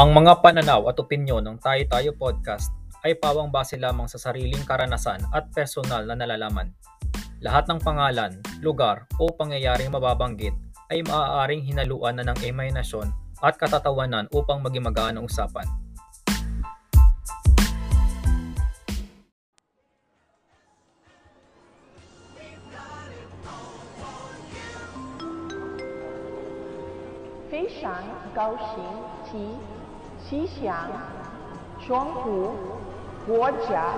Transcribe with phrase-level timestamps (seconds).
[0.00, 2.72] Ang mga pananaw at opinyon ng Tayo Tayo Podcast
[3.04, 6.72] ay pawang base lamang sa sariling karanasan at personal na nalalaman.
[7.44, 10.56] Lahat ng pangalan, lugar o pangyayaring mababanggit
[10.88, 13.12] ay maaaring hinaluan na ng imahinasyon
[13.44, 15.68] at katatawanan upang maging magaan ang usapan.
[30.30, 30.88] 吉祥、
[31.84, 32.54] 双国、
[33.26, 33.92] 国家、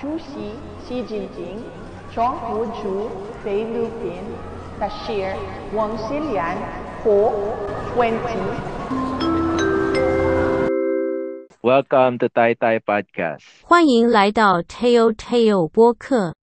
[0.00, 1.62] 主席习近平、
[2.10, 3.08] 双国驻
[3.44, 4.14] 菲律宾
[4.80, 5.32] 大使
[5.72, 6.44] 王希莲
[7.04, 7.32] 和
[7.96, 8.36] 温婷。
[11.62, 13.44] Welcome to Tai Tai Podcast。
[13.62, 16.34] 欢迎来到 Tail Tail 博客。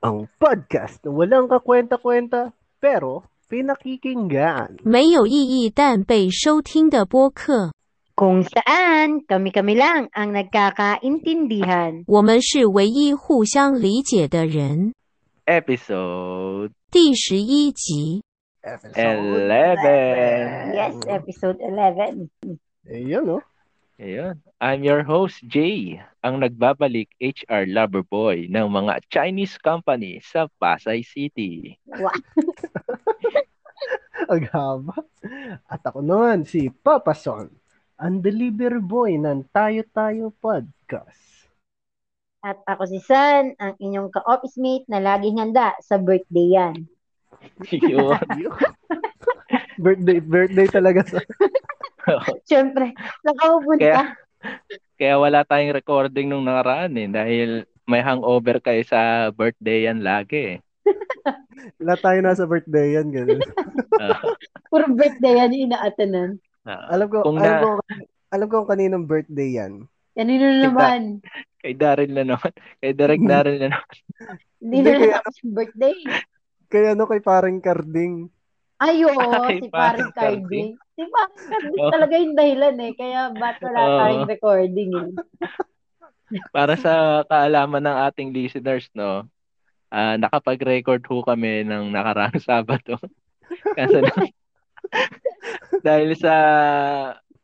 [0.00, 4.76] Ang podcast walang kakwenta-kwenta, pero pinakikinggan.
[5.10, 7.72] 有意义但被收听的播客。
[8.15, 12.03] Kung saan kami-kami lang ang nagkakaintindihan.
[12.07, 14.93] 我们是唯一互相理解的人。
[15.45, 18.21] Episode 第十一集，
[18.61, 20.75] Episode 11.
[20.75, 22.27] Yes, episode 11.
[22.91, 23.39] Ayun, no?
[23.97, 24.35] Ayun.
[24.59, 31.07] I'm your host, Jay, ang nagbabalik HR lover boy ng mga Chinese company sa Pasay
[31.07, 31.79] City.
[34.27, 34.99] Ang haba.
[35.71, 37.47] At ako naman, si Papa Son,
[37.94, 41.46] ang delivery boy ng Tayo Tayo Podcast.
[42.44, 46.76] At ako si San, ang inyong ka-office mate na laging handa sa birthday yan.
[47.72, 48.18] Yun.
[49.84, 51.18] birthday, birthday talaga sa...
[52.50, 52.92] Siyempre,
[53.24, 53.80] nakaupunta.
[53.80, 54.00] Kaya,
[55.00, 57.50] kaya wala tayong recording nung nakaraan eh dahil
[57.88, 60.58] may hangover kayo sa birthday yan lagi eh.
[61.80, 63.40] Wala tayo nasa birthday yan, ganun.
[63.94, 64.18] Ah,
[64.74, 66.42] Puro birthday yan yung inaatanan.
[66.64, 66.88] Ah.
[66.88, 67.68] alam ko, Kung alam na- ko,
[68.28, 69.86] alam ko kung kaninong birthday yan.
[70.14, 71.02] Yan yun na naman.
[71.58, 72.52] kay Daryl na naman.
[72.80, 73.94] Kay Direk Daryl na naman.
[74.60, 75.96] Hindi na kaya- birthday.
[76.66, 78.26] Kaya ano kay parang Carding.
[78.76, 80.68] Ay, oo, Ay, si parang Paring Carding.
[80.92, 81.90] Si Paring Carding Oo.
[81.90, 82.92] talaga yung dahilan eh.
[82.92, 83.98] Kaya ba't wala Oo.
[83.98, 85.08] tayong recording eh.
[86.54, 89.24] Para sa kaalaman ng ating listeners, no,
[89.88, 92.98] ah nakapag-record ho kami ng nakaraang Sabado.
[93.72, 94.30] Kasi na-
[95.80, 96.34] dahil sa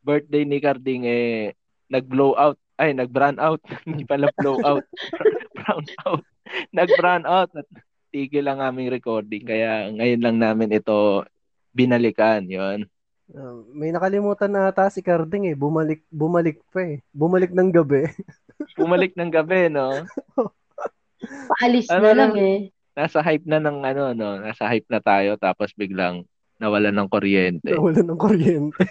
[0.00, 1.52] birthday ni Carding, eh,
[1.86, 2.56] nag-blow out.
[2.80, 3.60] Ay, nag-brown out.
[3.86, 4.86] Hindi pala blow out.
[5.56, 6.24] brown out.
[6.72, 7.52] Nag-brown out.
[7.52, 7.68] At
[8.10, 9.44] tigil ang aming recording.
[9.44, 11.24] Kaya ngayon lang namin ito
[11.70, 12.46] binalikan.
[12.46, 12.88] yon
[13.30, 15.54] Uh, may nakalimutan na ata si Carding eh.
[15.54, 16.98] Bumalik, bumalik pa eh.
[17.14, 18.10] Bumalik ng gabi.
[18.78, 20.02] Bumalik ng gabi, no?
[21.46, 22.58] Paalis Ano na lang lang- eh.
[22.90, 24.34] Nasa hype na ng ano, no?
[24.42, 26.26] Nasa hype na tayo tapos biglang
[26.60, 27.72] nawalan ng kuryente.
[27.72, 28.84] Nawala ng kuryente.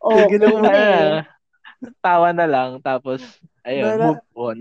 [0.00, 1.22] Sige oh, lang Ah,
[2.02, 3.22] tawa na lang tapos
[3.62, 4.58] ayun, Nala- move on.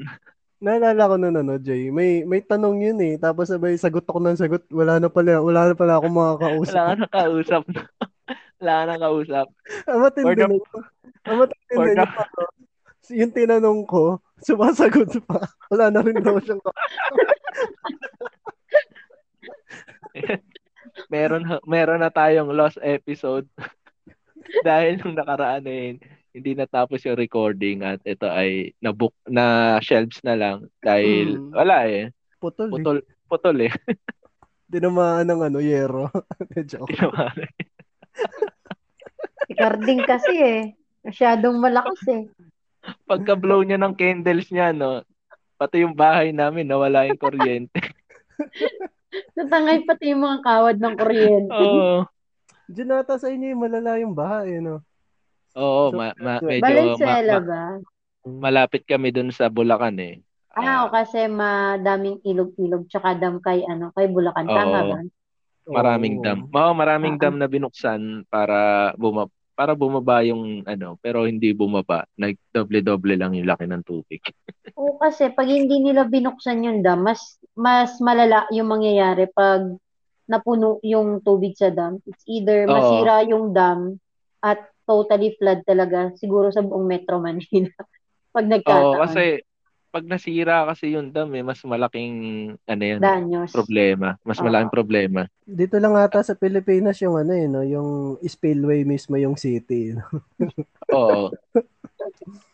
[0.59, 1.87] Naalala ko nun, ano, Jay.
[1.87, 3.15] May, may tanong yun eh.
[3.15, 4.59] Tapos sabay, sagot ako ng sagot.
[4.67, 6.83] Wala na pala, wala na pala akong Wala makakausap.
[6.83, 7.63] ka na kausap.
[8.59, 9.47] Wala ka na kausap.
[9.87, 10.43] Ang matindi.
[11.23, 12.43] Ang matindi nun the- yung, ano,
[13.15, 15.39] yung tinanong ko, sumasagot pa.
[15.71, 16.59] Wala na rin daw siyang
[21.13, 23.45] meron meron na tayong lost episode
[24.67, 25.99] dahil nung nakaraan eh,
[26.29, 31.51] hindi natapos yung recording at ito ay nabook na shelves na lang dahil Mm.
[31.53, 32.09] wala eh.
[32.39, 32.69] putol.
[32.69, 32.73] eh.
[32.73, 33.73] Putol putol eh.
[34.71, 36.13] Tinamaan ng ano, yero.
[36.61, 36.93] Joke.
[39.49, 40.61] Si Carding kasi eh.
[41.01, 42.29] Masyadong malakas eh.
[43.09, 45.01] Pagka blow niya ng candles niya no,
[45.57, 47.81] pati yung bahay namin nawala yung kuryente.
[49.35, 51.53] Natangay pati yung mga kawad ng kuryente.
[51.53, 52.05] Oo.
[52.73, 54.85] Diyan nata sa inyo yung malala yung bahay, ano.
[55.57, 57.63] Oo, So, ma- ma- medyo Valenzuela ma- ma- ba?
[58.29, 60.21] malapit kami dun sa Bulacan eh.
[60.53, 64.45] Ah, o kasi madaming ilog-ilog tsaka dam kay ano, kay Bulacan.
[64.45, 64.89] Tama Oo.
[64.93, 64.99] ba?
[65.69, 66.45] Maraming dam.
[66.49, 67.21] Oo, maraming Oo.
[67.21, 72.07] dam na binuksan para buma para bumaba yung ano, pero hindi bumaba.
[72.15, 74.23] Nag-doble-doble lang yung laki ng tubig.
[74.79, 79.67] Oo, kasi pag hindi nila binuksan yung dam, mas mas malala yung mangyayari pag
[80.31, 81.99] napuno yung tubig sa dam.
[82.07, 82.71] It's either Oo.
[82.71, 83.99] masira yung dam
[84.39, 87.75] at totally flood talaga siguro sa buong Metro Manila.
[88.35, 89.03] pag Oo, nagkataon.
[89.03, 89.43] kasi
[89.89, 92.13] pag nasira kasi yung dam eh, mas malaking
[92.63, 93.49] ano yan, Danyos.
[93.49, 94.15] problema.
[94.21, 94.45] Mas Oo.
[94.45, 95.21] malaking problema.
[95.41, 97.61] Dito lang ata sa Pilipinas yung ano eh, no?
[97.61, 97.89] yung
[98.21, 99.97] spillway mismo yung city.
[99.97, 100.05] no?
[100.93, 101.33] Oo.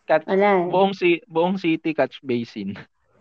[0.04, 0.66] Catch, Wala eh.
[0.66, 2.72] buong si buong city catch basin.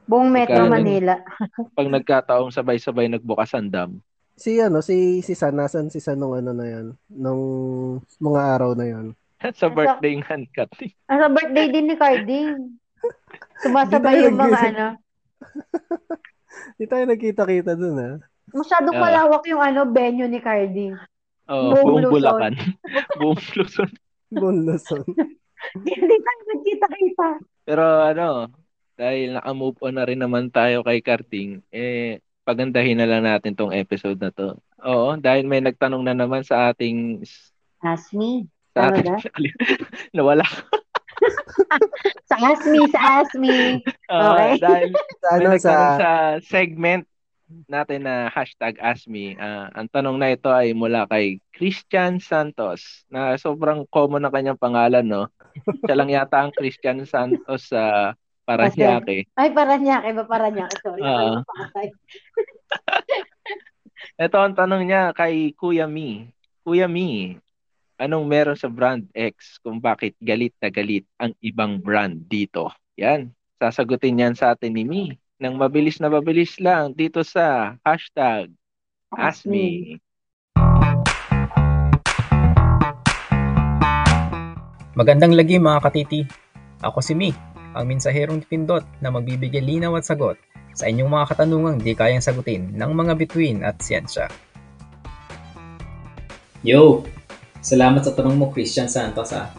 [0.06, 1.16] Buong Metro Pagka- Manila.
[1.78, 3.92] Pag nagkataong sabay-sabay nagbukas ang dam,
[4.36, 6.92] Si ano, si si San, nasan si San nung ano na yan?
[7.08, 7.44] Nung
[8.20, 9.06] mga araw na yan.
[9.56, 10.92] sa birthday nga ni Kating.
[11.08, 12.76] Ah, sa birthday din ni Carding.
[13.60, 14.88] Sumasabay yung mga ano.
[16.80, 18.16] Di tayo nagkita-kita dun ah.
[18.52, 19.04] Masyadong Ah.
[19.04, 20.96] malawak yung ano, venue ni Carding.
[21.46, 22.14] Oh, Buong buong Luzon.
[22.16, 22.54] Bulacan.
[23.20, 23.42] buong
[24.66, 25.06] Luzon.
[25.86, 27.28] Hindi tayo nagkita-kita.
[27.64, 28.28] Pero ano,
[28.96, 33.74] dahil naka-move on na rin naman tayo kay Karting, eh, pagandahin na lang natin tong
[33.74, 34.56] episode na to.
[34.86, 37.26] Oo, dahil may nagtanong na naman sa ating
[37.82, 38.46] Ask me.
[38.72, 39.10] sa ating
[40.14, 40.46] nawala.
[42.30, 43.82] Sa Ask me, sa Ask me.
[44.10, 44.52] Ah, Okay.
[44.60, 44.90] dahil
[45.22, 46.10] Sa ano, sa, sa
[46.42, 47.06] segment
[47.70, 49.38] natin na hashtag AskMe.
[49.38, 54.58] Ah, ang tanong na ito ay mula kay Christian Santos na sobrang common na kanyang
[54.58, 55.30] pangalan, no?
[55.86, 58.14] Siya lang yata ang Christian Santos sa
[58.46, 59.30] Paranaque.
[59.38, 60.24] Ay, Paranaque ba?
[60.26, 60.78] Paranaque.
[60.82, 61.02] Sorry.
[61.02, 61.42] Ko.
[64.26, 66.30] Ito ang tanong niya kay Kuya Mi.
[66.66, 67.38] Kuya Mi,
[67.96, 72.72] anong meron sa brand X kung bakit galit na galit ang ibang brand dito?
[73.00, 75.06] Yan, sasagutin yan sa atin ni Mi.
[75.36, 78.52] Nang mabilis na mabilis lang dito sa hashtag
[79.16, 80.00] Ask me.
[84.96, 86.24] Magandang lagi mga katiti.
[86.84, 87.32] Ako si Mi,
[87.76, 90.40] ang mensaherong pindot na magbibigay linaw at sagot
[90.76, 94.28] sa inyong mga katanungang di kayang sagutin ng mga bituin at siyensya.
[96.64, 97.08] Yo!
[97.66, 99.50] Salamat sa tanong mo Christian Santos ha.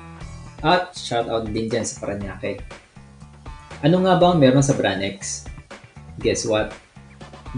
[0.62, 2.62] At shoutout din dyan sa Paranaque.
[3.82, 5.50] Ano nga ba ang meron sa Branex?
[6.22, 6.70] Guess what?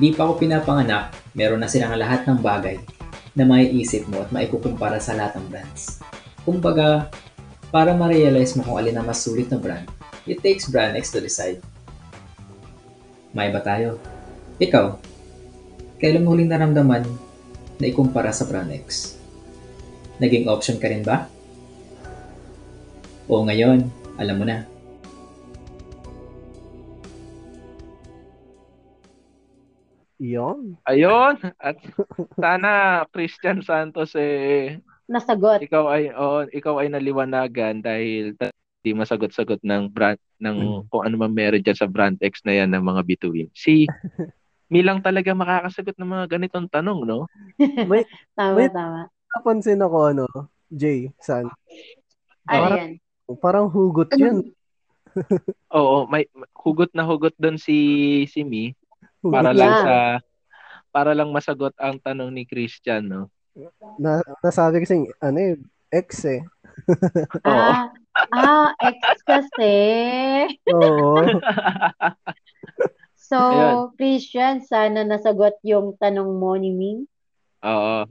[0.00, 2.80] Di pa ako pinapanganak, meron na silang lahat ng bagay
[3.36, 6.00] na maiisip mo at maikukumpara sa lahat ng brands.
[6.48, 7.12] Kumbaga,
[7.68, 9.84] para ma-realize mo kung alin ang mas sulit na brand,
[10.24, 11.60] it takes brand to decide.
[13.36, 14.00] May ba tayo?
[14.56, 14.96] Ikaw,
[16.00, 17.04] kailan mo huling naramdaman
[17.76, 19.17] na ikumpara sa brand X?
[20.18, 21.30] Naging option ka rin ba?
[23.30, 23.86] O ngayon,
[24.18, 24.66] alam mo na.
[30.18, 30.74] Yon.
[30.82, 31.78] Ayun, at
[32.34, 35.62] sana Christian Santos eh Nasagot.
[35.62, 38.50] ikaw ay oh, ikaw ay naliwanagan dahil ta-
[38.82, 42.70] di masagot-sagot ng brand ng kung ano man meron dyan sa brand X na yan
[42.74, 43.50] ng mga bituin.
[43.54, 43.86] Si
[44.68, 47.24] Mi lang talaga makakasagot ng mga ganitong tanong, no?
[47.56, 48.04] May
[48.36, 48.68] Tama, Wait.
[48.68, 49.08] tama.
[49.38, 50.26] Napansin ako ano,
[50.68, 51.46] Jay, San.
[51.46, 51.54] Ano
[52.44, 52.90] Parang- yan?
[53.38, 54.50] Parang hugot yun.
[55.70, 56.26] Oo, may
[56.56, 57.76] hugot na hugot doon si
[58.26, 58.72] si Mi
[59.20, 59.58] para Yeah.
[59.58, 59.94] lang sa
[60.88, 63.22] para lang masagot ang tanong ni Christian, no?
[63.98, 65.54] na, nasabi kasi, ano eh,
[65.90, 66.40] X eh.
[67.42, 67.52] Oo.
[67.52, 67.90] Ah,
[68.32, 69.74] ah, X kasi.
[70.70, 71.18] Oo.
[73.18, 73.74] So, Ayan.
[73.98, 77.04] Christian, sana nasagot yung tanong mo ni Ming.
[77.60, 78.08] Oo.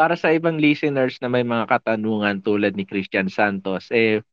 [0.00, 4.24] Para sa ibang listeners na may mga katanungan tulad ni Christian Santos, eh,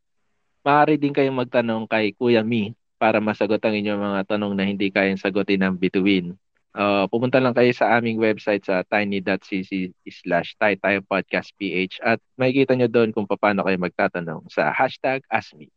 [0.63, 4.87] maaari din kayong magtanong kay Kuya Mi para masagot ang inyong mga tanong na hindi
[4.87, 6.39] kayang sagutin ng bituin.
[6.71, 10.55] Uh, pumunta lang kayo sa aming website sa tiny.cc slash
[11.59, 15.67] ph at makikita nyo doon kung paano kayo magtatanong sa hashtag AskMe.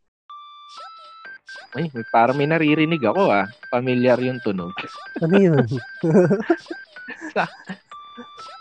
[1.74, 3.50] Ay, parang may naririnig ako ah.
[3.74, 4.70] Familiar yung tunog.
[5.18, 5.66] Ano yun?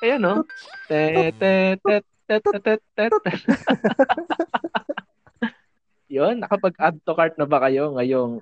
[0.04, 0.44] Ayan no?
[0.88, 1.52] Te, te,
[1.82, 1.96] te,
[2.28, 3.32] te, te, te, te, te.
[6.10, 8.42] Yun, nakapag-add to cart na ba kayo ngayong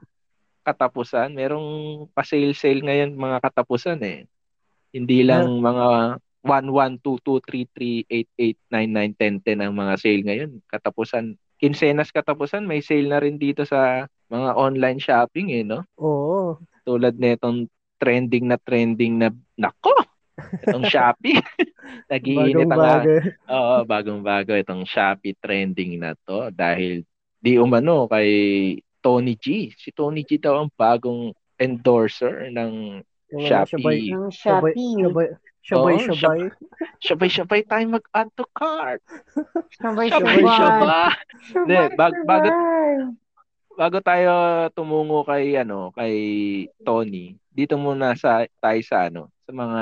[0.64, 1.36] katapusan?
[1.36, 4.24] Merong pa-sale-sale ngayon mga katapusan eh.
[4.96, 6.16] Hindi lang mga
[6.48, 8.88] 1, 1, 2, 2, 3, 3, 8, 8, 9,
[9.20, 10.64] 9, 10, 10 ang mga sale ngayon.
[10.72, 15.84] Katapusan, kinsenas katapusan, may sale na rin dito sa mga online shopping eh, no?
[16.00, 16.64] Oo.
[16.88, 17.68] Tulad nitong
[18.00, 19.28] trending na trending na,
[19.60, 19.92] nako!
[20.62, 21.38] Itong Shopee.
[22.12, 23.20] Nagiinit Bagong ang bagay.
[23.50, 27.02] Oo, bagong-bago itong Shopee trending na to dahil
[27.38, 28.30] di umano kay
[29.00, 29.72] Tony G.
[29.74, 33.76] Si Tony G daw ang bagong endorser ng Yung mga Shopee.
[33.76, 34.96] Shabay, Ng shabay, Shopee.
[35.04, 35.28] shabay,
[35.62, 36.42] shabay, Oo, shabay.
[36.98, 39.02] Sabay-sabay tayo mag-add to cart.
[39.78, 41.12] Sabay, Sabay-sabay.
[41.52, 42.50] Hindi, bag- bago,
[43.76, 44.32] bago tayo
[44.74, 46.16] tumungo kay ano, kay
[46.82, 49.82] Tony, dito muna sa tayo sa ano, sa mga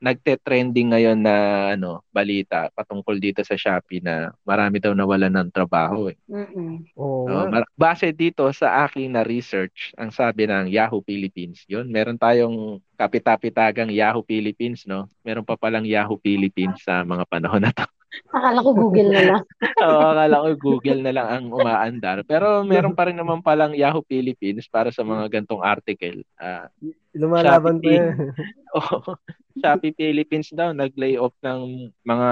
[0.00, 1.36] nagte-trending ngayon na
[1.76, 6.16] ano, balita patungkol dito sa Shopee na marami daw nawalan ng trabaho eh.
[6.24, 6.96] Mm-mm.
[6.96, 7.28] Oo.
[7.28, 12.16] Oh, mar- base dito sa aking na research, ang sabi ng Yahoo Philippines, yun, meron
[12.16, 15.08] tayong kapitapitagang Yahoo Philippines, no?
[15.24, 17.88] Meron pa palang Yahoo Philippines sa mga panahon na to.
[18.36, 19.42] Akala ko Google na lang.
[19.86, 22.26] Oo, akala ko Google na lang ang umaandar.
[22.26, 26.26] Pero meron pa rin naman palang Yahoo Philippines para sa mga gantong article.
[26.34, 26.66] Ah,
[27.14, 28.34] Lumalaban pa yan.
[28.76, 29.14] oh,
[29.62, 32.30] Shopee Philippines daw nag-lay off ng mga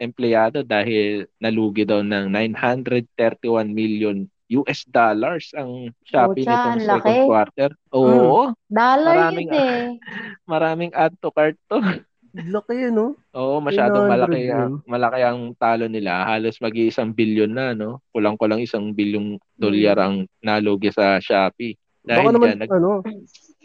[0.00, 7.14] empleyado dahil nalugi daw ng 931 million US dollars ang Shopee Pucha, nitong ang second
[7.14, 7.26] laki.
[7.26, 7.70] quarter.
[7.92, 9.86] Oo, Dollar Maraming- yun eh.
[10.52, 11.78] maraming add to cart to.
[12.30, 13.06] Laki yun, no?
[13.34, 16.22] Oo, masyadong 300 malaki ang, malaki ang talo nila.
[16.22, 18.06] Halos mag-iisang bilyon na, no?
[18.14, 21.74] Kulang-kulang isang bilyong dolyar ang nalugi sa Shopee.
[22.00, 22.90] Dahil Baka naman, dyan, nag- ano,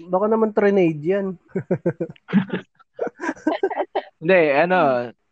[0.09, 1.37] baka naman trinade yan.
[4.19, 4.79] Hindi, ano,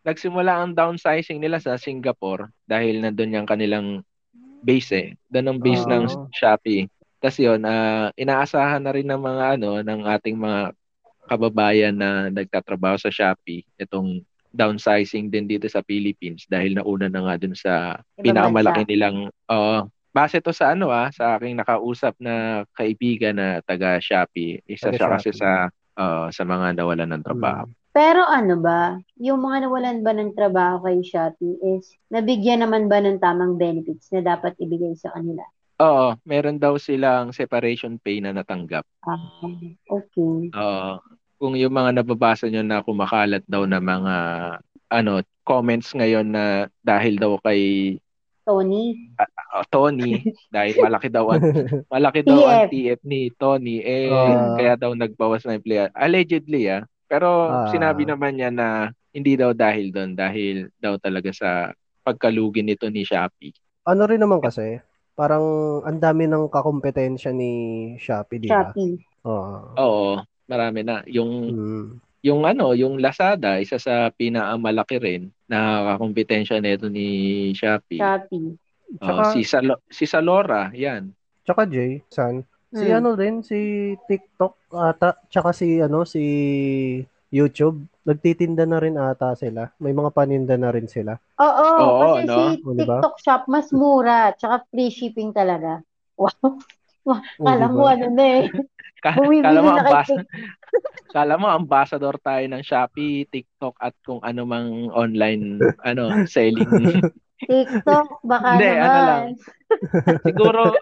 [0.03, 4.03] nagsimula ang downsizing nila sa Singapore dahil nandun yung kanilang
[4.63, 5.10] base eh.
[5.27, 6.32] Doon ang base ng Oo.
[6.32, 6.88] Shopee.
[7.20, 10.72] Tapos yun, ah, inaasahan na rin ng mga ano, ng ating mga
[11.27, 17.36] kababayan na nagtatrabaho sa Shopee itong downsizing din dito sa Philippines dahil nauna na nga
[17.41, 19.77] dun sa pinakamalaki nilang oo
[20.13, 24.98] base to sa ano ah sa aking nakausap na kaibigan na taga Shopee isa Taga
[25.00, 25.50] siya kasi sa
[25.98, 30.82] ah, sa mga nawalan ng trabaho Pero ano ba, yung mga nawalan ba ng trabaho
[30.82, 35.46] kay Shopee is, nabigyan naman ba ng tamang benefits na dapat ibigay sa kanila?
[35.78, 38.82] Oo, meron daw silang separation pay na natanggap.
[39.06, 39.46] Ah,
[39.90, 40.50] okay.
[40.50, 40.92] Oo.
[41.38, 44.16] Kung yung mga nababasa nyo na kumakalat daw na mga
[44.90, 46.46] ano comments ngayon na
[46.82, 47.94] dahil daw kay
[48.44, 49.12] Tony?
[49.20, 50.24] uh, Tony
[50.56, 51.44] dahil malaki daw ang
[51.90, 53.00] malaki daw ang TF.
[53.04, 54.56] Ni Tony eh Ah.
[54.56, 55.92] kaya daw nagbawas na empleyado.
[55.94, 56.84] Allegedly ah.
[57.13, 57.70] Pero Ah.
[57.70, 61.70] sinabi naman niya na hindi daw dahil doon dahil daw talaga sa
[62.01, 63.53] pagkalugi nito ni Shopee.
[63.86, 64.82] Ano rin naman kasi,
[65.13, 65.46] parang
[65.86, 67.51] ang dami ng kakompetensya ni
[68.01, 68.74] Shopee, di ba?
[68.74, 68.98] Shopee.
[69.29, 69.77] Oo.
[69.77, 70.10] Oo,
[70.50, 71.05] marami na.
[71.05, 71.86] Yung Mm.
[72.24, 77.05] yung ano, yung Lazada, isa sa pinakamalaki rin na kakompetensya nito ni
[77.53, 78.01] Shopee.
[78.01, 78.58] Shopee.
[78.98, 81.13] Tsaka- si Salo- si Salora, 'yan.
[81.43, 82.41] Tsaka Jay, San,
[82.74, 82.98] si Mm.
[82.98, 83.60] ano din, si
[84.10, 86.24] TikTok ata, tsaka si ano, si
[87.34, 89.74] YouTube, nagtitinda na rin ata sila.
[89.82, 91.18] May mga paninda na rin sila.
[91.42, 92.38] Oo, Oo, kasi no?
[92.53, 92.62] si?
[92.77, 95.82] TikTok shop mas mura, tsaka free shipping talaga.
[97.03, 97.44] Wow.
[97.44, 97.75] Kala diba?
[97.75, 98.48] mo ano na eh.
[99.20, 100.15] Bumibili kala mo na kay
[101.15, 107.03] kala mo ambassador tayo ng Shopee, TikTok at kung ano mang online ano selling.
[107.44, 108.88] TikTok, baka Hindi, naman.
[108.88, 109.24] ano lang.
[110.27, 110.74] siguro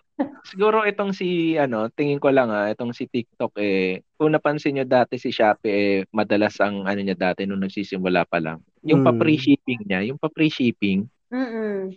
[0.46, 4.86] siguro itong si ano, tingin ko lang ah, itong si TikTok eh kung napansin niyo
[4.86, 8.60] dati si Shopee eh madalas ang ano niya dati nung nagsisimula pa lang.
[8.86, 9.08] Yung Mm.
[9.08, 11.94] pa-free shipping niya, yung pa-free shipping, Mm-mm.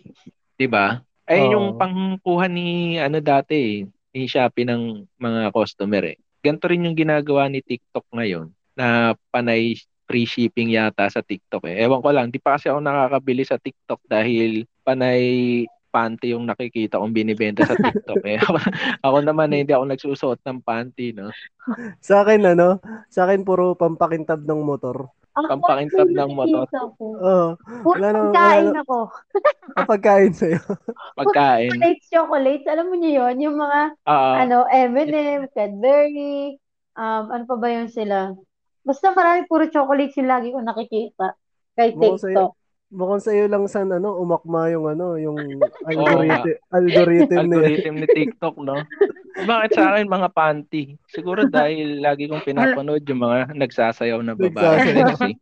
[0.55, 1.01] 'di ba?
[1.25, 1.57] Ay Oo.
[1.57, 3.73] yung pangkuha ni ano dati eh,
[4.13, 6.17] ni Shopee ng mga customer eh.
[6.45, 9.73] Ganito rin yung ginagawa ni TikTok ngayon na panay
[10.05, 11.81] free shipping yata sa TikTok eh.
[11.81, 16.99] Ewan ko lang, di pa kasi ako nakakabili sa TikTok dahil panay panty yung nakikita
[16.99, 18.35] kong binibenta sa TikTok eh.
[18.35, 18.51] Ako,
[19.07, 21.31] ako naman eh, hindi ako nagsusuot ng panty, no?
[22.03, 25.07] Sa akin, ano, sa akin puro pampakintab ng motor.
[25.35, 26.63] Ako, Pampakintab ng motor.
[26.99, 28.97] Oo, Puro Wala na- pagkain wala ako.
[29.75, 30.59] ang pagkain sa'yo.
[31.19, 31.71] Pagkain.
[31.71, 32.67] Chocolates, chocolates.
[32.67, 33.35] Alam mo niyo yun?
[33.43, 36.55] Yung mga, Ah, ano, M&M, Cadbury,
[36.95, 38.31] um, ano pa ba yun sila?
[38.79, 41.35] Basta marami puro chocolates yung lagi ko nakikita
[41.75, 42.45] kay Mukhang sa'yo,
[42.95, 45.35] Mukhang sa'yo lang san, ano, umakma yung, ano, yung
[45.89, 48.87] algorithm, algorithm ni, algorithm ni TikTok, no?
[49.35, 50.95] Bakit sa akin mga panty?
[51.11, 54.95] Siguro dahil lagi kong pinapanood yung mga nagsasayaw na babae.
[54.95, 55.35] Nagsasayaw.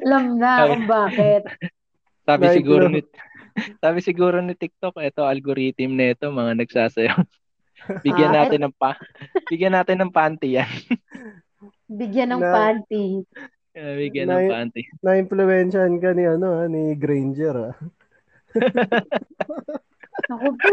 [0.00, 0.68] Alam na Ay.
[0.72, 1.42] kung bakit.
[2.24, 3.00] Sabi Right, siguro ni
[3.82, 7.20] Sabi siguro ni TikTok, ito algorithm nito mga nagsasayaw.
[8.04, 8.92] Bigyan Ah, natin ng pa
[9.48, 10.68] bigyan natin ng panty yan.
[11.88, 13.24] Bigyan ng Na- panty.
[13.70, 14.82] Uh, bigyan Na- ng panty.
[15.04, 17.76] na-influensyahan ka ni, ano, ah, ni Granger, ah.
[20.30, 20.70] Ako po.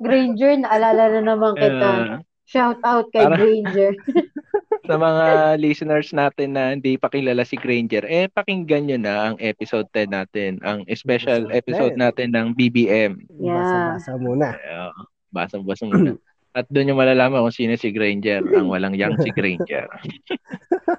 [0.00, 1.90] Granger, naalala na naman kita.
[1.90, 3.92] Uh, Shout out kay para- Granger.
[4.88, 5.26] sa mga
[5.60, 10.08] listeners natin na hindi pa kilala si Granger, eh pakinggan nyo na ang episode 10
[10.08, 12.04] natin, ang special Episode episode 10.
[12.08, 13.20] natin ng BBM.
[13.36, 13.52] Yeah.
[13.52, 14.48] Basa-basa muna.
[14.56, 14.96] Uh,
[15.28, 16.16] basang-basa muna.
[16.56, 19.84] At doon yung malalaman kung sino si Granger, ang walang yang si Granger.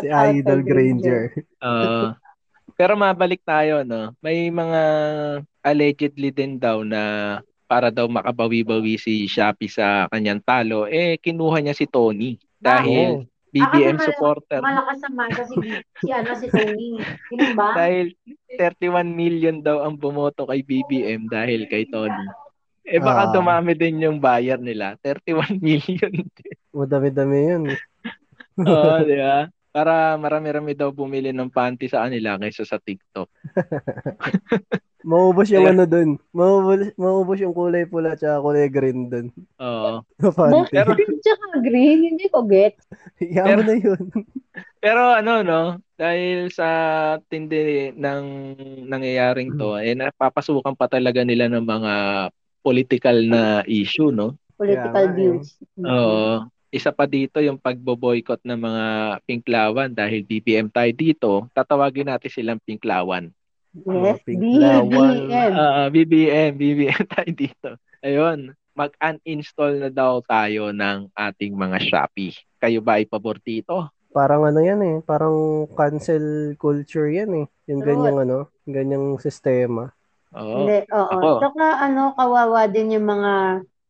[0.00, 1.32] Si Idol Granger.
[1.58, 2.12] Uh,
[2.74, 4.12] pero mabalik tayo, no?
[4.20, 4.82] May mga
[5.60, 11.72] allegedly din daw na para daw makabawi-bawi si Shopee sa kanyang talo, eh kinuha niya
[11.72, 13.32] si Tony dahil Oo.
[13.54, 14.60] BBM Ako naman, supporter.
[14.60, 15.54] Malakas naman kasi
[16.02, 16.98] si ano si Tony.
[17.30, 17.70] Yun ba?
[17.78, 18.10] Dahil
[18.58, 22.18] 31 million daw ang bumoto kay BBM dahil kay Tony.
[22.82, 23.32] Eh baka Ah.
[23.32, 24.98] dumami din yung bayar nila.
[25.00, 26.12] 31 million.
[26.74, 27.62] Madami-dami yun.
[28.62, 29.48] Oo, di ba?
[29.74, 33.26] Para marami-rami daw bumili ng panty sa kanila kaysa sa TikTok.
[35.04, 36.16] Maubos yung ano dun.
[36.32, 39.28] Maubos, maubos yung kulay pula tsaka kulay green dun.
[39.60, 40.00] Oo.
[40.38, 40.72] Panty.
[40.72, 42.14] Pero- Bakit tsaka green?
[42.14, 42.78] Hindi ko get.
[43.20, 44.04] Pero- na yun.
[44.80, 45.62] Pero ano no,
[45.96, 46.68] dahil sa
[47.26, 48.24] tindi ng
[48.86, 51.92] nangyayaring to, eh napapasukan pa talaga nila ng mga
[52.64, 54.36] political na issue, no?
[54.56, 55.12] Political eh.
[55.16, 55.46] views.
[55.80, 56.46] Oo.
[56.74, 58.86] Isa pa dito yung pagbo-boycott ng mga
[59.22, 63.30] pinklawan dahil BBM tayo dito, tatawagin natin silang pinklawan.
[63.86, 64.90] Yes, Pink Lawan.
[64.90, 65.52] BBM.
[65.54, 67.68] Ah, BBM, BBM tayo dito.
[68.02, 72.34] Ayun, mag-uninstall na daw tayo ng ating mga Shopee.
[72.58, 73.94] Kayo ba ay pabor dito?
[74.10, 77.46] Parang ano yan eh, parang cancel culture yan eh.
[77.70, 77.90] Yung True.
[77.94, 79.94] ganyang ano, ganyang sistema.
[80.34, 80.66] Oo.
[80.66, 81.10] Hindi, oo.
[81.18, 81.30] Ako.
[81.38, 83.32] Tsaka ano, kawawa din yung mga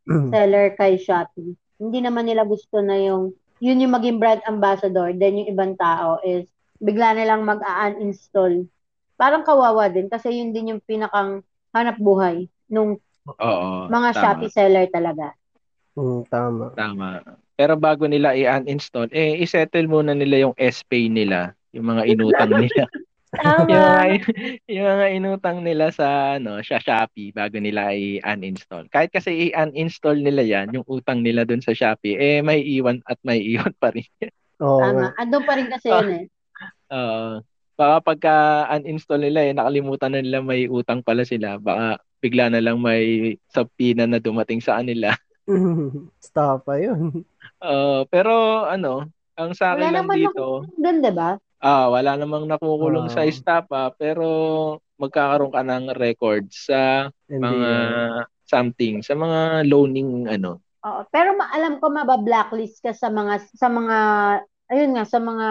[0.33, 1.57] seller kay Shopee.
[1.78, 6.21] Hindi naman nila gusto na yung, yun yung maging brand ambassador, then yung ibang tao
[6.23, 6.47] is,
[6.83, 8.66] bigla na lang mag-uninstall.
[9.14, 11.40] Parang kawawa din kasi yun din yung pinakang
[11.71, 13.88] hanap buhay nung Oo.
[13.88, 15.33] mga tama, Shopee seller talaga.
[15.95, 16.64] Mm, tama.
[16.75, 17.09] Tama.
[17.54, 22.85] Pero bago nila i-uninstall, eh, isettle muna nila yung S-Pay nila, yung mga inutang nila.
[23.43, 24.17] yung, mga, Tama.
[24.75, 28.87] yung mga inutang nila sa ano, sa Shopee bago nila i-uninstall.
[28.93, 33.19] Kahit kasi i-uninstall nila yan, yung utang nila dun sa Shopee, eh may iwan at
[33.26, 34.07] may iwan pa rin.
[34.23, 34.31] Nga.
[34.61, 35.05] Tama.
[35.19, 36.26] Andun pa rin kasi yun eh.
[36.95, 37.43] Oo.
[37.75, 38.37] baka pagka
[38.79, 41.59] uninstall nila eh, nakalimutan na nila may utang pala sila.
[41.59, 45.11] Baka bigla na lang may subpoena na dumating sa kanila.
[46.26, 47.26] Stop pa yun.
[47.61, 50.47] Uh, pero ano, ang sa akin Wala lang naman dito,
[50.79, 51.31] Doon, di ba?
[51.64, 53.28] Ah, wala namang nakukulong sa Ah.
[53.28, 54.28] estapa, pero
[55.00, 60.61] magkakaroon ka ng record sa Hindi, mga ah, something, sa mga loaning ano.
[60.85, 61.00] Oo.
[61.09, 63.97] Pero ma- alam ko mabablacklist ka sa mga, sa mga,
[64.68, 65.49] ayun nga, sa mga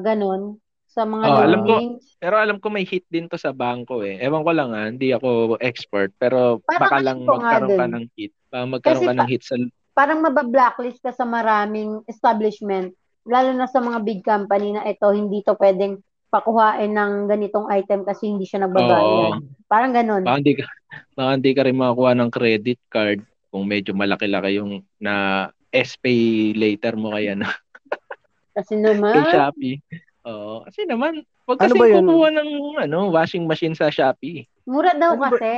[0.00, 0.56] ganon,
[0.88, 1.74] sa mga Oo, alam ko.
[1.78, 2.16] loanings.
[2.16, 4.16] Pero alam ko may hit din to sa bangko eh.
[4.18, 8.32] Ewan ko lang ah, hindi ako expert, pero Parang baka lang magkaroon ka ng hit.
[8.48, 9.56] Baka magkaroon Kasi ka ng pa- hit sa
[9.90, 15.42] Parang mabablacklist ka sa maraming establishment, lalo na sa mga big company na ito, hindi
[15.42, 16.00] to pwedeng
[16.30, 19.02] pakuhain ng ganitong item kasi hindi siya nagbabayad.
[19.34, 19.66] Oo.
[19.66, 20.22] Parang ganon.
[20.22, 20.64] Baka hindi ka,
[21.12, 26.94] baka hindi ka rin makakuha ng credit card kung medyo malaki-laki yung na S-Pay later
[26.94, 27.50] mo kaya na
[28.56, 29.78] Kasi kay naman, Shopee.
[30.26, 30.66] Oo.
[30.66, 32.02] Kasi naman, wag Ano kasi ba yun?
[32.02, 32.50] kumuha ng
[32.82, 34.46] ano, washing machine sa Shopee.
[34.66, 35.50] mura daw Ano ba- kasi.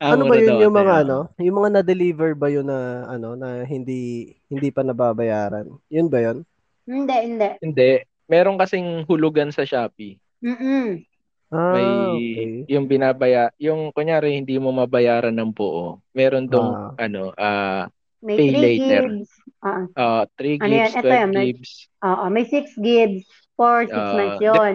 [0.00, 1.28] Ah, ano ba yun yung mga ano?
[1.36, 5.68] Yung mga na-deliver ba yun na ano na hindi hindi pa nababayaran?
[5.92, 6.40] Yun ba yun?
[6.84, 7.48] Hindi, hindi.
[7.60, 7.90] Hindi.
[8.24, 10.16] Meron kasing hulugan sa Shopee.
[10.40, 11.04] Mm-mm.
[11.48, 12.48] Ah, May okay.
[12.68, 16.02] yung binabaya, yung kunyari hindi mo mabayaran ng buo.
[16.10, 16.90] Meron dong Ah.
[16.98, 17.86] ano, ah
[18.18, 19.02] May Pay 3 later.
[19.06, 19.30] gigs.
[19.60, 20.80] Ah, uh, 3 Ano yan?
[20.82, 21.70] gigs, Ito 12 yan, may- gigs.
[22.00, 24.74] Oo, may 6 gigs for 6 Ah, months yun.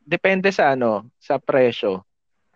[0.00, 2.06] Depende sa ano, sa presyo.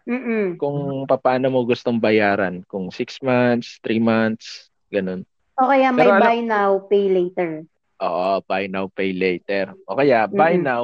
[0.07, 0.57] Mm-mm.
[0.57, 2.63] Kung paano mo gustong bayaran.
[2.65, 5.27] Kung 6 months, 3 months, ganun.
[5.55, 7.67] O kaya may Pero alam- buy now, pay later.
[7.99, 9.75] Oo, buy now, pay later.
[9.87, 10.67] O kaya, buy Mm-mm.
[10.67, 10.83] now,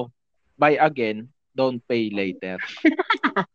[0.58, 2.58] buy again, don't pay later.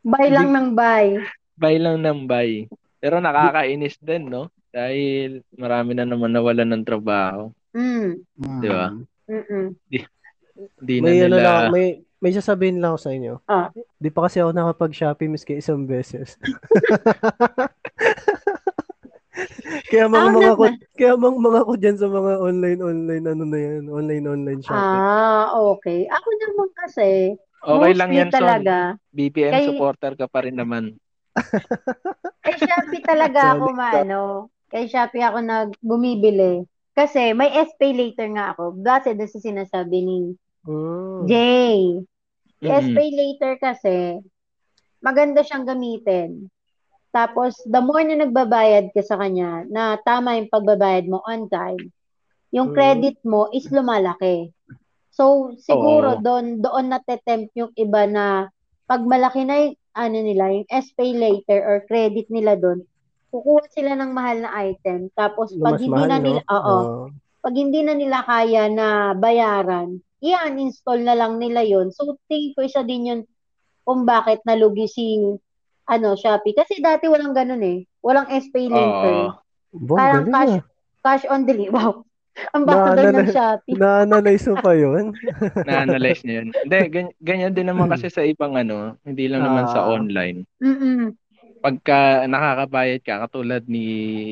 [0.00, 1.20] Buy lang ng buy.
[1.56, 2.68] Buy lang ng buy.
[3.00, 4.48] Pero nakakainis din, no?
[4.72, 7.52] Dahil marami na naman nawalan ng trabaho.
[7.76, 8.12] Mm.
[8.60, 8.86] Di ba?
[9.28, 9.66] Mm-mm.
[10.80, 11.44] Hindi na May ano nila...
[11.44, 11.88] lang, may
[12.20, 13.34] may sasabihin lang ako sa inyo.
[13.48, 13.72] Ah.
[13.96, 16.36] Di pa kasi ako nakapag-Shopee miski isang beses.
[19.90, 20.64] kaya mga Ah, mga ko,
[20.96, 25.02] kaya mga mga ko diyan sa mga online online ano na yan, online online shopping.
[25.02, 26.06] Ah, okay.
[26.06, 27.10] Ako naman kasi,
[27.60, 28.40] Okay lang yan, Son.
[28.40, 28.76] talaga,
[29.12, 30.96] BPM Kay- supporter ka pa rin naman.
[32.44, 34.22] kay Shopee talaga ako maano.
[34.72, 36.64] Kay Shopee ako nag bumibili.
[36.96, 38.76] Kasi may S-Pay later nga ako.
[38.76, 40.18] Base doon sa sinasabi ni
[40.60, 41.24] Mm.
[41.24, 42.00] Jay.
[42.60, 42.92] Si Mm-mm.
[42.92, 44.20] S-Pay later kasi,
[45.00, 46.52] maganda siyang gamitin.
[47.10, 51.90] Tapos, the more na nagbabayad ka sa kanya, na tama yung pagbabayad mo on time,
[52.54, 52.76] yung Mm.
[52.76, 54.54] credit mo is lumalaki.
[55.10, 56.22] So, siguro Oo.
[56.22, 58.46] doon doon natetempt yung iba na
[58.86, 62.86] pag malaki na yung, ano nila, yung S-Pay later or credit nila doon,
[63.34, 65.10] kukuha sila ng mahal na item.
[65.18, 66.22] Tapos, pag mas hindi mahal, na no?
[66.22, 67.04] nila, oo, Oo.
[67.42, 72.62] pag hindi na nila kaya na bayaran, i-uninstall na lang nila yon So, tingin ko
[72.62, 73.20] isa din yun
[73.82, 75.04] kung bakit nalugi si
[75.90, 76.54] ano, Shopee.
[76.54, 77.82] Kasi dati walang ganun eh.
[77.98, 79.16] Walang S-Pay later.
[79.26, 79.34] Oo.
[79.72, 80.62] Bo, Parang cash, ah.
[81.02, 81.74] cash on delivery.
[81.76, 82.06] Wow.
[82.52, 83.74] Ambassador ng Na-analyze- Shopee.
[83.74, 85.04] Na-analyze mo pa yun?
[85.68, 86.48] Na-analyze niyo yun.
[86.56, 89.90] Hindi, ganyan, ganyan din naman kasi sa ibang ano, hindi lang naman sa Ah.
[89.90, 90.46] online.
[90.56, 91.12] Mm-mm.
[91.58, 93.84] Pagka nakakabayad ka, katulad ni,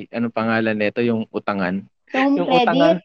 [0.08, 1.84] anong pangalan nito, yung utangan.
[2.08, 2.64] Home Yung credit.
[2.64, 2.96] utangan,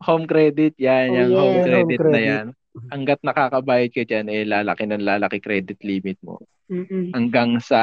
[0.00, 1.64] home credit, yan, Oh, yung home yes.
[1.64, 2.26] credit, Home na credit.
[2.26, 2.46] yan.
[2.88, 6.38] Hanggat nakakabayad ka dyan, eh, lalaki ng lalaki credit limit mo.
[6.70, 7.10] Mm-mm.
[7.12, 7.80] Hanggang sa,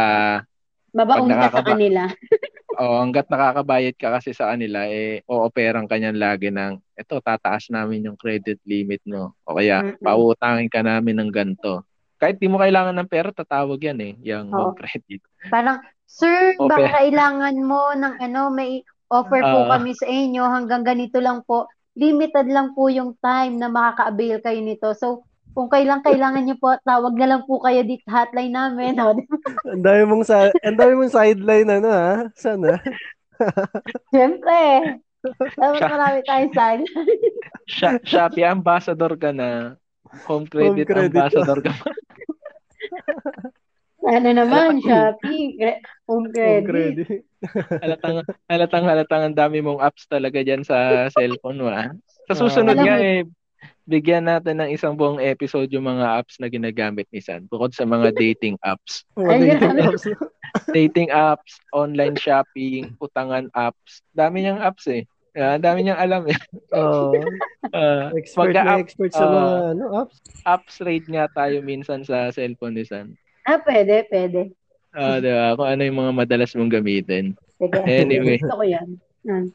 [0.95, 2.08] Babaon Pag ka sa kanila.
[2.79, 7.67] oh, hanggat nakakabayad ka kasi sa kanila, eh, ooperan ka niyan lagi ng, eto, tataas
[7.67, 9.36] namin yung credit limit mo.
[9.43, 9.99] O kaya, Mm-mm.
[9.99, 11.84] pauutangin ka namin ng ganito.
[12.15, 15.19] Kahit di mo kailangan ng pera, tatawag yan eh, yung home credit.
[15.51, 16.71] Parang, sir, Okay.
[16.71, 19.75] baka kailangan mo ng ano, may offer po Ah.
[19.77, 21.67] kami sa inyo hanggang ganito lang po.
[21.95, 24.91] Limited lang po yung time na makaka-avail kayo nito.
[24.93, 25.23] So,
[25.55, 28.99] kung kailan kailangan niyo po, tawag na lang po kayo dito hotline namin.
[28.99, 29.15] O,
[29.71, 32.27] Ang dami mong sa ang dami mong sideline ano ha?
[32.36, 32.75] Sana.
[34.12, 34.60] Siyempre.
[35.55, 36.79] Dapat marami tayong sign.
[37.65, 39.79] Sha- Shopee ambassador ka na.
[40.27, 41.15] Home credit, credit.
[41.15, 41.89] ambassador ka pa.
[44.05, 46.65] Ano naman, Shopee, home Home credit.
[46.69, 47.21] credit.
[47.83, 51.69] halatang, halatang, halatang ang dami mong apps talaga dyan sa cellphone mo.
[51.73, 51.89] Ah.
[52.29, 53.25] Sa susunod Alam nga eh,
[53.85, 57.45] bigyan natin ng isang buong episode yung mga apps na ginagamit ni San.
[57.49, 59.05] Bukod sa mga dating apps.
[59.17, 60.03] Ay, dating apps.
[60.71, 63.99] Dating apps, online shopping, utangan apps.
[64.15, 65.03] Dami niyang apps eh.
[65.35, 66.37] Ah, dami niyang alam eh.
[66.71, 67.11] Oo.
[67.75, 69.33] Ah, expert na magka-app- expert sa ah.
[69.35, 70.15] mga ano, apps.
[70.47, 73.19] apps rate nga tayo minsan sa cellphone ni San.
[73.45, 74.41] Ah, pwede, pwede.
[74.89, 75.53] Ah, di ba?
[75.53, 77.38] Kung ano yung mga madalas mong gamitin.
[77.62, 77.79] Sige.
[77.86, 78.41] Anyway.
[78.41, 78.89] Gusto ko yan.
[79.29, 79.45] Yan.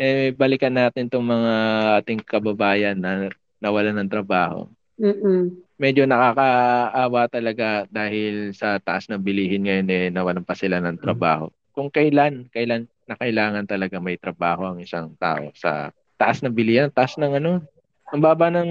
[0.00, 1.54] Eh, balikan natin tong mga
[2.00, 4.68] ating kababayan na nawalan ng trabaho.
[5.00, 5.56] Mm-mm.
[5.80, 11.48] Medyo nakakaawa talaga dahil sa taas ng bilihin ngayon eh nawalan pa sila ng trabaho.
[11.72, 15.88] Kung kailan, kailan na kailangan talaga may trabaho ang isang tao sa
[16.20, 17.64] taas ng bilihan, taas ng ano,
[18.12, 18.68] ang baba ng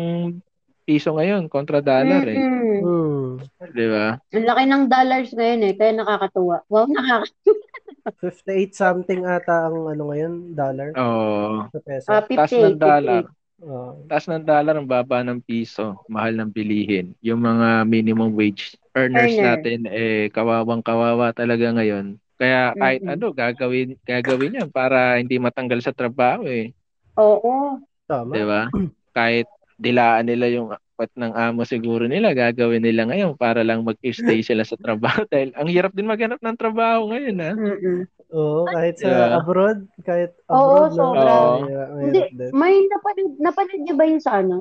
[0.86, 2.38] piso ngayon kontra dollar eh.
[2.38, 2.82] Mm-mm.
[2.82, 3.19] Hmm.
[3.76, 4.18] Di ba?
[4.34, 6.58] Ang laki ng dollars ngayon eh, kaya nakakatuwa.
[6.70, 7.28] Wow, nakaka
[8.20, 11.68] 58 something ata ang ano ngayon, dollar Oo.
[11.72, 12.08] sa peso.
[12.10, 13.24] Ah, Taas 58, ng dollar.
[13.60, 13.92] Oo.
[14.08, 17.14] Taas ng dollar ang baba ng piso, mahal ng bilihin.
[17.22, 19.60] Yung mga minimum wage earners Earner.
[19.60, 22.18] natin eh kawawang kawawa talaga ngayon.
[22.40, 23.14] Kaya kahit Mm-mm.
[23.20, 26.72] ano gagawin gagawin yan para hindi matanggal sa trabaho eh,
[27.20, 27.84] Oo.
[28.08, 28.34] Tama.
[28.34, 28.62] 'di ba?
[29.14, 29.46] kahit
[29.78, 34.68] dilaan nila yung kwet ng amo siguro nila, gagawin nila ngayon para lang mag-stay sila
[34.68, 37.56] sa trabaho dahil ang hirap din maghanap ng trabaho ngayon ah.
[37.56, 38.04] Mm-mm.
[38.30, 39.40] Oo, kahit sa Yeah.
[39.40, 40.92] abroad, kahit Oo, abroad.
[40.92, 40.98] no?
[41.00, 41.24] sobra.
[41.24, 41.56] Oo.
[41.64, 44.60] Mahirap- Hindi, may napanood, napanood niyo ba yun sa ano?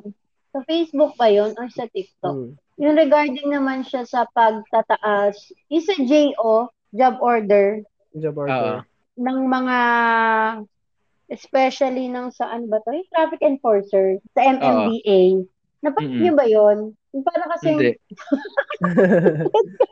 [0.48, 2.32] Sa Facebook ba yun or sa TikTok?
[2.32, 2.54] Hmm.
[2.78, 5.34] Yung regarding naman siya sa pagtataas,
[5.66, 7.82] isa JO, job order,
[8.14, 8.46] Job Oo.
[8.46, 8.86] order.
[9.18, 9.78] ng mga
[11.28, 12.94] especially ng sa ano ba to?
[12.94, 15.44] Yung traffic enforcer sa MMDA.
[15.78, 16.20] Napanood Mm-mm.
[16.20, 16.78] niyo ba yun?
[17.12, 17.92] Yung para kasi Hindi.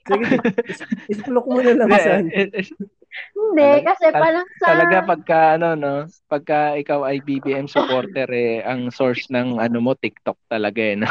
[0.07, 0.25] Sige,
[0.65, 2.25] is- isplok mo na lang Hindi, saan.
[2.29, 2.65] eh, eh,
[3.33, 5.93] hindi Talaga- kasi parang sa Talaga pagka ano no,
[6.27, 10.97] pagka ikaw ay BBM supporter eh ang source ng ano mo TikTok talaga eh.
[10.99, 11.09] No?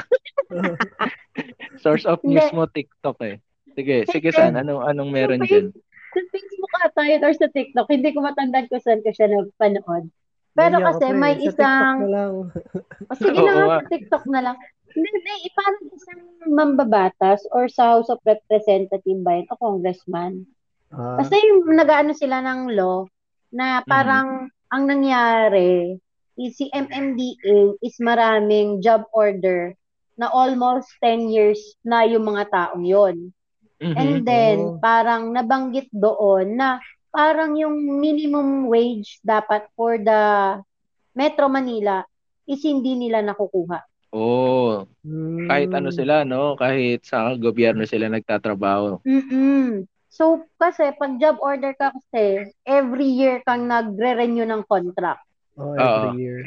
[1.84, 2.54] source of news Hindi.
[2.54, 3.36] mo TikTok eh.
[3.74, 4.38] Sige, sige Hindi.
[4.38, 5.68] san anong anong meron Sa diyan?
[6.14, 10.08] sa Facebook ata yun or sa TikTok, hindi ko matandaan kung saan ko siya napanood.
[10.56, 12.34] Pero ka kasi may Sa TikTok isang, na lang.
[13.12, 14.56] o sige na nga sa TikTok na lang.
[14.96, 20.48] Hindi, hindi, eh, parang isang mambabatas or sa House of Representative ba yun, o congressman.
[20.96, 23.04] Ah, Kasi yung nag-ano sila ng law
[23.52, 26.00] na parang ang nangyari
[26.40, 29.76] is si MMDA is maraming job order
[30.16, 33.36] na almost 10 years na yung mga taong yon.
[33.84, 33.96] Mhm.
[34.00, 34.80] And then, Oo.
[34.80, 36.80] parang nabanggit doon na
[37.16, 40.60] parang yung minimum wage dapat for the
[41.16, 42.04] Metro Manila
[42.44, 43.80] is hindi nila nakukuha.
[44.12, 45.48] Oh, hmm.
[45.48, 49.00] kahit ano sila no, kahit sa gobyerno sila nagtatrabaho.
[49.08, 55.28] mm So, kasi pag job order ka kasi, every year kang nagre-renew ng contract.
[55.60, 56.16] Oh, every Oo.
[56.16, 56.40] year.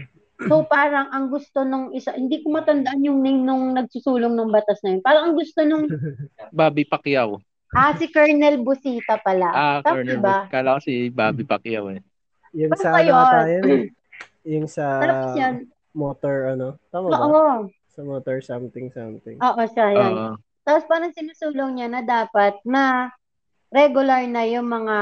[0.48, 4.81] So, parang ang gusto nung isa, hindi ko matandaan yung name nung nagsusulong ng batas
[4.81, 5.02] na yun.
[5.04, 5.85] Parang ang gusto nung,
[6.57, 7.44] Bobby Pacquiao.
[7.74, 9.48] Ah, si Colonel Busita pala.
[9.50, 10.18] Ah, Tama corner.
[10.20, 10.38] ba?
[10.48, 12.00] Kala ko si Bobby Pacquiao eh.
[12.57, 13.62] Yung Basta sa ano ata yun.
[13.64, 13.81] yun?
[14.57, 15.54] Yung sa Tapos yan,
[15.92, 16.81] motor ano?
[16.88, 17.18] Tama ba?
[17.20, 17.46] oo,
[17.92, 19.37] Sa motor something something.
[19.37, 20.12] oo siya yan.
[20.16, 20.28] Oo.
[20.64, 23.12] Tapos parang sinusulong niya na dapat na
[23.68, 24.96] regular na yung mga,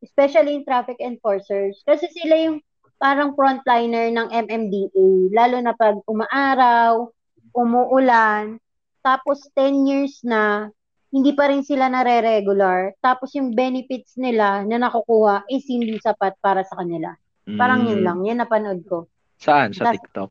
[0.00, 1.84] especially yung traffic enforcers.
[1.84, 2.64] Kasi sila yung
[2.96, 7.08] parang frontliner ng MMDA, lalo na pag umaaraw,
[7.52, 8.56] umuulan,
[9.00, 10.68] tapos 10 years na,
[11.10, 12.94] hindi pa rin sila nare-regular.
[12.98, 17.10] Tapos yung benefits nila na nakukuha is hindi sapat para sa kanila.
[17.50, 18.06] Parang yun Mm.
[18.06, 18.18] lang.
[18.24, 19.10] Yan napanood ko.
[19.36, 19.72] Saan?
[19.72, 20.30] Sa TikTok?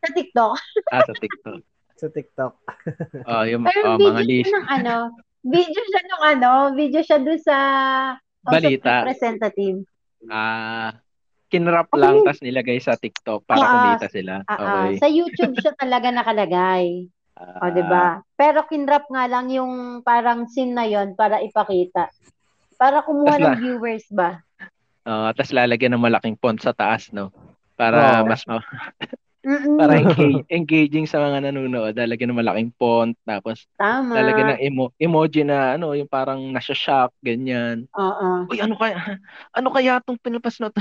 [0.00, 0.52] Sa TikTok.
[0.92, 1.60] Ah, sa TikTok.
[1.96, 2.52] Sa TikTok.
[3.28, 4.50] Oh, yung Pero oh, video mga list.
[4.50, 4.94] ng ano,
[5.42, 7.56] video siya ng ano, video siya doon sa
[8.16, 8.92] House Balita.
[9.02, 9.78] Representative.
[10.24, 10.94] Ah,
[11.48, 11.98] kinrap Okay.
[11.98, 14.46] lang tas nilagay sa TikTok para Ah, kumita sila.
[14.46, 14.90] Ah, Okay.
[14.96, 17.10] sa YouTube siya talaga nakalagay.
[17.40, 18.20] O, Ah, di ba?
[18.36, 22.12] Pero kinrap nga lang yung parang scene na yon para ipakita.
[22.76, 24.40] Para kumuha ng na- viewers ba?
[25.08, 27.32] Oo, tapos lalagyan ng malaking font sa taas, no?
[27.76, 28.28] Para Oo.
[28.28, 28.60] mas ma-
[29.80, 31.96] para engage, engaging sa mga nanonood.
[31.96, 34.12] Lalagyan ng malaking font, tapos Tama.
[34.12, 37.88] lalagyan ng emo- emoji na ano, yung parang nasa shock, ganyan.
[37.96, 38.44] Oo.
[38.52, 38.96] Uy, ano kaya
[39.56, 40.80] ano kaya tong pinapas na to?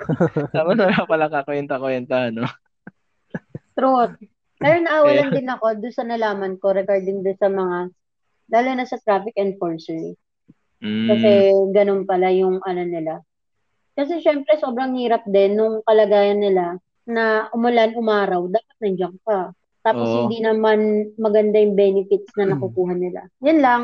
[0.56, 2.44] Tapos wala pala kakwenta-kwenta, no?
[3.76, 4.16] Truth.
[4.60, 5.34] Pero naawalan Eh.
[5.40, 7.78] din ako doon sa nalaman ko regarding doon sa mga,
[8.52, 10.14] lalo na sa traffic enforcer.
[10.84, 11.30] Mm, Kasi
[11.72, 13.24] ganun pala yung ano nila.
[13.96, 16.76] Kasi syempre sobrang hirap din nung kalagayan nila
[17.08, 19.50] na umulan, umaraw, dapat nandiyan ka.
[19.80, 20.18] Tapos Oo.
[20.28, 23.24] hindi naman maganda yung benefits na nakukuha nila.
[23.40, 23.82] Yan lang.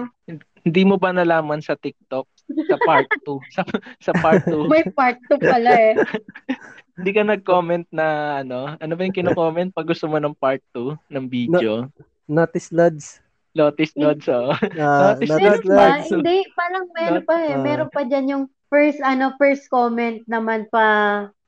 [0.67, 2.27] hindi mo ba nalaman sa TikTok
[2.69, 3.39] sa part 2?
[3.57, 3.63] sa,
[4.03, 5.95] sa part 2, May part 2 pala eh.
[6.97, 8.07] hindi ka nag-comment na
[8.41, 11.87] ano, ano ba yung kino-comment pag gusto mo ng part 2 ng video?
[12.25, 13.21] Notice lads.
[13.57, 14.53] Lotus Nods, oh.
[14.77, 15.77] Ah, Notice notice Meron ba?
[15.81, 16.09] lads.
[16.13, 17.55] Hindi, parang meron pa eh.
[17.57, 17.61] Ah.
[17.65, 20.89] Meron pa dyan yung first, ano, first comment naman pa.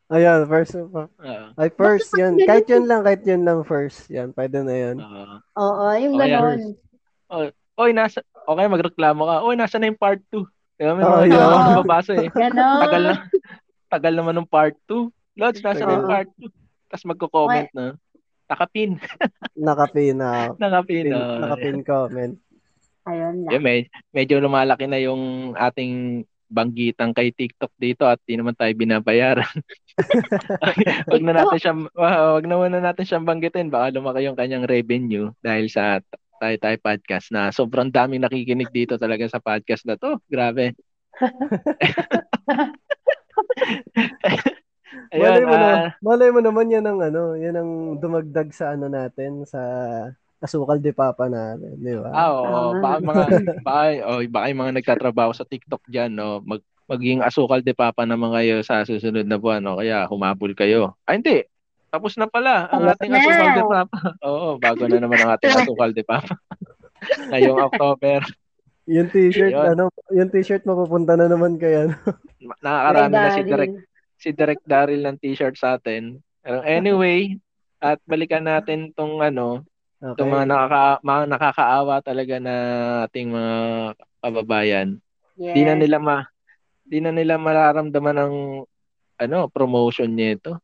[0.09, 0.73] Ayan, first.
[0.73, 1.05] Oo.
[1.53, 2.41] Ay, first yan.
[2.41, 4.09] Kahit yun lang, kahit yun lang first.
[4.09, 4.97] Yan, pwede na yan.
[4.97, 5.25] Oo.
[5.61, 6.41] Oo, yung Oh, yeah.
[6.41, 6.61] ganon.
[7.77, 9.37] Oy, nasa, okay, magreklamo ka.
[9.45, 10.49] Oy, nasa na yung part 2?
[10.81, 11.77] Diba, may Oo, mga yeah.
[11.77, 12.33] nababasa eh.
[12.33, 12.81] Ganon.
[12.89, 13.13] Tagal na,
[13.93, 15.13] tagal naman ng part 2.
[15.39, 16.51] Lods, nasa na part 2?
[16.91, 17.95] Tapos magko-comment na.
[18.49, 18.99] Nakapin.
[19.69, 20.51] Nakapin na.
[20.59, 21.05] Nakapin.
[21.07, 21.39] Pin, oh.
[21.39, 22.35] nakapin comment.
[23.07, 23.53] Ayun lang.
[23.55, 28.73] Yeah, med- medyo lumalaki na yung ating banggitan kay TikTok dito at di naman tayo
[28.73, 29.53] binabayaran.
[31.13, 35.29] wag na natin siya wag na muna natin siyang banggitin baka lumaki yung kanyang revenue
[35.45, 36.01] dahil sa
[36.41, 40.17] tayo tayo podcast na sobrang daming nakikinig dito talaga sa podcast na to.
[40.25, 40.73] Grabe.
[45.13, 47.71] malay mo, na, ah, malay mo naman yan ang ano, yan ang
[48.01, 49.61] dumagdag sa ano natin, sa
[50.39, 52.11] asukal de papa natin, di ba?
[52.15, 52.47] Ah, oo.
[52.47, 52.73] Ah.
[52.79, 53.25] Baka mga
[53.67, 58.09] baka, oh, baka yung mga nagtatrabaho sa TikTok diyan, no, mag maging asukal de papa
[58.09, 59.77] naman kayo sa susunod na buwan, no?
[59.77, 60.97] Kaya humabol kayo.
[61.05, 61.45] Ay, hindi.
[61.93, 63.19] Tapos na pala ang Tapos ating na.
[63.21, 63.99] asukal de papa.
[64.25, 66.33] Oo, bago na naman ang ating asukal de papa.
[67.31, 68.21] Ngayong October,
[68.89, 69.69] Yung t-shirt, Ayun.
[69.77, 71.93] ano, yung t-shirt mapupunta na naman kaya.
[72.65, 73.43] nakakarami na si.
[73.45, 73.73] Direk
[74.19, 76.19] si Direk Daryl ng t-shirt sa atin.
[76.43, 77.39] Pero anyway,
[77.79, 79.63] at balikan natin tong ano,
[79.99, 80.15] Okay.
[80.15, 82.55] Itong mga, nakaka, mga nakakaawa talaga na
[83.03, 83.55] ating mga
[84.23, 84.89] kababayan.
[85.35, 85.55] Yes.
[85.59, 86.23] Di na nila ma
[86.87, 88.35] di na nila mararamdaman ng
[89.19, 90.63] ano, promotion nito.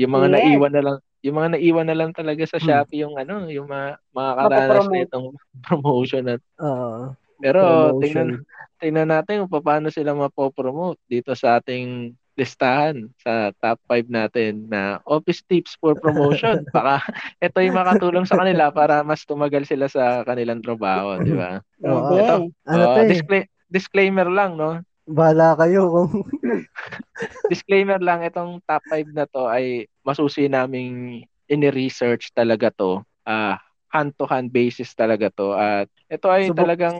[0.00, 0.34] Yung mga Yes.
[0.40, 2.64] naiwan na lang, yung mga naiwan na lang talaga sa Hmm.
[2.72, 4.92] Shopee yung ano, yung mga makakaranas Mapopromote.
[4.96, 5.28] na itong
[5.68, 7.12] promotion at Oo.
[7.36, 8.00] pero Promotion.
[8.00, 8.28] tingnan
[8.80, 14.96] tingnan natin kung paano sila mapopromote dito sa ating listahan sa top 5 natin na
[15.04, 16.64] office tips for promotion.
[16.74, 17.04] Baka
[17.36, 21.60] ito yung makatulong sa kanila para mas tumagal sila sa kanilang trabaho, di ba?
[21.84, 22.16] Oo.
[22.16, 22.36] Ito.
[22.64, 24.80] Ano Oo, to eh, discla- disclaimer lang, no?
[25.10, 26.10] bahala kayo kung
[27.52, 33.02] Disclaimer lang, itong top 5 na to ay masusi naming ini-research talaga to.
[33.26, 33.58] Ah,
[33.90, 35.50] hand-to-hand basis talaga to.
[35.52, 36.96] At ito ay Subok- talagang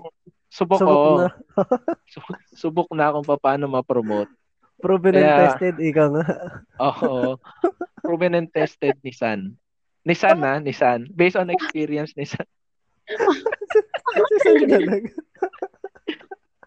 [0.51, 1.15] subok, subok oo.
[1.23, 1.29] na.
[2.13, 4.31] Subok, subok na kung paano ma-promote.
[4.81, 6.25] Proven and Kaya- tested, ika nga.
[6.89, 7.37] Oo.
[8.01, 9.55] Proven and tested Nissan.
[10.03, 11.07] Nissan na, Nissan.
[11.13, 12.49] Based on experience Nissan.
[14.41, 15.13] Talaga.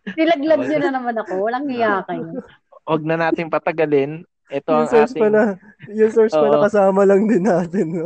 [0.20, 1.34] Nilaglag nyo na naman ako.
[1.42, 2.44] Walang hiya kayo.
[2.84, 4.28] Huwag na nating patagalin.
[4.52, 5.44] Ito yung ang source pa ating na,
[5.90, 6.52] yung source pa Oo.
[6.52, 8.04] na kasama lang din natin.
[8.04, 8.06] No?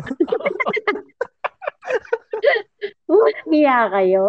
[3.09, 4.23] Walang hiya kayo.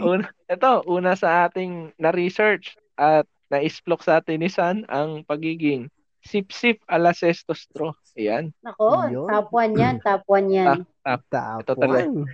[0.00, 5.86] una, ito, una sa ating na-research at na-isplok sa atin ni San ang pagiging
[6.26, 7.94] sip-sip ala sestostro.
[8.18, 8.50] Ayan.
[8.60, 9.28] Nako, Yun.
[9.30, 9.94] top 1 yan.
[10.02, 10.82] Top 1 yan.
[11.06, 11.22] Top
[11.62, 12.02] Ito talaga.
[12.10, 12.26] one.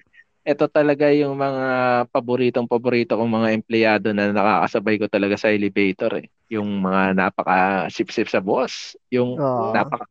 [0.43, 1.67] Ito talaga yung mga
[2.11, 6.27] paboritong paborito kong mga empleyado na nakakasabay ko talaga sa elevator eh.
[6.51, 8.99] Yung mga napaka sip-sip sa boss.
[9.13, 9.71] Yung Oo.
[9.71, 10.09] napaka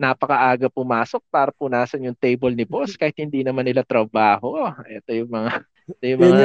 [0.00, 4.70] napakaaga pumasok para punasan yung table ni boss kahit hindi naman nila trabaho.
[4.86, 5.50] Ito yung mga
[5.98, 6.38] ito yung mga.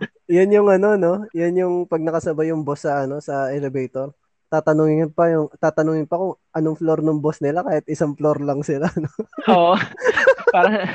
[0.30, 1.12] Yan yung ano, no?
[1.34, 4.14] Yan yung pag nakasabay yung boss sa ano sa elevator.
[4.46, 8.62] Tatanungin pa yung tatanungin pa kung anong floor ng boss nila kahit isang floor lang
[8.62, 8.86] sila.
[8.94, 9.10] No?
[9.50, 9.74] Oo.
[10.54, 10.86] para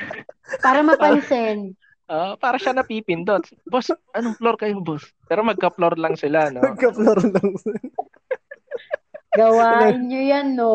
[0.63, 1.75] Para mapansin.
[2.05, 3.43] Oo, para siya napipindot.
[3.67, 5.03] Boss, anong floor kayo, boss?
[5.25, 6.63] Pero magka-floor lang sila, no?
[6.63, 7.79] Magka-floor lang sila.
[9.39, 10.71] Gawain nyo yan, no?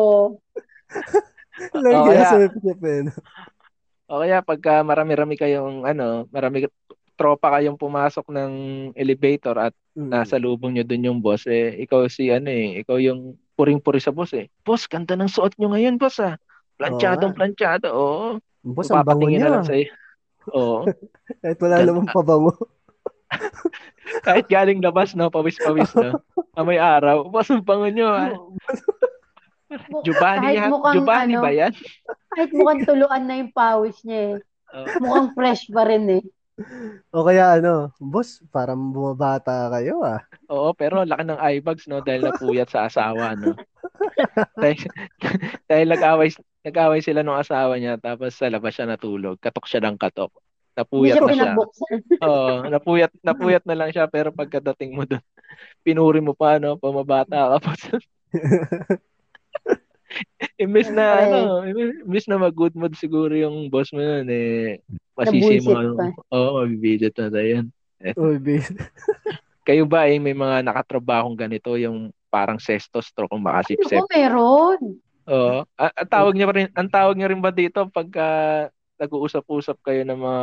[1.71, 3.13] Kaya- sa pipip no?
[4.11, 6.67] O kaya pagka marami-rami kayong ano, marami
[7.21, 8.51] tropa kayong pumasok ng
[8.97, 10.07] elevator at Mm.
[10.07, 14.09] nasa lubong nyo dun yung boss, eh, ikaw si ano eh, ikaw yung puring-puri sa
[14.09, 14.47] boss eh.
[14.63, 16.39] Boss, ganda ng suot nyo ngayon, boss ah.
[16.79, 17.37] Planchadong Oo.
[17.37, 18.27] planchado, oo.
[18.63, 19.51] Boss, ang bango Papatingin na niya.
[19.51, 19.87] lang sa'yo.
[20.55, 20.77] Oo.
[21.43, 22.55] Kahit wala namang pabango.
[24.25, 25.27] Kahit galing labas, no?
[25.27, 26.23] Pawis-pawis, no?
[26.55, 27.27] Amoy araw.
[27.27, 28.07] Boss, ang bango nyo.
[28.07, 28.31] ah.
[30.05, 31.71] Giovanni, Kahit mukhang Giovanni ano, ba yan?
[32.31, 34.35] Kahit mukhang tuluan na yung pawis niya eh.
[34.71, 34.87] Oh.
[34.99, 36.23] Mukhang fresh pa rin eh.
[37.11, 40.19] O kaya ano, boss, parang bumabata kayo ah.
[40.51, 42.03] Oo, pero laki ng eye bags, no?
[42.03, 43.55] Dahil napuyat sa asawa, no?
[44.63, 44.79] dahil,
[45.69, 46.29] dahil nag-away,
[46.67, 49.39] nag-away sila ng asawa niya, tapos sa labas siya natulog.
[49.39, 50.31] Katok siya ng katok.
[50.75, 51.53] Napuyat siya na siya.
[52.27, 55.23] Oo, napuyat, napuyat na lang siya, pero pagkadating mo doon,
[55.81, 56.77] pinuri mo pa, no?
[56.77, 57.73] Pumabata ka pa.
[60.63, 61.39] Imbes na, Siyempre.
[61.39, 61.51] ano,
[62.05, 64.79] imbes na mag-good mood siguro yung boss mo nun, eh,
[65.15, 65.91] masisi mo, ano,
[66.29, 67.65] oo, mabibisit na tayo yan.
[68.41, 68.67] Bis.
[69.67, 74.01] Kayo ba, eh, may mga nakatrabahong ganito, yung parang sesto stroke kung makasipsip?
[74.01, 74.79] Ako meron.
[75.29, 75.57] Oo.
[75.77, 78.27] A- ang tawag niya pa rin, ang tawag niya rin ba dito pagka
[78.97, 80.41] nag-uusap-usap kayo ng mga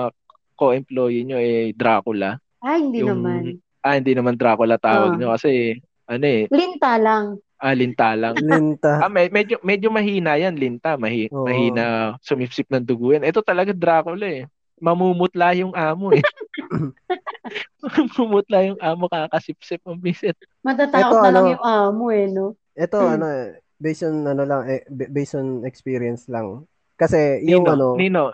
[0.55, 2.39] co-employee niyo eh Dracula?
[2.63, 3.43] Ay, hindi Yung- naman.
[3.83, 5.19] Ah, hindi naman Dracula tawag Ah.
[5.19, 7.39] niyo kasi ano eh, Linta lang.
[7.59, 8.35] Ah, linta lang.
[8.39, 9.03] Linta.
[9.03, 11.45] Ah, me- medyo medyo mahina 'yan, linta, mahi, Oo.
[11.45, 13.27] mahina sumipsip ng dugo yan.
[13.27, 14.47] Ito talaga Dracula eh.
[14.79, 16.23] Mamumutla yung amo eh.
[17.83, 20.39] Mamumutla yung amo kakasipsip ang bisit.
[20.63, 22.47] Matatakot Eto, na lang ano, yung amo eh, no?
[22.79, 26.63] Ito, ano, eh, based on, ano lang, eh, b- based on experience lang.
[26.95, 28.25] Kasi, yung Nino, ano, Nino,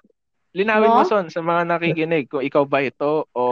[0.52, 1.08] linawin mo No?
[1.08, 3.42] son sa mga nakikinig kung ikaw ba ito o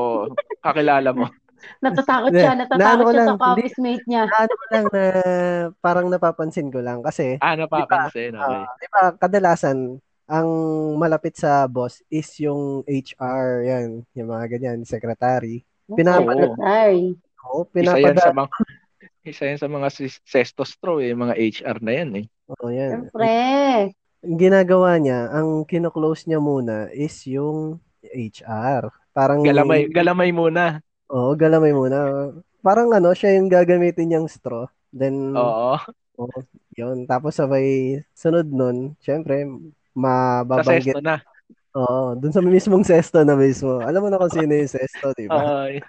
[0.61, 1.27] kakilala mo.
[1.81, 2.53] Natatakot siya.
[2.55, 4.23] Natatakot ko siya lang, sa office mate niya.
[4.27, 5.05] ano ko lang na,
[5.79, 7.01] parang napapansin ko lang.
[7.01, 8.33] Kasi, Ah, napapansin.
[8.33, 8.61] Okay.
[8.61, 9.79] ah, di ba, kadalasan,
[10.25, 10.49] ang
[10.97, 15.63] malapit sa boss is yung HR, yan, yung mga ganyan, secretary.
[15.87, 16.57] Pinapad- Oo.
[16.57, 17.19] Sorry.
[17.45, 18.55] Oo, Isa yan pinapada, sa mga
[19.23, 22.27] isa yan sa mga sis- sestostro eh, mga HR na yan eh.
[22.49, 22.91] Oo, yan.
[23.07, 23.33] Siyempre.
[24.23, 28.91] Ang ginagawa niya, ang kino-close niya muna is yung HR.
[29.11, 30.81] Parang, Galamay, galamay muna.
[31.13, 32.33] Oo, galamay muna.
[32.65, 34.65] Parang ano, siya yung gagamitin niyang straw.
[34.89, 35.77] Then, Oo.
[36.17, 36.39] oo,
[36.73, 37.05] yun.
[37.05, 39.53] Tapos sabay, sunod nun, syempre, Sa
[39.93, 40.97] mababanggit.
[40.97, 41.21] sesto na.
[41.73, 43.81] Oo, dun sa mismong sesto na mismo.
[43.81, 45.41] Alam mo na kung sino yung sesto, di ba?
[45.41, 45.69] Oo.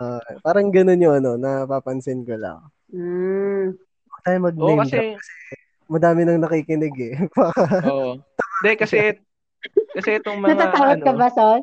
[0.00, 2.64] Ah, parang ganun yung ano, napapansin ko lang.
[2.88, 3.76] Mm.
[3.76, 5.20] Huwag tayo Oo, mag-name kasi drop.
[5.90, 7.14] Madami nang nakikinig eh.
[7.92, 8.16] Oo.
[8.64, 8.96] Hindi kasi
[9.96, 11.62] kasi itong mga Natatakot ano, ka ba, Son?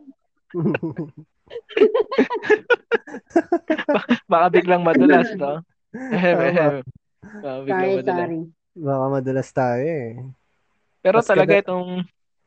[4.31, 5.61] baka biglang madulas, no?
[5.91, 6.83] Baka
[7.63, 8.29] biglang Sorry, madulas.
[8.29, 8.39] sorry.
[8.77, 10.13] Baka madalas tayo eh.
[11.01, 11.89] Pero Mas talaga kada- itong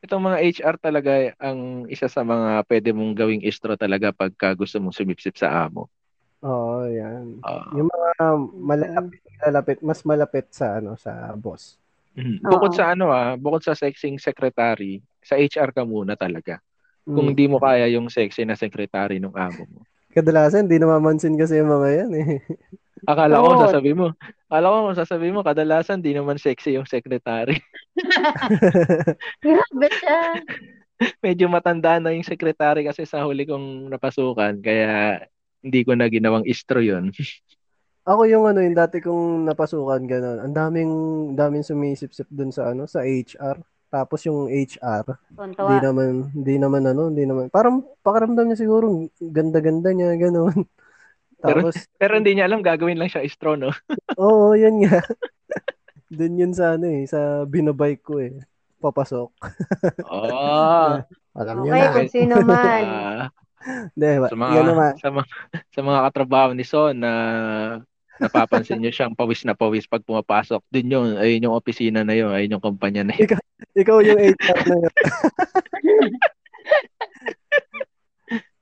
[0.01, 4.81] itong mga HR talaga ang isa sa mga pwede mong gawing istro talaga pagka gusto
[4.81, 5.93] mong sumipsip sa amo.
[6.41, 7.37] Oo, yan.
[7.45, 7.69] Ah.
[7.77, 8.09] Yung mga
[8.57, 11.77] malalapit, malalapit, mas malapit sa ano sa boss.
[12.17, 12.41] Mhm.
[12.43, 12.79] Bukod Oo.
[12.81, 16.59] sa ano ah, bukod sa sexing secretary, sa HR ka muna talaga.
[17.05, 17.31] Kung Mm.
[17.33, 19.81] hindi mo kaya yung sexy na secretary ng amo mo.
[20.11, 22.29] Kadalasan, di namamansin kasi yung mga yan eh.
[23.09, 23.63] Akala ko Oo.
[23.65, 24.13] sasabi mo,
[24.51, 27.57] akala ko sasabi mo kadalasan di naman sexy yung secretary.
[29.45, 30.21] Grabe siya.
[31.25, 35.25] Medyo matanda na yung secretary kasi sa huli kong napasukan kaya
[35.65, 37.09] hindi ko na ginawang istro yon.
[38.11, 40.39] Ako yung ano, yung dati kong napasukan ganun.
[40.41, 40.93] Ang daming
[41.37, 43.61] daming sumisip-sip dun sa ano, sa HR.
[43.91, 47.51] Tapos yung HR, hindi naman hindi naman ano, hindi naman.
[47.51, 50.15] Parang pakiramdam niya siguro ganda-ganda niya.
[51.43, 53.75] Pero- Tapos Pero hindi niya alam gagawin lang siya istro no.
[54.23, 55.03] oo, yun nga.
[56.11, 58.39] Dun yun sa ano eh, sa binabike ko eh.
[58.81, 59.31] Papasok.
[60.07, 60.97] Oh.
[61.37, 61.93] Alam niyo Okay, na.
[61.95, 62.85] kung sino man.
[63.61, 64.93] Hindi, sa mga yan naman.
[64.97, 65.27] sa mga
[65.69, 67.13] sa mga katrabaho ni Son na
[68.21, 70.61] napapansin niyo siyang pawis na pawis pag pumapasok.
[70.69, 73.33] Din yun, ayun yung opisina na yun, ayun yung kumpanya na yun.
[73.75, 74.95] Ikaw yung HR na yun.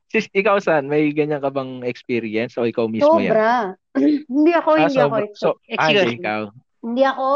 [0.09, 3.37] Sis, ikaw San, may ganyan ka bang experience o ikaw mismo yan?
[3.37, 3.53] Sobra.
[4.33, 5.16] hindi ako, Ah, hindi ako.
[5.21, 5.37] sobra.
[5.37, 6.42] So, ah, hindi ikaw.
[6.81, 7.29] Hindi ako.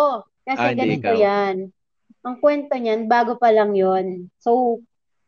[0.42, 1.16] Kasi Ah, hindi ganito ikaw.
[1.20, 1.56] yan.
[2.22, 4.32] Ang kwento niyan, bago pa lang yon.
[4.40, 4.80] So,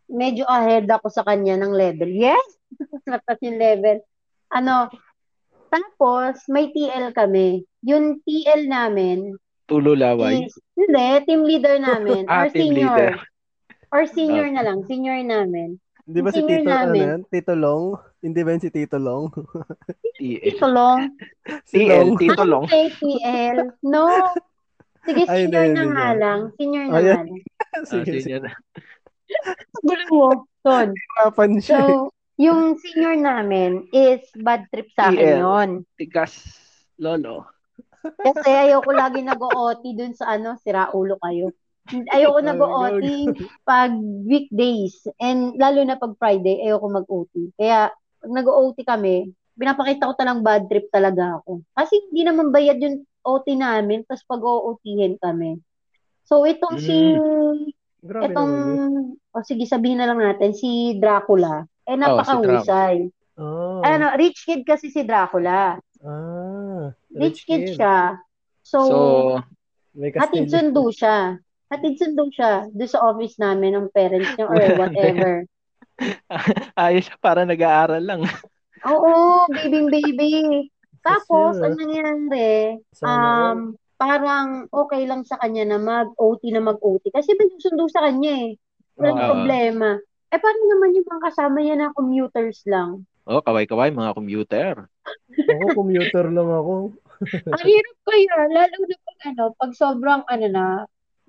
[0.08, 2.08] medyo ahead ako sa kanya ng level.
[2.08, 2.48] Yes!
[3.12, 4.00] Lakas yung level.
[4.48, 4.88] Ano,
[5.74, 7.66] tapos, may TL kami.
[7.82, 9.34] Yung TL namin
[9.66, 10.46] Tulo laway.
[10.46, 12.22] is, hindi, team leader namin.
[12.30, 12.94] Ah, or team senior.
[12.94, 13.12] leader.
[13.90, 14.54] Or senior Okay.
[14.54, 14.78] na lang.
[14.86, 15.82] Senior namin.
[16.04, 17.00] Di ba si Senior Tito, ano namin.
[17.02, 17.20] yan?
[17.32, 17.84] Tito Long?
[18.20, 19.24] Hindi ba yun si Tito Long?
[20.20, 20.40] TL.
[20.52, 21.00] Ito long.
[21.70, 22.10] si TL, Long.
[22.20, 22.64] Tito Long.
[22.68, 23.56] Say TL.
[23.82, 24.04] No.
[25.04, 25.96] Sige, Ay, hindi, senior hindi, na hindi.
[25.96, 26.40] nga lang.
[26.56, 27.26] Senior na nga lang.
[27.74, 28.20] Ah, sige, sige.
[28.20, 28.52] senior.
[29.80, 30.24] Gulo mo.
[30.60, 30.88] Son.
[30.92, 31.80] Hirapan siya.
[31.82, 35.40] So, yung senior namin is bad trip sa akin TL.
[35.40, 35.70] yon.
[35.94, 36.34] Tigas
[36.98, 37.46] lolo.
[38.04, 41.54] Kasi ayoko lagi nag-OT dun sa ano, sira ulo kayo.
[42.12, 43.06] Ayoko Ay, nag-OT
[43.64, 43.92] pag
[44.24, 47.52] weekdays and lalo na pag Friday, ayoko mag-OT.
[47.56, 51.62] Kaya pag nag-OT kami, pinapakita ko talang bad trip talaga ako.
[51.76, 55.60] Kasi hindi naman bayad yung OT namin, tapos pag-OOThin kami.
[56.24, 57.16] So, itong si,
[58.04, 58.52] Grabe itong,
[59.32, 63.08] o sige, sabihin na lang natin, si Dracula, eh, napakahusay.
[63.34, 63.82] Oh.
[63.82, 65.76] Ano, rich kid kasi si Dracula.
[66.04, 66.94] Ah.
[67.10, 68.18] Rich kid siya.
[68.64, 68.96] So, So,
[69.94, 71.38] hatid sundo siya.
[71.68, 75.32] Hatid sundo siya doon sa office namin ng parents niya or whatever.
[76.80, 78.22] ayos siya, para nag-aaral lang.
[78.84, 80.34] Oo, baby baby.
[81.06, 87.12] Tapos, ang nangyari, um, parang okay lang sa kanya na mag-OT na mag-OT.
[87.12, 88.50] Kasi may susundo sa kanya eh.
[88.96, 89.28] Walang Oo.
[89.28, 89.88] problema.
[90.34, 93.06] Eh, paano naman yung mga kasama niya na commuters lang?
[93.22, 94.90] Oh, kaway-kaway, mga computer.
[95.30, 96.90] Ako, commuter lang ako.
[97.54, 100.64] Ang hirap kaya, lalo na pag ano, pag sobrang ano na,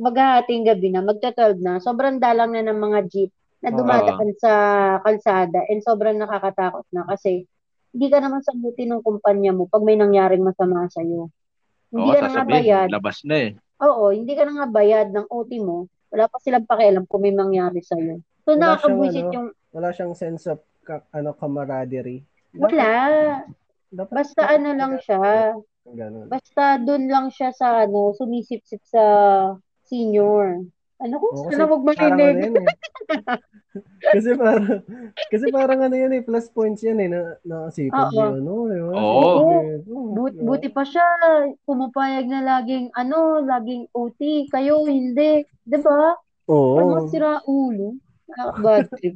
[0.01, 3.29] maghahating gabi na, magta-12 na, sobrang dalang na ng mga jeep
[3.61, 4.51] na dumadaan sa
[5.05, 7.45] kalsada and sobrang nakakatakot na kasi
[7.93, 11.29] hindi ka naman sagutin ng kumpanya mo pag may nangyaring masama sa'yo.
[11.93, 12.87] Hindi Oo, ka na nga bayad.
[12.89, 13.49] labas na eh.
[13.85, 15.85] Oo, hindi ka na nga bayad ng OT mo.
[16.09, 18.19] Wala pa silang pakialam kung may mangyari sa'yo.
[18.45, 22.21] So, Wala nakakabwisit siyang ano, yung, Wala siyang sense of ka, ano camaraderie.
[22.53, 22.93] wala.
[23.89, 25.57] Dapat, Basta ano lang siya.
[25.85, 26.29] Ganun.
[26.29, 29.03] Basta doon lang siya sa ano, sumisip-sip sa
[29.89, 30.61] senior.
[31.01, 31.25] Ano ko?
[31.33, 32.53] Oo, Sana wag parang ano marinig.
[32.53, 32.67] yan eh.
[34.15, 34.79] kasi parang
[35.27, 38.13] kasi parang ano yan eh plus points yan eh na nakasipan Oo.
[38.15, 38.91] niya ano di ba?
[38.95, 39.47] Oo.
[40.15, 41.03] But, buti pa siya,
[41.67, 44.47] pumapayag na laging, ano, laging OT.
[44.53, 45.43] Kayo, hindi.
[45.67, 46.15] Di ba?
[46.47, 46.77] Oo.
[46.79, 47.99] Ano, sira ulo.
[48.61, 49.15] Bad trip.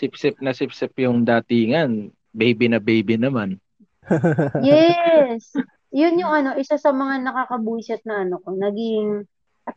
[0.00, 2.08] Sip-sip na sip-sip yung datingan.
[2.32, 3.60] Baby na baby naman.
[4.64, 5.52] Yes.
[5.92, 9.26] Yun yung ano, isa sa mga nakakabuisit na ano ko, naging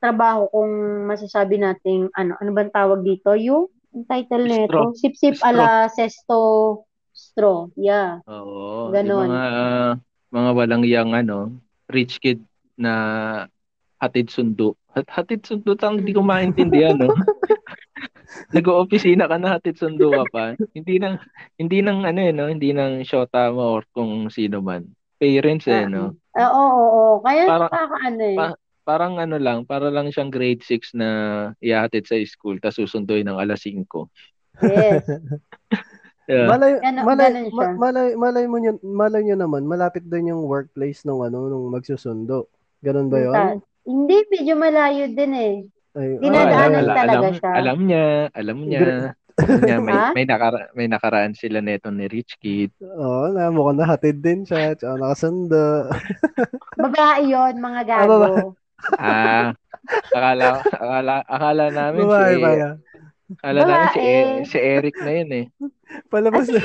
[0.01, 0.71] trabaho kung
[1.05, 3.36] masasabi nating ano, ano bang tawag dito?
[3.38, 5.49] Yung yung title nito, Sip-sip Straw.
[5.53, 6.38] ala Sesto
[7.13, 7.69] Straw.
[7.77, 8.25] Yeah.
[8.25, 8.89] Oo.
[8.89, 9.29] Ganon.
[9.29, 9.53] Yung mga,
[10.34, 11.53] mga walang yang ano,
[11.93, 12.41] rich kid
[12.73, 12.93] na
[14.01, 14.73] hatid sundo.
[14.93, 17.09] Hat hatid sundo tang hindi ko maintindihan, no?
[18.55, 20.43] Nag-oopisina ka na hatid sundo ka pa.
[20.73, 21.17] hindi nang
[21.57, 22.45] hindi nang ano eh, no?
[22.45, 24.85] Hindi nang shota mo or kung sino man.
[25.17, 26.13] Parents eh, no?
[26.33, 27.13] Ah, oo, oo, oo.
[27.21, 28.37] Kaya Parang- nakakaano eh.
[28.37, 31.07] pa- Parang ano lang, para lang siyang grade 6 na
[31.63, 33.87] ihatid sa school tapos susunduin ng alas 5.
[34.61, 35.03] Yes.
[36.23, 36.47] Yeah.
[36.47, 37.51] Malay, Ganon- malay, siya.
[37.51, 41.67] ma- malay, malay mo nyo, malay nyo naman, malapit doon yung workplace nung ano, nung
[41.67, 42.47] magsusundo.
[42.79, 43.59] Ganun ba yun?
[43.84, 45.53] Hindi, medyo malayo din eh.
[45.93, 47.51] Ay, Dinadaanan alam, talaga alam, siya.
[47.53, 48.03] Alam niya,
[48.34, 48.84] alam niya.
[49.38, 52.71] alam niya may, may, nakara, may nakaraan sila neto ni Rich Kid.
[52.81, 55.89] Oo, na mukhang nahatid din siya, tsaka nakasundo.
[56.79, 58.57] Babae yun, mga Ah, gago.
[58.97, 59.45] Ah,
[60.13, 62.77] akala, akala, akala namin Babae si, yan?
[63.38, 63.99] akala namin si.
[64.01, 65.45] E- si Eric na yun eh.
[66.11, 66.61] Palabas na.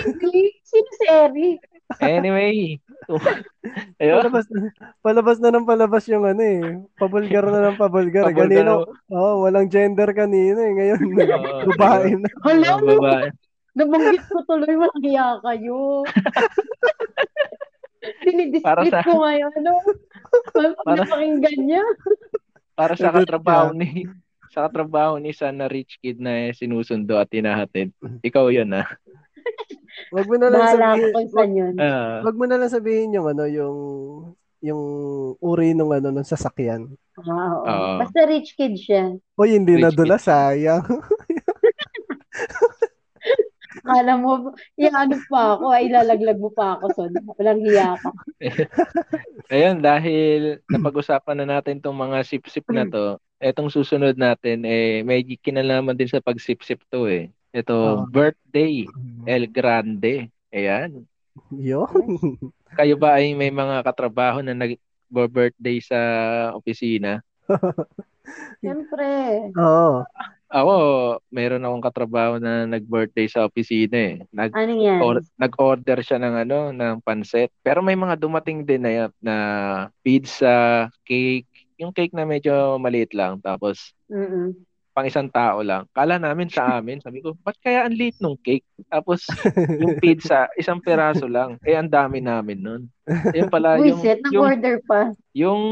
[0.65, 1.61] Sino si Eric?
[2.05, 2.77] Anyway,
[4.01, 4.61] ayun, palabas na,
[5.01, 6.61] palabas na ng palabas yung ano eh.
[7.01, 8.29] Pabulgar na ng pabulgar.
[8.29, 10.73] Pabulgar Kanino, oh, walang gender kanina eh.
[10.77, 12.29] Ngayon, Oo, babae na.
[12.45, 13.29] Hala, babae.
[13.73, 16.05] nabanggit ko tuloy, walang hiya kayo.
[17.99, 19.73] Para Dinidiscrit sa- ko ngayon, ano?
[20.53, 21.83] Pag Para- napakinggan niya.
[22.79, 24.07] Para sa katrabaho ni
[24.49, 27.91] sa katrabaho ni sana Rich Kid na sinusundo at tinahatid.
[28.23, 28.87] Ikaw yun ah.
[30.15, 31.75] Wag mo na lang Bahala sabihin, ko yun.
[31.79, 33.77] Ah, wag mo na lang sabihin yung ano, yung
[34.59, 34.83] yung
[35.39, 36.91] uri nung ano nung sasakyan.
[37.19, 37.67] Ah, oo.
[37.67, 37.99] Oo.
[38.03, 39.15] Basta rich kid siya.
[39.39, 40.83] Hoy, hindi Rich nadula, sayang.
[43.89, 47.13] Akala mo, ano pa ako, ay lalaglag mo pa ako son.
[47.39, 48.11] Walang hiya ka.
[49.55, 55.23] Ayun, dahil napag-usapan na natin tong mga sip-sip na to, etong susunod natin, eh, may
[55.25, 57.31] kinalaman din sa pag-sip-sip to eh.
[57.55, 58.05] Ito, Ah.
[58.13, 58.85] birthday,
[59.25, 60.31] El Grande.
[60.53, 61.07] Ayan.
[61.55, 62.39] Yun.
[62.79, 65.99] Kayo ba ay may mga katrabaho na nag-birthday sa
[66.55, 67.23] opisina?
[68.61, 69.09] Siyempre.
[69.57, 70.05] Oo.
[70.49, 70.75] Ako,
[71.29, 74.17] meron akong katrabaho na nag-birthday sa opisina eh.
[74.33, 75.01] Nag Ano yan?
[75.05, 77.53] or, nag-order siya ng ano, ng pansit.
[77.61, 79.37] Pero may mga dumating din na na
[80.01, 81.49] pizza, cake,
[81.79, 84.51] yung cake na medyo maliit lang tapos Mm-mm.
[84.99, 85.87] Pang isang tao lang.
[85.95, 88.67] Kala namin sa amin, sabi ko, ba't kaya ang liit nung cake?
[88.91, 89.23] Tapos
[89.79, 91.55] yung pizza, isang peraso lang.
[91.63, 92.83] Eh ang dami namin nun.
[93.31, 95.15] Yun pala yung Buisit, yung, nag-order pa.
[95.31, 95.63] yung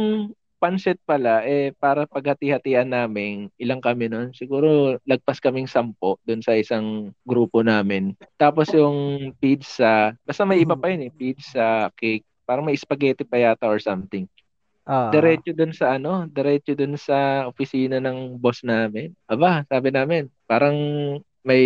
[0.63, 4.31] pansit pala eh para paghati-hatian namin, ilang kami nun.
[4.31, 8.15] Siguro lagpas kaming sampo doon sa isang grupo namin.
[8.39, 13.43] Tapos yung pizza, basta may iba pa yun eh, pizza, cake, parang may spaghetti pa
[13.43, 14.31] yata or something.
[14.87, 15.11] Ah.
[15.11, 19.11] Diretso dun sa ano, diretso dun sa opisina ng boss namin.
[19.27, 20.79] Aba, sabi namin, parang
[21.43, 21.63] may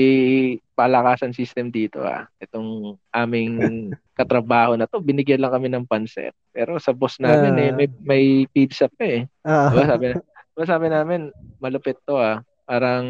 [0.73, 2.25] palakasan system dito ah.
[2.41, 3.53] Itong aming
[4.19, 6.33] katrabaho na to, binigyan lang kami ng pansit.
[6.51, 7.65] Pero sa boss namin Ah.
[7.69, 9.29] eh, may, may pizza pa eh.
[9.45, 10.07] Ah, Diba sabi,
[10.57, 11.21] diba sabi namin,
[11.61, 12.41] malupit to ah.
[12.65, 13.05] Parang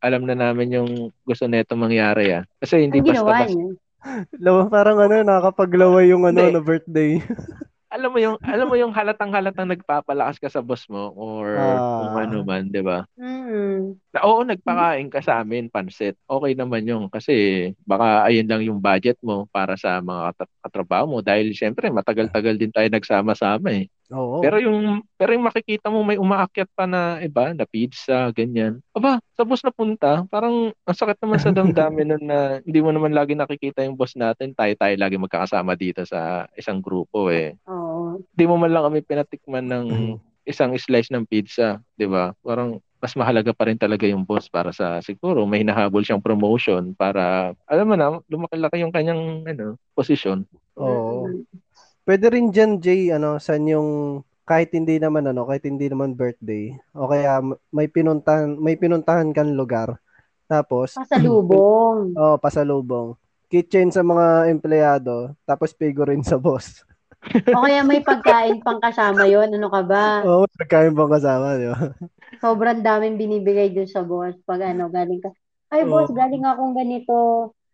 [0.00, 0.90] alam na namin yung
[1.24, 2.44] gusto nito mangyari ah.
[2.60, 3.56] Kasi hindi basta-basta.
[4.40, 7.20] lawa, parang ano, nakakapaglaway yung ano, na birthday.
[7.94, 11.78] Alam mo yung alam mo yung halatang-halatang nagpapalakas ka sa boss mo or Ah.
[12.02, 13.06] kung ano man, 'di ba?
[13.14, 13.94] Mm.
[14.14, 16.14] Na, oo, nagpakain ka sa amin, pansit.
[16.30, 17.34] Okay naman yung kasi
[17.82, 22.54] baka ayun lang yung budget mo para sa mga kat- katrabaho mo dahil siyempre matagal-tagal
[22.54, 23.90] din tayo nagsama-sama eh.
[24.14, 24.38] Oo.
[24.38, 28.78] Pero yung pero yung makikita mo may umaakyat pa na iba, na pizza, ganyan.
[28.94, 32.94] Aba, sa boss na punta, parang ang sakit naman sa damdamin nun na hindi mo
[32.94, 34.54] naman lagi nakikita yung boss natin.
[34.54, 37.58] Tayo-tayo lagi magkakasama dito sa isang grupo eh.
[37.66, 38.22] Oo.
[38.22, 39.86] Hindi mo man lang kami pinatikman ng
[40.44, 42.36] isang slice ng pizza, 'di ba?
[42.44, 46.96] Parang mas mahalaga pa rin talaga yung boss para sa siguro may hinahabol siyang promotion
[46.96, 50.48] para alam mo na lumaki-laki yung kanyang ano posisyon.
[50.80, 51.28] Oo.
[51.28, 51.44] Mm.
[52.08, 56.72] Pwede rin dyan, Jay, ano, san yung kahit hindi naman ano, kahit hindi naman birthday,
[56.96, 60.00] o kaya may pinuntahan, may pinuntahan kang lugar.
[60.48, 62.12] Tapos, Pasalubong.
[62.20, 63.16] oh, pasalubong.
[63.48, 66.84] Kitchen sa mga empleyado, tapos figurine sa boss.
[67.56, 70.20] o kaya may pagkain pang kasama yon Ano ka ba?
[70.28, 71.80] Oo, oh, nagkain bang kasama, di ba?
[72.40, 75.30] Sobrang daming binibigay dun sa boss pag ano, galing ka.
[75.68, 76.16] Ay, boss, Oo.
[76.16, 77.16] galing akong ganito.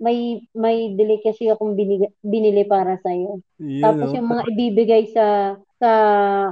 [0.01, 3.45] May may delicacy akong binili, binili para sa iyo.
[3.85, 4.17] Tapos oh.
[4.17, 5.91] yung mga ibibigay sa sa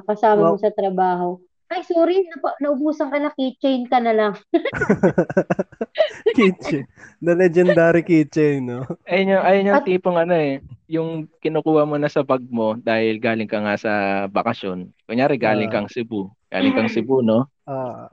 [0.04, 0.62] kasama mo Wow.
[0.62, 1.40] sa trabaho.
[1.68, 4.32] Ay, sorry, napa, naubusan ka na, keychain ka na lang.
[6.36, 6.88] kitchen.
[7.20, 8.88] The legendary kitchen, no?
[9.04, 12.72] Ayun yung, ayun yung At- tipong ano eh, yung kinukuha mo na sa bag mo
[12.80, 13.92] dahil galing ka nga sa
[14.32, 14.88] bakasyon.
[15.04, 15.74] Kunyari galing Ah.
[15.76, 16.32] kang Cebu.
[16.48, 17.44] Galing kang Cebu, no?
[17.68, 18.08] Ah,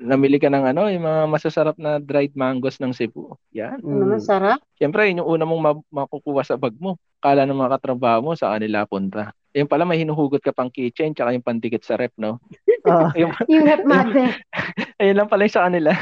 [0.00, 3.36] Namili ka ng ano, yung mga masasarap na dried mangoes ng Cebu.
[3.52, 3.76] Yan.
[3.84, 4.24] Ano mm.
[4.24, 4.64] sarap.
[4.80, 6.96] Siyempre, yun yung una mong ma- makukuha sa bag mo.
[7.20, 9.36] Kala ng mga katrabaho mo sa kanila punta.
[9.52, 12.40] Yung pala may hinuhugot ka pang keychain tsaka yung pandikit sa rep, no?
[12.88, 14.40] ah, Yung, Yung rep magnet.
[15.00, 15.92] ayun lang pala yung sa kanila.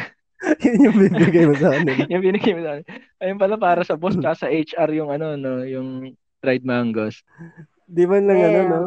[0.62, 2.02] yun yung bibigay mo sa kanila.
[2.06, 2.90] yung binigay mo sa kanila.
[3.18, 5.66] Ayun pala para sa boss tsaka sa HR yung ano, no?
[5.66, 7.26] Yung dried mangoes.
[7.90, 8.82] Di man lang ano, no?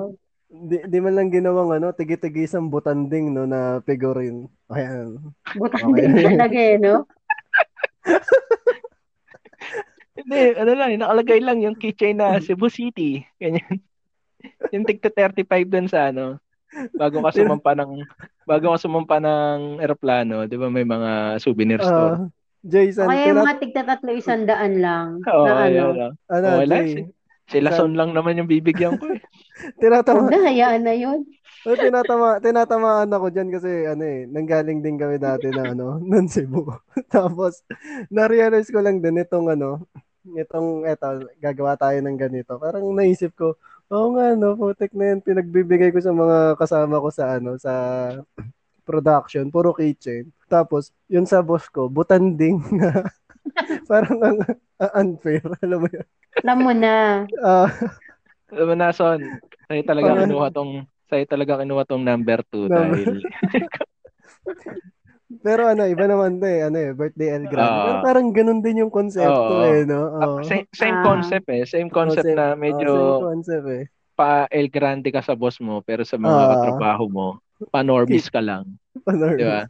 [0.56, 4.47] Di, di man lang ginawang ano, tigi-tigi isang butanding, no, na figurine.
[4.72, 5.36] Ayan.
[5.51, 6.24] butang Okay.
[6.24, 7.03] talaga eh, no?
[10.16, 13.28] Hindi, ano lang, nakalagay lang yung keychain na Cebu City.
[13.36, 13.84] Ganyan.
[14.74, 16.39] yung tigta 35 dun sa ano,
[16.95, 17.91] bago ka sumampa ng
[18.47, 22.16] bago ka sumampa ng eroplano, 'di ba may mga souvenir store.
[22.16, 22.28] Ah,
[22.66, 25.08] Jason, kaya yung mga tigta tatlo isang daan lang.
[25.26, 25.84] Oo, na ano.
[26.32, 27.06] ano, Oh, Jay,
[27.46, 29.22] Sila son lang naman yung bibigyan ko eh.
[29.82, 31.22] tinatama, na, hayaan na yun.
[31.66, 36.28] oh, tinatama, tinatamaan ako dyan kasi ano eh, nanggaling din kami dati na ano, ng
[36.30, 36.66] Cebu.
[37.14, 37.62] Tapos,
[38.10, 39.86] na-realize ko lang din itong ano,
[40.26, 42.58] itong, eto, gagawa tayo ng ganito.
[42.58, 43.54] Parang naisip ko,
[43.93, 47.74] oo nga no, putik na yan, pinagbibigay ko sa mga kasama ko sa ano, sa
[48.86, 50.34] production, puro kitchen.
[50.50, 53.06] Tapos, yun sa boss ko, butanding na
[53.89, 54.38] parang ang
[54.82, 56.08] ang unfair, alam mo yun.
[56.41, 57.23] Alam mo na.
[57.39, 57.69] Ah,
[58.51, 59.19] Alam mo na, son,
[59.67, 60.71] sa'yo talaga Parang- kinuha tong
[61.05, 63.21] sa'yo talaga kinuha tong number 2 Number- dahil
[65.45, 67.69] pero ano, iba naman 'to eh, ano eh, birthday El Grande.
[67.69, 67.83] Ah.
[67.83, 69.61] Pero parang ganun din yung konsepto Oo.
[69.63, 70.01] eh, no?
[70.15, 70.39] Ah, Oo.
[70.41, 71.03] same, same Ah.
[71.03, 71.63] concept eh.
[71.65, 73.83] Same concept Concept- na Oo, medyo same concept eh.
[74.15, 76.49] pa El Grande ka sa boss mo pero sa mga Ah.
[76.55, 77.27] katrabaho mo,
[77.69, 78.77] pa-normies ka lang.
[79.01, 79.38] Panormis.
[79.38, 79.61] Di ba?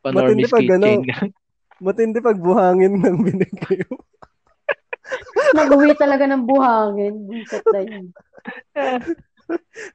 [0.00, 1.18] Pa-normies pag ano, kitchen ka.
[1.80, 3.98] Matindi pag buhangin ng binigay mo.
[5.54, 7.14] Nag-uwi talaga ng buhangin.
[7.26, 8.04] Buset na yun.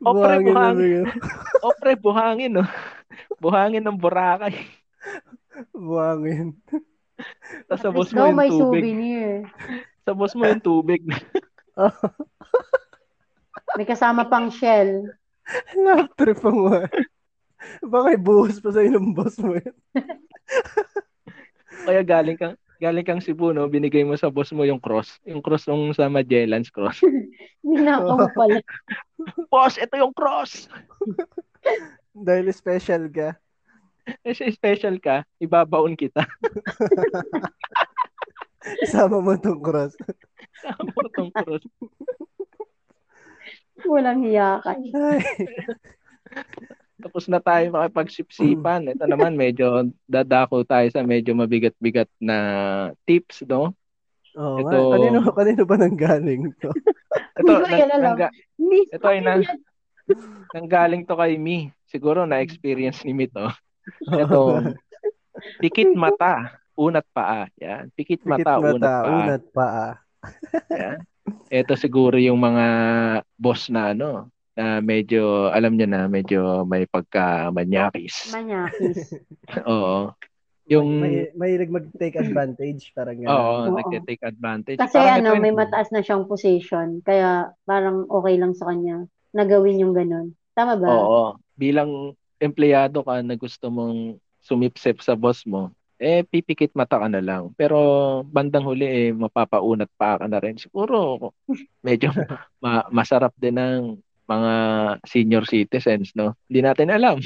[0.06, 1.04] O, pre, Buhangin na buhangin.
[1.10, 1.66] bigay.
[1.66, 2.64] O pre, buhangin no.
[3.42, 4.54] Buhangin ng Boracay.
[5.74, 6.54] Buhangin.
[7.66, 8.62] Tapos sa boss mo yung may tubig.
[8.86, 9.50] souvenir.
[10.06, 11.02] Sa boss mo yung tubig.
[13.74, 15.10] May kasama pang shell.
[15.78, 16.70] Love trip mo.
[17.82, 19.76] Baka ibuhos pa sa ng boss mo yun.
[21.86, 23.68] Kaya galing kang galing kang Cebu, no?
[23.68, 25.20] Binigay mo sa boss mo yung cross.
[25.28, 27.04] Yung cross nung sa Magellan's cross.
[27.68, 28.64] Ninakaw mo pala.
[29.54, 30.72] boss, ito yung cross!
[32.26, 33.36] Dahil special ka.
[34.26, 36.26] Kasi special ka, ibabaon kita.
[38.82, 39.94] Isama mo tong cross.
[40.64, 41.64] Sama tong cross.
[43.86, 44.76] Walang hiya ka.
[47.20, 48.96] Tapos na tayo makipagsipsipan.
[48.96, 52.38] Ito naman, medyo dadako tayo sa medyo mabigat-bigat na
[53.04, 53.76] tips, no?
[54.32, 54.64] Nga.
[54.64, 56.72] Ito- Kanino, kanino ba nang galing to?
[57.44, 58.32] Ito, Hindi ko yan nang, alam.
[58.88, 59.32] ito ay na,
[60.56, 61.76] nanggaling to kay Mi.
[61.92, 63.52] Siguro na-experience ni Mi to.
[64.24, 64.64] Ito,
[65.60, 67.52] dikit mata, unat paa.
[67.60, 67.92] Yan.
[68.00, 69.12] Pikit Pikit mata, unat mata, paa.
[69.12, 69.90] unat paa.
[70.72, 70.98] Yan.
[71.52, 72.66] Ito siguro yung mga
[73.36, 78.36] boss na ano, na medyo, alam niyo na, medyo may pagka-manyakis.
[78.36, 79.16] Manyakis.
[79.72, 80.12] Oo.
[80.70, 83.32] Yung, May, mahilig mag-take advantage, parang gano'n.
[83.32, 83.76] oo, Oo.
[83.80, 84.78] nagte-take advantage.
[84.78, 87.02] Kasi Parang ano, may mataas na siyang position.
[87.02, 90.38] Kaya parang okay lang sa kanya na gawin yung ganun.
[90.54, 90.88] Tama ba?
[90.92, 91.24] Oo.
[91.58, 97.20] Bilang empleyado ka na gusto mong sumipsip sa boss mo, eh pipikit mata ka na
[97.20, 97.50] lang.
[97.58, 97.78] Pero
[98.30, 100.56] bandang huli eh mapapaunat pa ka na rin.
[100.56, 101.34] Siguro
[101.82, 102.14] medyo
[102.64, 103.98] ma- masarap din ng
[104.30, 104.54] mga
[105.10, 106.38] senior citizens, no?
[106.46, 107.18] Hindi natin alam.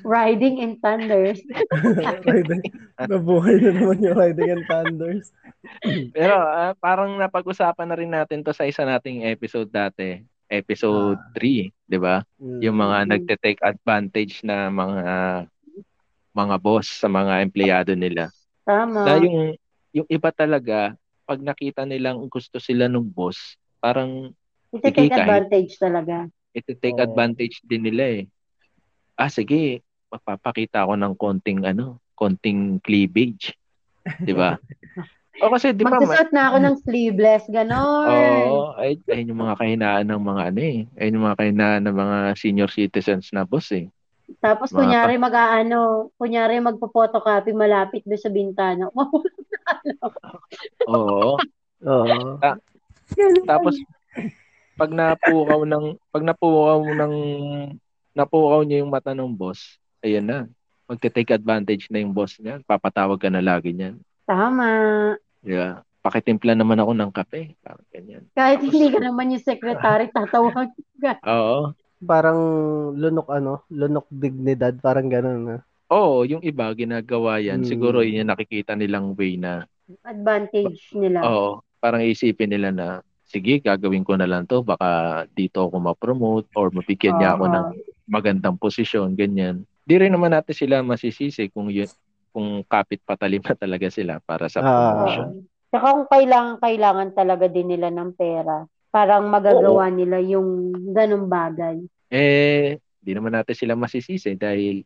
[0.00, 1.44] Riding in thunders.
[2.28, 2.64] Riding,
[2.96, 5.28] nabuhay na naman yung Riding and Thunders.
[6.16, 10.24] Pero ah, parang napag-usapan na rin natin to sa isa nating episode dati.
[10.48, 12.24] Episode 3, di ba?
[12.40, 12.60] Mm.
[12.64, 13.08] Yung mga Mm.
[13.12, 15.04] nagte-take advantage na mga
[16.32, 18.32] mga boss sa mga empleyado nila.
[18.64, 19.04] Tama.
[19.04, 19.52] Na yung
[19.92, 20.94] yung iba talaga
[21.28, 24.32] pag nakita nilang gusto sila ng boss, parang
[24.72, 26.28] Ito take advantage talaga.
[26.58, 27.06] Ito take Oo.
[27.06, 28.22] advantage din nila eh.
[29.18, 33.54] Ah sige, magpapakita ako ng konting ano, konting cleavage.
[34.22, 34.58] 'Di ba?
[35.42, 38.08] o kasi 'di ba ma- Magsusot na ako ng sleeveless, ganon.
[38.08, 40.78] Oo, ay, ayun yung mga kahinaan ng mga ano eh.
[40.98, 43.86] Ayun yung mga kahinaan ng mga senior citizens na boss eh.
[44.38, 48.84] Tapos Mga kunyari mag-aano, kunyari magpo-photocopy malapit doon sa bintana.
[50.88, 51.40] Oo.
[51.84, 52.36] Oo.
[53.48, 53.74] Tapos
[54.78, 57.14] pag napukaw ng pag napukaw ng
[58.14, 60.38] napukaw niya yung mata ng boss, ayun na.
[60.88, 62.62] Magte-take advantage na yung boss niya.
[62.64, 64.00] Papatawag ka na lagi niyan.
[64.24, 64.68] Tama.
[65.44, 65.84] Yeah.
[66.00, 67.58] Pakitimpla naman ako ng kape.
[67.60, 68.24] Parang ganyan.
[68.32, 70.72] Kahit hindi ka naman yung secretary, tatawag
[71.02, 71.20] ka.
[71.28, 71.76] Oo.
[72.00, 72.40] Parang
[72.94, 75.40] lunok ano, lunok dignidad, parang gano'n.
[75.44, 75.56] Na.
[75.92, 77.66] Oo, yung iba ginagawa yan.
[77.66, 77.68] Hmm.
[77.68, 79.68] Siguro yun yung nakikita nilang way na
[80.04, 81.24] Advantage nila.
[81.24, 82.88] Oo, parang isipin nila na,
[83.28, 87.52] sige, gagawin ko na lang to, baka dito ako ma-promote or mabigyan niya ako Oo.
[87.54, 87.66] ng
[88.08, 89.68] magandang posisyon, ganyan.
[89.84, 91.88] Di rin naman natin sila masisisi kung yun,
[92.32, 94.66] kung kapit patalim na talaga sila para sa Ah.
[94.66, 95.28] promotion.
[95.28, 95.44] Oo.
[95.68, 98.64] Saka kung kailangan, kailangan talaga din nila ng pera.
[98.88, 101.76] Parang magagawa nila yung ganong bagay.
[102.08, 104.80] Eh, di naman natin sila masisisi dahil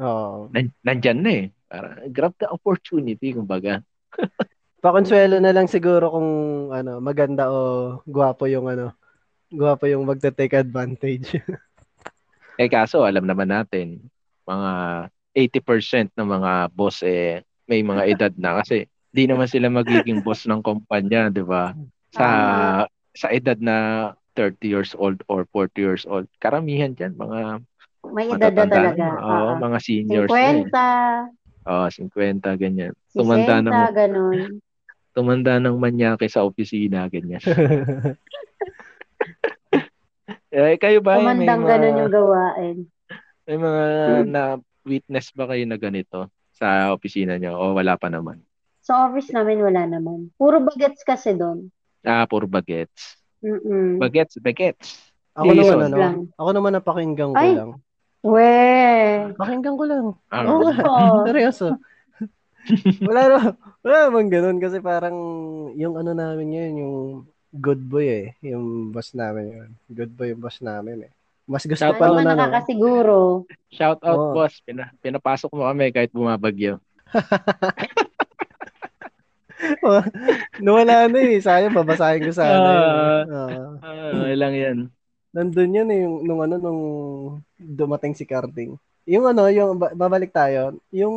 [0.00, 0.48] Oo.
[0.48, 1.46] nan- nandyan na eh.
[1.68, 3.84] Para, grab the opportunity, kumbaga.
[4.82, 6.30] Pakonsuelo na lang siguro kung
[6.74, 8.90] ano, maganda o gwapo yung ano,
[9.46, 11.38] gwapo yung magte-take advantage.
[12.60, 13.96] Eh kaso, alam naman natin,
[14.44, 14.72] mga
[15.32, 20.44] 80% ng mga boss eh, may mga edad na kasi di naman sila magiging boss
[20.44, 21.72] ng kumpanya, di ba?
[22.12, 22.26] Sa
[23.16, 23.76] sa edad na
[24.36, 26.28] 30 years old or 40 years old.
[26.44, 27.64] Karamihan dyan, mga
[28.12, 29.00] May edad na talaga.
[29.00, 29.16] na.
[29.24, 29.56] Oo, Oo.
[29.56, 30.64] mga seniors na eh.
[30.68, 32.92] 50, Oo, 50, ganyan.
[33.16, 34.60] Tumanda 60, ng, ganon.
[35.12, 37.40] Tumanda ng manyake sa opisina, ganyan.
[40.52, 41.16] eh, kayo ba?
[41.16, 42.76] may Kumandang mga, ganon yung gawain.
[43.44, 43.82] may mga
[44.26, 44.42] na
[44.82, 48.40] witness ba kayo na ganito sa opisina niyo o wala pa naman?
[48.82, 50.34] Sa office namin, wala naman.
[50.34, 51.70] Puro bagets kasi doon.
[52.02, 53.14] Ah, puro bagets.
[53.38, 53.98] Mm-mm.
[53.98, 54.98] Bagets, bagets.
[55.32, 56.16] Ako Yes, naman ano, lang.
[56.34, 57.54] ako naman napakinggan ko Ay.
[57.56, 57.70] lang.
[58.22, 58.50] We!
[59.34, 60.06] Pakinggan ko lang.
[60.28, 60.66] Ah, Oo.
[60.66, 61.22] Oo.
[61.26, 61.78] Seryoso.
[63.08, 63.52] wala naman,
[63.82, 65.16] wala naman ganun kasi parang
[65.74, 66.94] yung ano namin yun, yung
[67.52, 68.26] good boy eh.
[68.40, 69.68] Yung boss namin yun.
[69.90, 71.12] Good boy yung boss namin eh.
[71.44, 72.40] Mas gusto Shout pa Ano nun man ano.
[72.48, 73.18] nakakasiguro.
[73.68, 74.32] Shout out, Oo.
[74.32, 74.54] boss.
[74.62, 76.78] Pina, pinapasok mo kami kahit bumabagyo.
[80.64, 81.42] Nawala na eh.
[81.42, 82.72] Sayang, babasahin ko sana yun.
[82.72, 83.22] Ah.
[83.26, 83.62] Oo.
[83.82, 84.78] Ah, lang yan.
[85.32, 86.80] Nandun yun eh, yung, nung ano, nung
[87.56, 88.76] dumating si Carding.
[89.08, 91.16] Yung ano, yung, ba- babalik tayo, yung,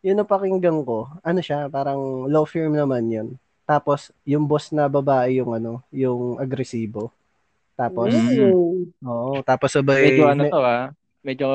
[0.00, 3.28] yun napakinggan ko, ano siya, parang law firm naman yun.
[3.62, 7.12] Tapos, yung boss na babae yung ano, yung agresibo.
[7.74, 8.88] Tapos, Ooh.
[9.04, 10.84] oo, tapos sabay, Medyo ano may- to ah.
[11.18, 11.46] Medyo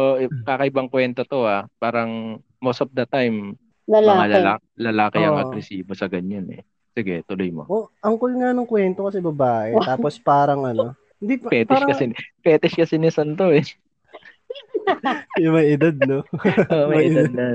[0.43, 1.65] kakaibang kwento to ah.
[1.75, 4.31] Parang most of the time, mga Lalaki.
[4.31, 6.61] lalaki, lalaki ang agresibo sa ganyan eh.
[6.93, 7.65] Sige, tuloy mo.
[7.65, 9.73] oh, ang cool nga nung kwento kasi babae.
[9.81, 12.03] Tapos parang ano, hindi pa, Fetish parang, kasi,
[12.39, 13.65] fetish kasi ni Santo eh.
[15.41, 16.21] yung may edad, no?
[16.71, 17.47] Oh, may May edad na.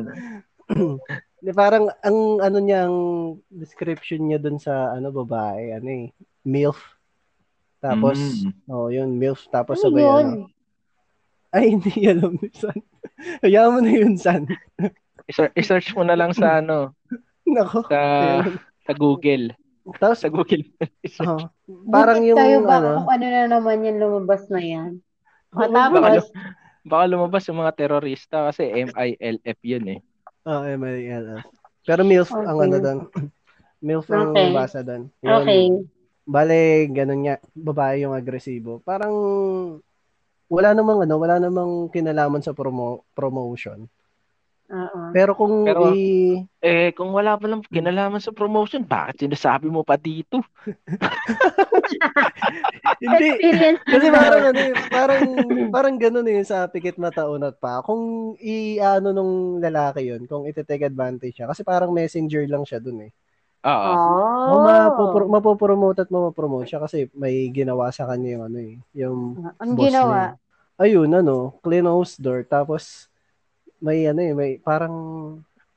[1.38, 2.98] Di parang ang ano niya ang
[3.48, 6.06] description niya dun sa ano babae, ano eh,
[6.42, 6.78] MILF.
[7.78, 8.52] Tapos Mm.
[8.68, 10.26] oh, yun MILF tapos Ano sabay yun?
[10.26, 10.46] ano.
[11.48, 12.76] Ay, hindi alam ni San.
[13.40, 14.44] Hayaan mo na yun, San.
[15.24, 16.92] I-search, i-search mo na lang sa ano,
[17.48, 17.88] Nako.
[17.88, 18.00] sa
[18.84, 19.56] sa Google.
[19.96, 20.68] Tapos, Sa Google.
[21.24, 21.48] oh,
[21.88, 25.00] parang Buti yung tayo ba ano, kung ano na naman yung lumabas na yan?
[25.48, 26.20] Matapos, Baka,
[26.84, 29.98] baka lumabas yung mga terorista kasi MILF yun eh.
[30.48, 31.44] Oh, MILF.
[31.84, 32.64] Pero MILF ang Okay.
[32.64, 32.98] ano doon.
[33.84, 34.48] MILF ang Okay.
[34.56, 35.02] basa doon.
[35.20, 35.36] Yun.
[35.44, 35.62] Okay.
[36.28, 36.60] Bale,
[36.92, 38.84] ganun nga, babae yung agresibo.
[38.84, 39.14] Parang
[40.48, 43.88] wala namang ano, wala namang kinalaman sa promo promotion.
[44.68, 45.00] Oo.
[45.16, 49.80] Pero kung Pero- i Eh, kung wala pa lang kinalaman sa promotion, bakit sinasabi mo
[49.80, 50.42] pa dito?
[53.02, 55.22] hindi Experience kasi parang ano, eh, parang
[55.74, 57.80] parang ganun eh sa pikit mata unat pa.
[57.80, 63.08] Kung i-ano nung lalaki yun, kung ite-take advantage siya kasi parang messenger lang siya dun
[63.08, 63.10] eh.
[63.64, 63.90] Oo.
[63.94, 64.46] Oh.
[64.54, 64.60] Oh.
[64.66, 69.18] Mapopro- mapopromote at mapopromote siya kasi may ginawa sa kanya yung ano eh, yung
[69.58, 70.14] Ang boss ginawa.
[70.14, 70.28] niya.
[70.78, 72.46] Ayun, ano, close door.
[72.46, 73.10] Tapos,
[73.78, 74.94] may ano eh, may parang,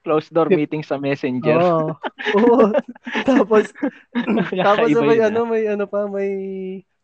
[0.02, 1.62] Closed door meeting sa messenger.
[1.62, 1.94] oo.
[2.42, 2.74] Oo.
[3.22, 3.70] tapos,
[4.66, 5.50] tapos may yun, ano, ah.
[5.50, 6.32] may ano pa, may,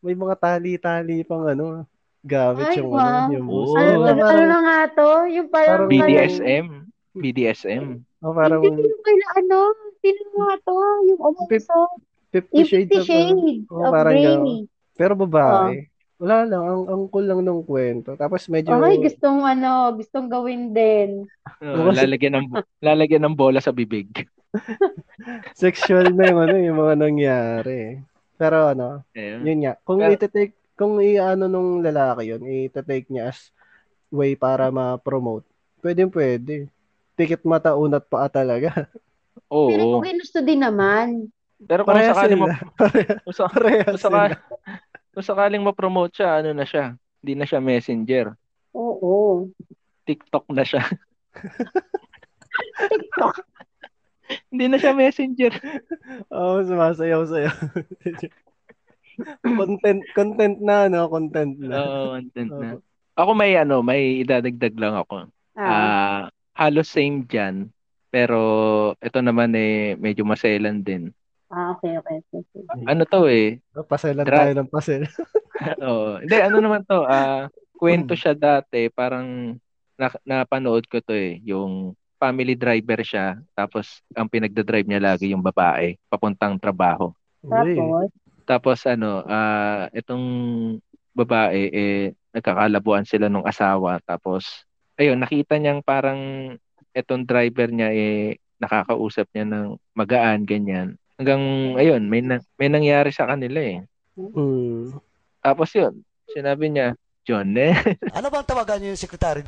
[0.01, 1.85] may mga tali-tali pang ano,
[2.25, 2.97] gamit Ay, yung wow.
[2.97, 3.47] ano, yung.
[3.47, 3.77] Oo.
[3.77, 5.09] Ano, ano, ano parang, na nga to?
[5.29, 6.67] Yung parang, Parang BDSM.
[7.17, 7.85] BDSM.
[8.25, 9.59] oh, parang Hindi, yung kaila, ano?
[10.01, 10.75] Sino nga to?
[11.05, 11.77] Yung umuso.
[12.33, 13.07] Fifty Yung Shades Fifty of, ano.
[13.07, 14.53] Shades Oo, of parang Grey.
[14.97, 15.85] Pero babae.
[16.17, 18.17] Wala lang, ang, ang cool lang nung kwento.
[18.17, 21.29] Tapos medyo, Okay, gustong ano, gustong gawin din.
[21.61, 22.47] Kasi- lalagyan ng
[22.81, 24.25] lalagyan ng bola sa bibig.
[25.53, 28.01] sexual na yung ano, yung mga nangyari.
[28.33, 29.45] Pero ano, Ayun.
[29.45, 29.73] Yun nga.
[29.81, 33.49] Kung Pero- ite-take, kung i-ano nung lalaki yun, ite-take niya as
[34.09, 35.45] way para ma-promote,
[35.81, 36.55] pwede pwede.
[37.13, 38.73] Tikit mata unat paa talaga.
[39.49, 39.91] Pero Oo.
[39.97, 41.29] kung ginusto din naman.
[41.57, 42.45] Pero kung Parehas sakaling sila.
[42.45, 42.61] ma-
[43.25, 44.37] kung, sa- kung, saka, sila.
[45.17, 46.93] Kung sakaling ma-promote siya, ano na siya?
[47.25, 48.37] Hindi na siya messenger.
[48.77, 49.49] Oo.
[50.05, 50.85] TikTok na siya.
[52.85, 53.33] TikTok.
[54.53, 55.57] Hindi na siya messenger.
[56.29, 57.49] Oo, sumasayaw sayo.
[59.57, 61.09] content, content na, no?
[61.09, 61.75] Content na.
[61.81, 62.69] Oo, content na.
[63.17, 65.33] Ako may ano, may idadagdag lang ako.
[65.57, 65.65] Ah.
[65.65, 66.21] Ah,
[66.53, 67.73] halos same dyan.
[68.13, 68.37] Pero
[69.01, 71.09] ito naman eh medyo maselan din.
[71.51, 72.17] Ah, okay, okay.
[72.21, 72.85] okay, okay.
[72.87, 73.59] Ano to eh?
[73.87, 75.03] Paselan Dra- tayo ng pasel.
[75.87, 76.21] Oo.
[76.21, 77.03] Hindi ano naman to?
[77.07, 79.57] Ah, kwento siya dati, parang
[79.97, 85.45] na, napanood ko to eh, yung family driver siya, tapos ang pinagda-drive niya lagi yung
[85.45, 87.13] babae papuntang trabaho.
[87.45, 88.09] Tapos,
[88.47, 90.25] Tapos ano, ah itong
[91.11, 94.63] babae eh nagkakalabuan sila nung asawa tapos
[94.95, 96.53] ayun, nakita niyang parang
[96.93, 100.97] itong driver niya eh nakakausap niya ng magaan ganyan.
[101.17, 103.81] Hanggang ayun, may na, may nangyari sa kanila eh.
[104.13, 104.93] Mm.
[105.41, 106.93] Tapos yun, sinabi niya,
[107.25, 107.73] John eh.
[108.13, 109.43] Ano bang tawagan niyo yung sekretary?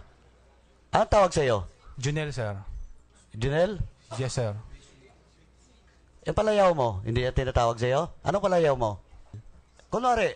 [0.90, 1.70] Anong tawag sa'yo?
[2.02, 2.58] Junel, sir.
[3.38, 3.78] Junel?
[4.18, 4.58] Yes, sir.
[6.26, 8.10] Yung palayaw mo, hindi yan tinatawag sa'yo?
[8.26, 8.98] Anong palayaw mo?
[9.94, 10.34] Kunwari,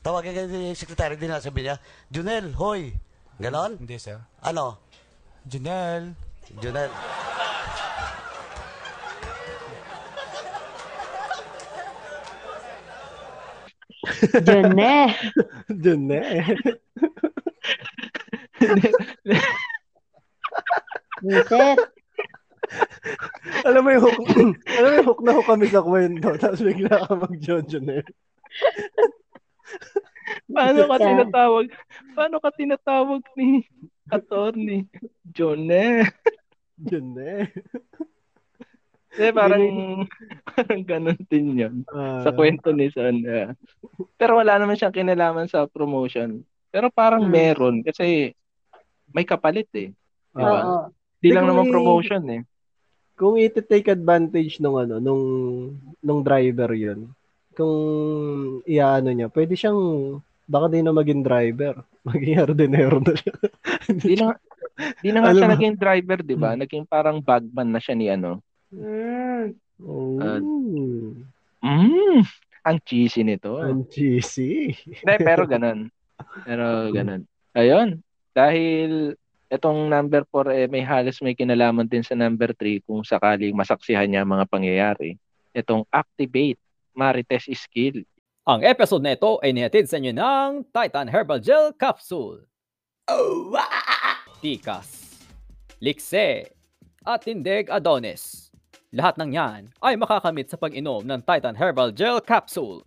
[0.00, 2.94] tawagin ka yung sekretary din na sabi niya, Junel, hoy.
[3.42, 3.82] Ganon?
[3.82, 4.22] Hindi, sir.
[4.38, 4.78] Ano?
[5.42, 6.14] Junel.
[6.62, 6.90] Junel.
[14.02, 15.06] Na
[16.34, 16.42] eh.
[21.22, 21.78] Miset.
[23.62, 24.18] alam mo yung hook,
[24.78, 26.28] alam mo yung hook na hook kami sa kwento.
[26.34, 28.10] Tapos bigla ka mag-jojo na yun.
[30.50, 31.66] Paano ka tinatawag?
[32.18, 33.62] Paano ka tinatawag ni
[34.10, 34.90] attorney?
[36.82, 37.46] John eh.
[39.12, 39.28] Eh.
[39.28, 39.60] Eh, parang,
[40.48, 41.74] parang ganun din yun.
[41.86, 43.20] Ah, Sa kwento ni Son.
[43.24, 43.52] ah.
[44.14, 46.40] pero wala naman siyang kinalaman sa promotion.
[46.68, 47.30] Pero parang Hmm.
[47.30, 48.32] meron kasi
[49.08, 49.92] may kapalit eh.
[50.30, 50.48] Di ba?
[50.56, 50.78] Oo.
[51.18, 52.42] Di lang naman promotion eh.
[53.12, 55.22] kung iti-take advantage nung ano, nung
[56.00, 57.12] nung driver 'yun.
[57.52, 57.76] Kung
[58.64, 59.78] iaano niya, pwede siyang
[60.44, 61.76] baka di na maging driver.
[62.08, 63.34] Maging hardinero na siya.
[63.86, 64.34] Di na,
[64.98, 66.56] di na nga Alam siya mo- naging driver, di ba?
[66.56, 68.42] Naging parang bagman na siya ni ano.
[68.72, 69.52] Mm.
[69.84, 71.12] oh,
[71.62, 72.26] Mm,
[72.66, 73.60] ang cheesy nito.
[73.62, 74.74] ang cheesy.
[74.98, 75.92] Hindi, pero ganun.
[76.42, 77.22] Pero ganun.
[77.54, 78.02] Ayun.
[78.34, 79.14] Dahil
[79.46, 84.08] itong number 4 eh, may halos may kinalaman din sa number 3 kung sakaling masaksihan
[84.10, 85.20] niya ang mga pangyayari.
[85.52, 86.58] Itong activate
[86.96, 88.02] Marites skill.
[88.42, 92.42] Ang episode na ito ay nihatid sa inyo ng Titan Herbal Gel Capsule.
[94.42, 95.14] Tikas,
[95.78, 96.50] Likse,
[97.02, 98.51] at Tindig Adonis.
[98.92, 102.84] Lahat ng yan ay makakamit sa pag-inom ng Titan Herbal Gel Capsule.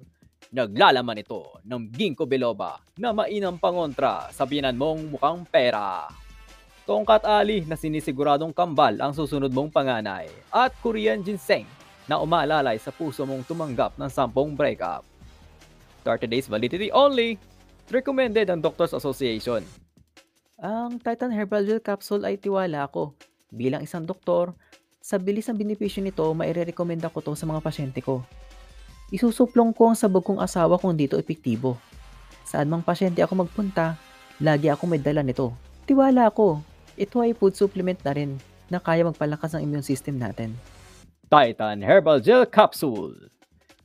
[0.54, 6.06] Naglalaman ito ng ginkgo biloba na mainam pangontra sa binan mong mukhang pera.
[6.86, 11.66] Tongkat ali na sinisiguradong kambal ang susunod mong panganay at Korean ginseng
[12.06, 15.02] na umalalay sa puso mong tumanggap ng sampung breakup.
[16.06, 17.42] 30 days validity only.
[17.90, 19.66] Recommended ang Doctors Association.
[20.62, 23.18] Ang Titan Herbal Gel Capsule ay tiwala ko.
[23.50, 24.54] Bilang isang doktor,
[25.06, 28.26] Sa bilis ng benepisyo nito, maire-recommenda ko to sa mga pasyente ko.
[29.14, 31.78] Isusuplong ko ang sabog kong asawa kung dito epektibo.
[32.42, 34.02] Saan mang pasyente ako magpunta,
[34.42, 35.54] lagi ako may dala nito.
[35.86, 36.58] Tiwala ako,
[36.98, 40.58] ito ay food supplement na rin na kaya magpalakas ng immune system natin.
[41.30, 43.30] Titan Herbal Gel Capsule.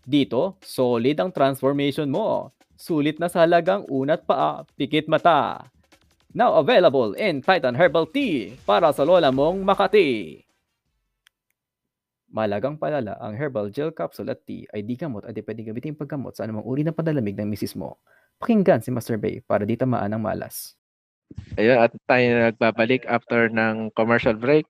[0.08, 2.48] Dito, solid ang transformation mo.
[2.80, 5.68] Sulit na sa halagang unat paa, pikit mata.
[6.32, 10.48] Now available in Titan Herbal Tea para sa lola mong Makati.
[12.30, 15.98] Malagang palala, ang herbal gel capsule at tea ay di gamot at di pwede gamitin
[15.98, 17.98] paggamot sa anumang uri ng padalamig ng misis mo.
[18.38, 20.78] Pakinggan si Master Bay para di tamaan ng malas.
[21.58, 24.62] Ayun, at tayo na nagbabalik after ng commercial break.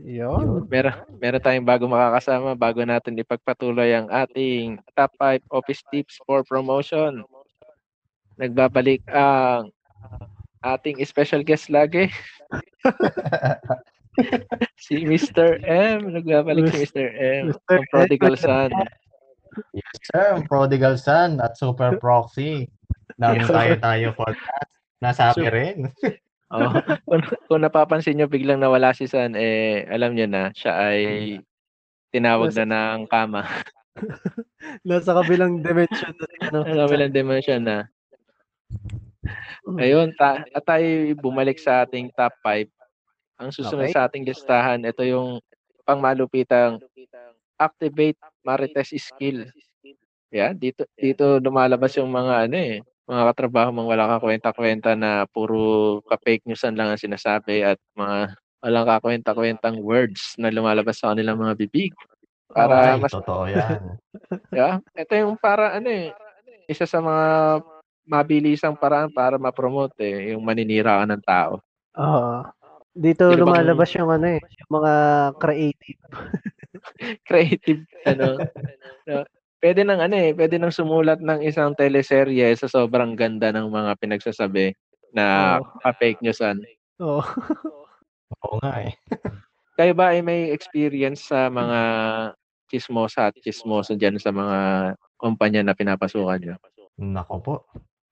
[0.00, 0.64] Yun.
[0.72, 6.40] Meron, meron tayong bago makakasama bago natin ipagpatuloy ang ating top 5 office tips for
[6.40, 7.20] promotion.
[8.40, 9.68] Nagbabalik ang
[10.64, 12.08] ating special guest lagi.
[14.84, 15.62] si Mr.
[15.64, 16.12] M.
[16.12, 17.06] Nagbabalik si Mr.
[17.14, 17.42] M.
[17.54, 17.74] Mr.
[17.78, 18.42] Ang prodigal M.
[18.42, 18.70] son.
[19.74, 20.26] Yes, sir.
[20.34, 22.68] Ang Prodigal Son at Super Proxy
[23.18, 24.70] ng Tayo Tayo Podcast.
[25.02, 25.78] Nasabi Super- rin.
[26.48, 26.72] Oh,
[27.04, 31.00] kung, kung napapansin nyo, biglang nawala si San, eh, alam nyo na, siya ay
[32.08, 32.64] tinawag na
[32.96, 33.44] ng kama.
[34.88, 36.64] Nasa kabilang dimension na ano.
[36.64, 37.92] Sa kabilang dimension na.
[39.76, 40.88] Ayun, ta at tayo
[41.20, 42.64] bumalik sa ating top 5.
[43.38, 43.94] Ang susunod Okay.
[43.94, 45.38] sa ating listahan, ito yung
[45.86, 46.82] pangmalupitang
[47.58, 49.46] activate marites skill.
[50.28, 55.98] Yeah, dito dito lumalabas yung mga ano eh, mga katrabaho mang wala kakwenta-kwenta na puro
[56.04, 61.54] ka-fake newsan lang ang sinasabi at mga walang kakwenta-kwentang words na lumalabas sa kanilang mga
[61.56, 61.94] bibig.
[62.52, 63.80] Para Ay, mas totoo yan.
[64.52, 66.10] Yeah, ito yung para ano eh,
[66.66, 67.26] isa sa mga
[68.08, 71.52] mabilisang paraan para ma-promote eh, yung maninira ka ng tao.
[71.96, 72.57] Oo.
[72.98, 74.92] Dito Sino bang- lumalabas yung ano eh, yung mga
[75.38, 76.00] creative.
[77.30, 78.42] Creative ano.
[79.06, 79.22] no,
[79.62, 83.94] pwede nang ano eh, pwede nang sumulat ng isang teleserye sa sobrang ganda ng mga
[84.02, 84.74] pinagsasabi
[85.14, 85.78] na Oo.
[85.78, 86.58] ka-fake newsan.
[86.98, 87.22] Oo.
[88.44, 88.92] Oo nga eh.
[89.78, 91.80] Kayo ba ay may experience sa mga
[92.66, 94.58] chismosa at chismoso dyan sa mga
[95.14, 96.54] kumpanya na pinapasukan nyo?
[96.98, 97.54] Nako po.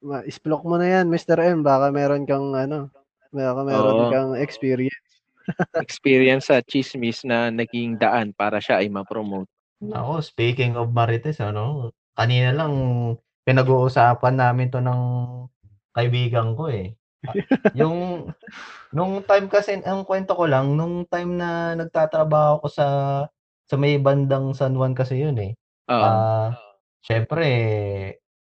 [0.06, 1.42] Ma, isplok mo na yan, Mr.
[1.42, 1.66] M.
[1.66, 2.88] Baka meron kang ano,
[3.36, 4.08] baka meron Oo.
[4.08, 5.04] kang experience.
[5.78, 9.46] Experience sa chismis na naging daan para siya ay ma-promote.
[9.78, 12.74] Nako, speaking of Marites, ano, kanina lang
[13.46, 15.02] pinag-uusapan namin to ng
[15.94, 16.98] kaibigan ko eh.
[17.78, 18.28] Yung
[18.90, 22.86] nung time kasi ang kwento ko lang nung time na nagtatrabaho ko sa
[23.66, 25.52] sa may bandang San Juan kasi yun eh.
[25.90, 26.02] Oo.
[26.02, 26.54] Ah,
[27.02, 27.48] syempre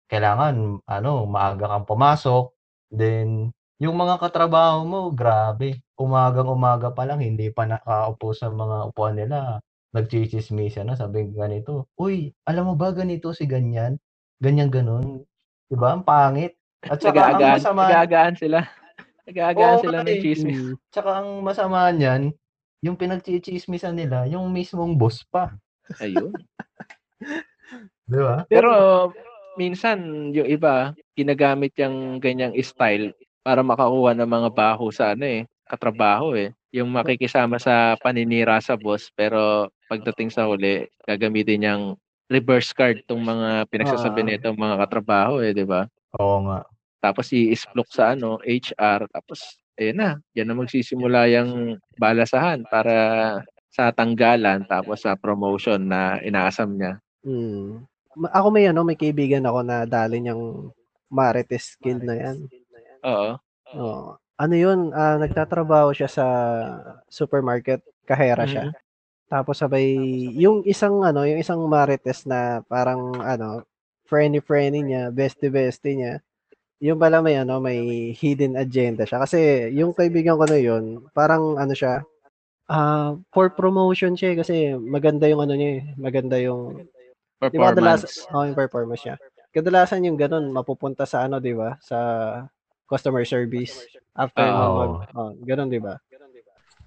[0.06, 2.54] kailangan ano, maaga kang pumasok.
[2.90, 5.84] Then yung mga katrabaho mo, grabe.
[6.00, 9.60] Umagang-umaga pa lang hindi pa nakaupo sa mga upuan nila.
[9.92, 13.96] Nagchichismisan na, sabi ganito, "Uy, alam mo ba ganito si ganyan?
[14.40, 15.24] Ganyan ganun."
[15.68, 15.96] 'Di ba?
[15.96, 16.56] Ang pangit.
[16.84, 18.60] At saka ang masama nag-aagaan sila.
[19.26, 20.60] Nag-aagaan sila ng chismis.
[20.60, 20.74] Mm.
[20.94, 22.30] Tsaka ang masama niyan,
[22.84, 25.50] yung pinagchichismisan nila, yung mismong boss pa.
[25.98, 26.30] Ayun.
[28.08, 28.46] 'Di ba?
[28.46, 28.70] Pero
[29.58, 33.10] minsan yung iba ginagamit yung ganyang style
[33.46, 36.50] para makakuha ng mga baho sa ano eh, katrabaho eh.
[36.74, 41.84] Yung makikisama sa paninira sa boss pero pagdating sa huli gagamitin niyang
[42.26, 45.86] reverse card tong mga pinagsasabi nitong mga katrabaho eh, 'di ba?
[46.18, 46.66] Oo nga.
[46.98, 52.96] Tapos i-splok sa ano, HR tapos ayun na, diyan na magsisimula yung balasahan para
[53.70, 56.98] sa tanggalan tapos sa promotion na inaasam niya.
[57.22, 57.86] Mm.
[58.18, 60.74] Ma- Ako may ano, may kaibigan ako na dali niyang
[61.06, 62.50] Marites skill na yan.
[63.06, 63.30] Oo.
[63.78, 64.16] Oo.
[64.36, 66.26] Ano yun, ah, nagtatrabaho siya sa
[67.08, 68.68] supermarket, kahera siya.
[68.68, 68.72] Mhm.
[69.30, 69.86] Tapos sabay,
[70.36, 73.64] yung isang ano, yung isang Marites na parang ano,
[74.10, 76.14] friendly-friendly niya, bestie-bestie niya,
[76.82, 79.22] yung pala may ano, may hidden agenda siya.
[79.24, 82.04] Kasi yung kaibigan ko na yun, parang ano siya,
[82.70, 86.86] ah, for promotion siya eh, kasi maganda yung ano niya eh, maganda yung
[87.52, 88.34] Di ba kadalasan, Performance.
[88.34, 89.16] oh, yung performance niya.
[89.54, 91.76] Kadalasan yung ganun, mapupunta sa ano, di ba?
[91.84, 91.98] Sa
[92.86, 93.74] customer service.
[94.16, 96.00] After mo mag, oh, ganun, di ba?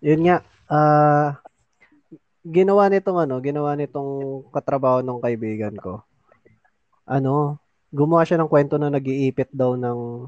[0.01, 0.37] Yun nga,
[0.71, 1.37] ah,
[2.41, 6.01] ginawa nitong ano, ginawa nitong katrabaho ng kaibigan ko.
[7.05, 7.59] Ano,
[7.91, 10.25] gumawa siya ng kwento na nag-iipit daw ng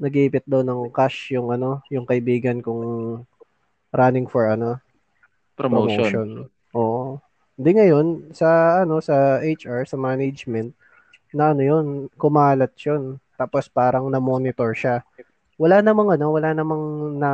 [0.00, 2.82] nag-iipit daw ng cash yung ano, yung kaibigan kong
[3.92, 4.80] running for ano,
[5.60, 6.48] Promotion.
[6.72, 7.20] Oo.
[7.60, 10.72] Hindi ngayon sa ano sa HR, sa management
[11.36, 11.86] na ano 'yun,
[12.16, 13.20] kumalat 'yun.
[13.40, 15.00] Tapos parang na-monitor siya.
[15.56, 17.32] Wala namang ano, wala namang na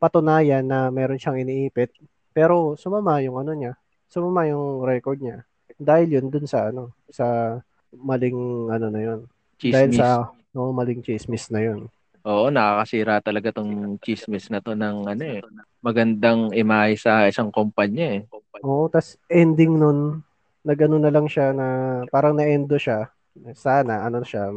[0.00, 1.92] patunayan na meron siyang iniipit.
[2.32, 3.76] Pero sumama yung ano niya,
[4.08, 5.44] sumama yung record niya.
[5.76, 7.60] Dahil yun dun sa ano, sa
[7.92, 9.20] maling ano na yun.
[9.60, 10.00] Dahil Chismis.
[10.00, 11.92] sa no, maling chismis na yun.
[12.24, 15.44] Oo, nakakasira talaga tong chismis na to ng ano eh.
[15.84, 18.20] Magandang imahe sa isang kumpanya eh.
[18.64, 20.24] Oo, tas ending nun,
[20.64, 21.66] nagano na lang siya na
[22.08, 23.12] parang na-endo siya.
[23.52, 24.48] Sana, ano siya,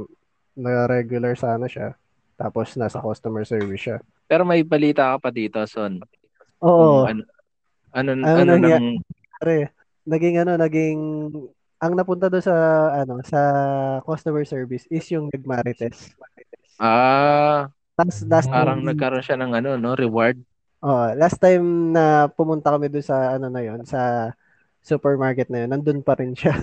[0.58, 1.93] na regular sana siya.
[2.34, 3.97] Tapos nasa customer service siya.
[4.26, 6.01] Pero may balita ka pa dito, Son.
[6.62, 7.05] Oo.
[7.05, 7.22] Ano,
[7.93, 8.99] ano, Ano ano, nang,
[9.38, 9.72] Pare,
[10.03, 10.99] naging ano, naging
[11.78, 12.55] ang napunta doon sa
[13.05, 13.39] ano, sa
[14.01, 16.10] customer service is yung nagmarites.
[16.82, 20.38] ah, Last, last parang time, nagkaroon siya ng ano, no, reward.
[20.86, 24.34] oh, last time na pumunta kami doon sa ano na yon, sa
[24.82, 26.53] supermarket na yun, nandun pa rin siya.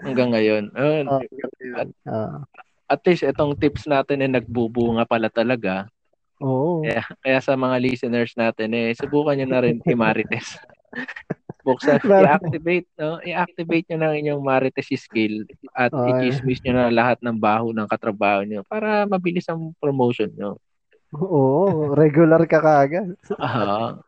[0.00, 0.72] Hanggang ngayon.
[0.72, 1.06] Ayun.
[1.08, 1.20] Oh,
[1.80, 2.40] at, Ah,
[2.90, 5.86] at least itong tips natin eh nagbubunga pala talaga.
[6.42, 6.82] Oo.
[6.82, 10.58] Kaya, kaya sa mga listeners natin eh subukan niyo na rin i-marites.
[11.66, 13.20] Buksan, i-activate, no?
[13.20, 15.44] I-activate niyo na inyong marites skill
[15.76, 20.32] at Oh, i-chismis niyo na lahat ng baho ng katrabaho niyo para mabilis ang promotion
[20.32, 20.56] niyo.
[21.14, 23.12] Oo, regular ka kaagad.
[23.36, 24.00] Aha.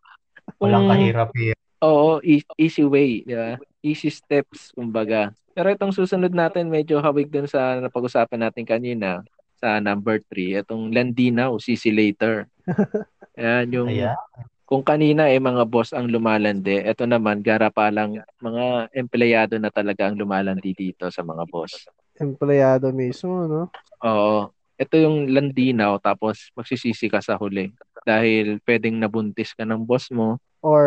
[0.58, 1.60] Walang Kung- kahirap-hirap.
[1.82, 3.58] Oo, e- easy way, di ba?
[3.82, 5.34] Easy steps, kumbaga.
[5.52, 9.20] Pero itong susunod natin, medyo hawig dun sa napag-usapan natin kanina,
[9.60, 12.50] sa number 3, itong Landinaw, CC Later.
[13.38, 14.18] Ayan, yung Ayan.
[14.66, 19.70] kung kanina eh mga boss ang lumalandi, ito naman gara pa lang mga empleyado na
[19.70, 21.86] talaga ang lumalandi dito sa mga boss.
[22.18, 23.70] Empleyado mismo, no?
[24.02, 24.50] Oo.
[24.76, 27.70] Ito yung landinaw tapos magsisisi ka sa huli
[28.02, 30.86] dahil pwedeng nabuntis ka ng boss mo Or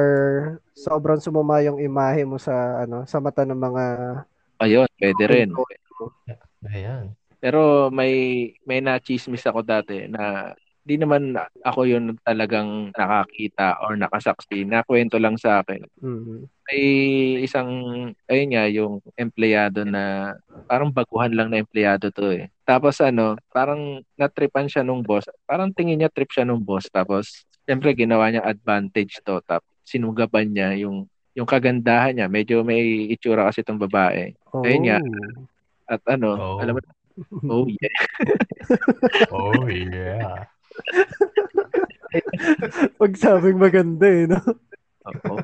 [0.71, 3.83] sobrang sumama yung imahe mo sa ano, sa mata ng mga
[4.65, 5.49] Ayun, pwede rin.
[6.65, 7.13] Ayan.
[7.37, 8.13] Pero may
[8.65, 10.53] may na-chismis ako dati na
[10.85, 11.33] di naman
[11.65, 14.65] ako yun talagang nakakita or nakasaksi.
[14.65, 15.81] Nakwento lang sa akin.
[16.01, 16.45] Mhm.
[16.65, 16.81] May
[17.45, 17.69] isang,
[18.25, 20.33] ayun nga, yung empleyado na
[20.65, 22.49] parang baguhan lang na empleyado to eh.
[22.65, 25.29] Tapos ano, parang natripan siya nung boss.
[25.45, 26.89] Parang tingin niya trip siya nung boss.
[26.89, 29.41] Tapos, siyempre ginawa niya advantage to.
[29.45, 31.05] Tapos, sinugaban niya yung
[31.35, 32.27] yung kagandahan niya.
[32.31, 34.31] Medyo may itsura kasi itong babae.
[34.63, 34.99] Ayun nga.
[35.85, 36.57] At ano, Oh.
[36.57, 36.79] alam mo,
[37.45, 37.99] oh yeah.
[39.35, 40.47] Oh, yeah.
[42.99, 44.39] Pag sabing maganda eh, no?
[45.05, 45.35] Oo.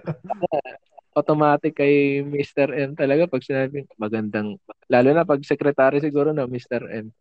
[1.12, 2.72] Automatic kay Mr.
[2.72, 4.56] M talaga pag sinabing magandang,
[4.88, 6.88] lalo na pag secretary siguro na Mr.
[6.88, 7.12] M.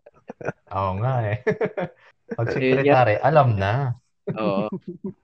[0.70, 1.42] Oo nga eh.
[2.38, 3.98] Pag secretary, alam na.
[4.38, 4.66] Oo.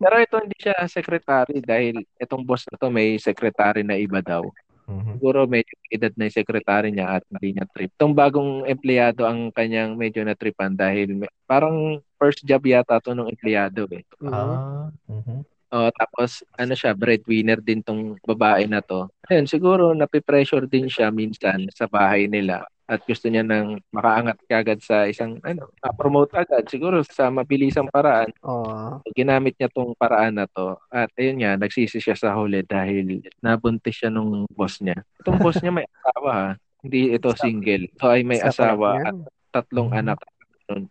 [0.01, 4.47] Pero ito hindi siya secretary dahil itong boss na to may secretary na iba daw.
[4.87, 5.19] Mhm.
[5.19, 7.91] Siguro medyo edad na yung secretary niya at hindi niya trip.
[7.99, 13.27] Itong bagong empleyado ang kanyang medyo natripan dahil may- parang first job yata to ng
[13.27, 14.07] empleyado eh.
[14.23, 15.43] Ah, mhm.
[15.67, 19.11] Oh, tapos ano siya, breadwinner din tong babae na to.
[19.27, 24.78] Ayun, siguro napipressure din siya minsan sa bahay nila at gusto niya nang makaangat kagad
[24.78, 25.66] sa isang ano,
[25.99, 28.30] promote agad siguro sa mabilisang paraan.
[28.47, 29.03] Oo.
[29.11, 33.99] Ginamit niya tong paraan na to at ayun nga, nagsisi siya sa huli dahil nabuntis
[33.99, 35.03] siya nung boss niya.
[35.18, 36.49] Itong boss niya may asawa ha.
[36.78, 37.91] Hindi ito single.
[37.99, 39.14] So ay may Sa asawa at
[39.51, 40.01] tatlong Mhm.
[40.07, 40.18] anak.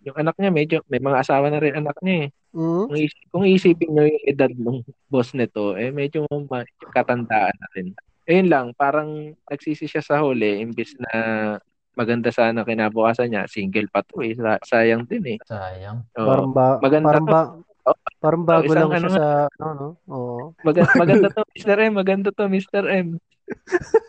[0.03, 2.29] Yung anak niya medyo may mga asawa na rin anak niya eh.
[2.51, 2.83] Mhm.
[2.87, 6.27] Kung, is- kung isipin nyo yung edad ng boss nito, eh medyo
[6.91, 7.95] katandaan na rin.
[8.25, 11.11] Ayun lang, parang nagsisi siya sa huli, imbis na
[11.95, 14.35] maganda sana kinabukasan niya, single pa to eh.
[14.35, 15.37] Sa- Sayang din eh.
[15.41, 16.03] Sayang.
[16.15, 16.27] Oo.
[16.27, 17.31] Parang ba, maganda parang to.
[17.31, 17.41] ba,
[17.85, 19.25] Oh, parang bago lang siya ano sa
[19.61, 19.87] ano, no?
[20.09, 20.37] Oo.
[20.61, 21.77] Maga- maganda to, Mr.
[21.79, 21.93] M.
[21.93, 22.83] Maganda to, Mr.
[22.89, 23.21] M.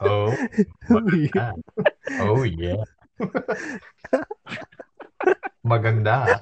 [0.00, 0.32] Oh,
[0.88, 1.52] maganda.
[2.24, 2.80] Oh, yeah.
[5.60, 6.40] Maganda.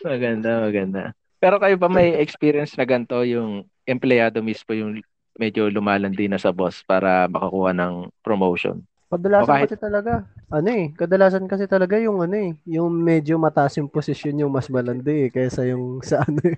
[0.00, 1.02] Maganda, maganda.
[1.36, 5.02] Pero kayo ba may experience na ganito yung empleyado mismo yung
[5.34, 8.80] medyo lumalandi na sa boss para makakuha ng promotion?
[9.12, 10.12] Kadalasan O kahit- kasi talaga,
[10.48, 14.72] ano eh, kadalasan kasi talaga yung ano eh, yung medyo mataas yung posisyon yung mas
[14.72, 16.56] malandi eh, kaysa yung sa ano eh.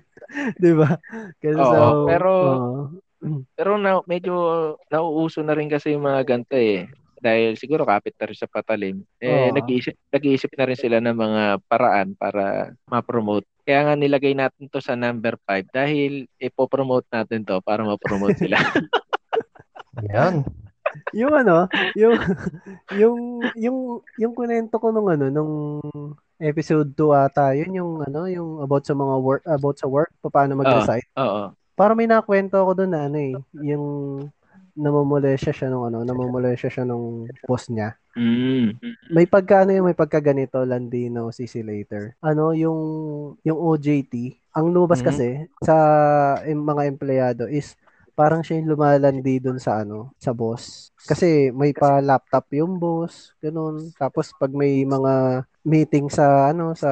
[0.55, 0.95] 'Di ba?
[1.43, 2.83] Kaysa Oo, sa, pero- oo.
[3.57, 4.33] Pero na, medyo
[4.85, 6.85] nauuso na rin kasi yung mga ganito eh.
[7.17, 9.01] Dahil siguro kapit na rin sa patalim.
[9.17, 9.55] Eh, Oo.
[9.57, 13.49] nag-iisip, nag-iisip na rin sila ng mga paraan para ma-promote.
[13.65, 18.61] Kaya nga nilagay natin to sa number 5 dahil ipopromote natin to para ma-promote sila.
[20.13, 20.45] Yan.
[21.13, 22.13] Yung ano, yung
[23.01, 23.17] yung
[23.55, 23.77] yung
[24.19, 25.51] yung kunento ko nung ano nung
[26.39, 30.59] episode 2 ata, yun yung ano, yung about sa mga work about sa work, paano
[30.59, 31.03] mag-resign.
[31.15, 31.55] Oo.
[31.75, 33.85] Para may nakwento ako doon na ano eh, yung
[34.75, 37.95] namumulesya siya nung ano, namumulesya siya nung boss niya.
[38.15, 38.75] Mm.
[39.11, 42.15] May pagka ano yung may pagka ganito, Landino, CC later.
[42.19, 42.79] Ano yung
[43.43, 45.07] yung OJT, ang lumabas Mhm.
[45.07, 45.27] kasi
[45.63, 45.75] sa
[46.43, 47.75] mga empleyado is
[48.15, 50.95] parang siya yung lumalandi dun sa ano, sa boss.
[50.95, 53.91] Kasi may pa laptop yung boss, ganun.
[53.99, 56.89] Tapos pag may mga meeting sa ano sa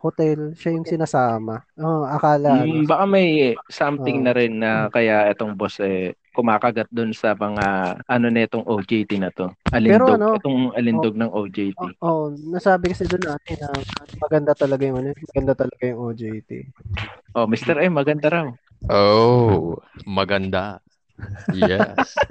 [0.00, 1.62] hotel, siya yung sinasama.
[1.78, 2.82] Oh, akala ano.
[2.82, 4.26] Mm, baka may something Oo.
[4.26, 9.30] na rin na kaya itong boss eh kumakagat doon sa mga ano nitong OJT na
[9.34, 9.52] to.
[9.74, 12.00] Alindog, ano, itong alindog ng OJT.
[12.00, 13.70] Oh, nasabi kasi doon natin na
[14.22, 16.50] maganda talaga yung ano, maganda talaga yung OJT.
[17.36, 17.82] Oh, Mr.
[17.82, 18.46] M, maganda raw.
[18.88, 19.76] Oh,
[20.08, 20.80] maganda.
[21.52, 22.16] Yes.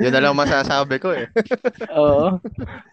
[0.00, 1.28] Yun na lang masasabi ko eh.
[2.00, 2.40] Oo.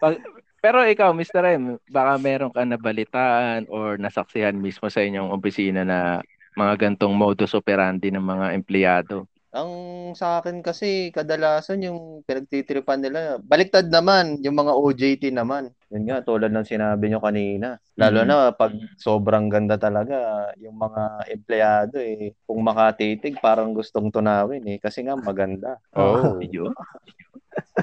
[0.00, 0.20] Pag,
[0.64, 1.44] pero ikaw, Mr.
[1.60, 6.24] M, baka meron ka nabalitaan or nasaksihan mismo sa inyong opisina na
[6.56, 9.28] mga gantong modus operandi ng mga empleyado.
[9.54, 9.70] Ang
[10.18, 15.70] sa akin kasi kadalasan yung pinagtitripan nila, baliktad naman yung mga OJT naman.
[15.94, 17.78] Yun nga, tulad ng sinabi nyo kanina.
[17.94, 18.28] Lalo Mhm.
[18.28, 24.82] na pag sobrang ganda talaga, yung mga empleyado eh, kung makatitig, parang gustong tunawin eh,
[24.82, 25.78] kasi nga maganda.
[25.94, 26.74] Oh, Yun.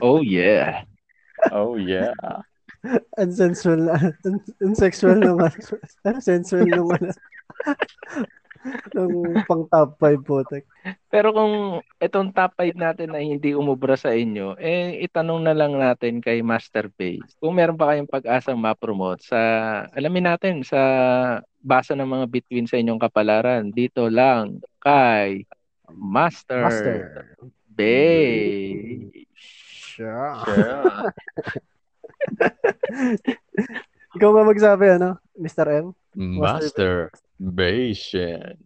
[0.03, 0.84] Oh, yeah.
[1.55, 2.11] oh yeah.
[3.15, 5.24] Ang sensual na, ang, ang sexual
[8.93, 10.43] nung pang top 5 po.
[10.45, 10.66] tek.
[11.09, 15.74] Pero kung itong top 5 natin na hindi umubra sa inyo, eh itanong na lang
[15.78, 17.36] natin kay Master Base.
[17.41, 19.39] Kung meron pa kayong pag-asang ma-promote sa,
[19.93, 20.82] alamin natin, sa
[21.62, 25.45] basa ng mga between sa inyong kapalaran, dito lang kay
[25.91, 27.36] Master, Master.
[27.72, 29.26] Base.
[29.91, 30.43] Siya.
[30.47, 31.12] Yeah.
[34.12, 35.88] Ikaw ba magsabi, ano, Mr.
[35.88, 35.95] M?
[36.20, 38.59] Master Bastion.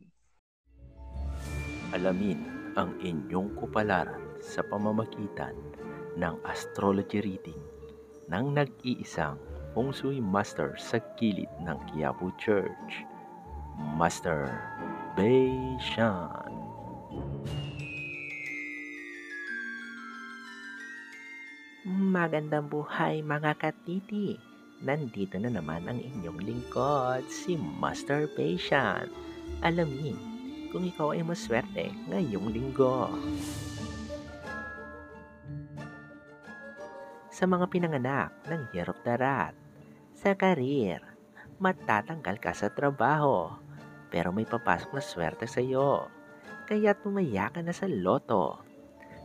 [1.93, 2.41] Alamin
[2.73, 5.53] ang inyong kupalaran sa pamamagitan
[6.17, 7.61] ng astrology reading
[8.25, 9.37] ng nag-iisang
[9.77, 13.05] feng shui master sa gilid ng Quiapo Church,
[13.77, 14.49] Master
[15.13, 16.49] Beishan.
[21.85, 24.54] Magandang buhay mga katiti!
[24.83, 29.07] Nandito na naman ang inyong lingkod, si Master Patient.
[29.63, 30.19] Alamin
[30.75, 33.07] kung ikaw ay maswerte ngayong linggo.
[37.31, 39.55] Sa mga pinanganak ng hirap darat,
[40.11, 40.99] sa karir,
[41.63, 43.55] matatanggal ka sa trabaho,
[44.11, 46.11] pero may papasok na swerte sa iyo.
[46.67, 48.59] Kaya tumaya ka na sa loto.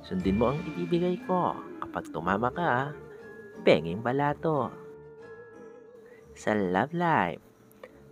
[0.07, 2.95] Sundin mo ang ibibigay ko kapag tumama ka,
[3.67, 4.80] penging balato.
[6.41, 7.45] Sa love life,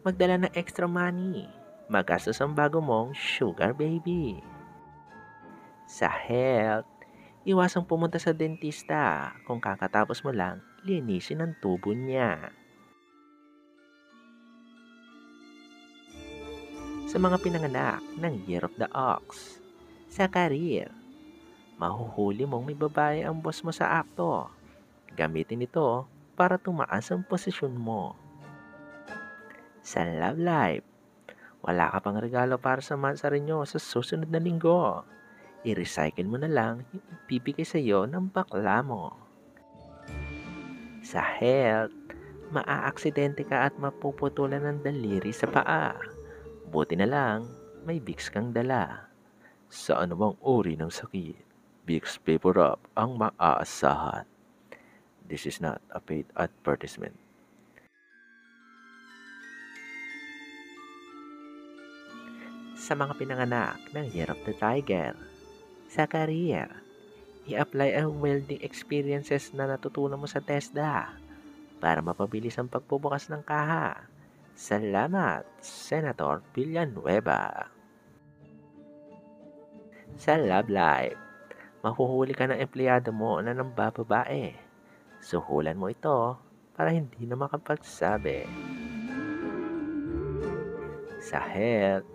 [0.05, 1.49] magdala ng extra money.
[1.89, 4.37] Magastos ang bago mong sugar baby.
[5.89, 6.85] Sa health,
[7.49, 12.53] iwasang pumunta sa dentista kung kakatapos mo lang linisin ang tubo niya.
[17.09, 19.57] Sa mga pinanganak ng Year of the Ox,
[20.13, 20.93] sa career,
[21.81, 24.53] mahuhuli mong may babae ang boss mo sa akto.
[25.17, 28.15] Gamitin ito para tumaas ang posisyon mo.
[29.83, 30.87] Sa love life,
[31.67, 35.03] wala ka pang regalo para sa mansari nyo sa susunod na linggo.
[35.67, 39.19] I-recycle mo na lang yung ibibigay sa iyo ng bakla mo.
[41.03, 41.91] Sa health,
[42.55, 45.99] maaaksidente ka at mapuputulan ng daliri sa paa.
[46.71, 47.51] Buti na lang,
[47.83, 49.11] may Vicks kang dala.
[49.67, 51.43] Sa anumang uri ng sakit,
[51.89, 54.38] Vicks Vapor Up ang maaasahan.
[55.29, 57.13] This is not a paid advertisement.
[62.81, 65.13] Sa mga pinanganak ng Year of the Tiger,
[65.93, 66.73] sa career,
[67.45, 71.13] i-apply ang welding experiences na natutunan mo sa TESDA
[71.77, 74.09] para mapabilis ang pagbubukas ng kaha.
[74.57, 77.69] Salamat, Senator Villanueva.
[80.17, 81.21] Sa love life,
[81.85, 84.68] mahuhuli ka ng empleyado mo na ng bababae.
[85.29, 86.41] Suhulan mo ito
[86.73, 88.49] para hindi na makapagsabi.
[91.21, 92.09] Sa health,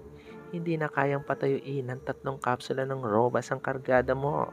[0.50, 4.50] hindi na kayang patayuin ng tatlong kapsula ng robas ang kargada mo.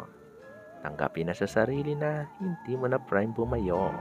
[0.85, 3.97] Tanggapin na sa sarili na hindi mo na prime bumayo.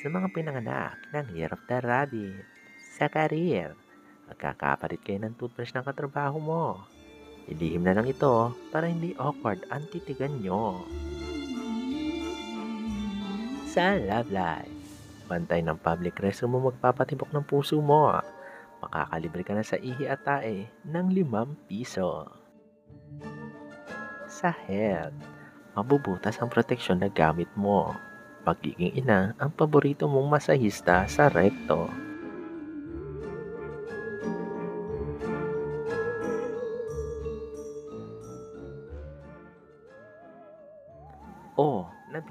[0.00, 2.48] Sa mga pinanganak ng Year of the Rabbit,
[2.96, 3.76] sa career,
[4.24, 6.64] magkakapalit kayo ng toothbrush ng katrabaho mo.
[7.48, 10.84] Ilihim na lang ito para hindi awkward ang titigan nyo.
[13.68, 14.76] Sa love life,
[15.28, 18.12] bantay ng public restroom mo magpapatibok ng puso mo.
[18.84, 22.28] Makakalibre ka na sa ihi at tae ng limang piso.
[24.28, 25.16] Sa health,
[25.72, 27.96] mabubutas ang proteksyon na gamit mo.
[28.44, 32.07] Magiging ina ang paborito mong masahista sa rekto.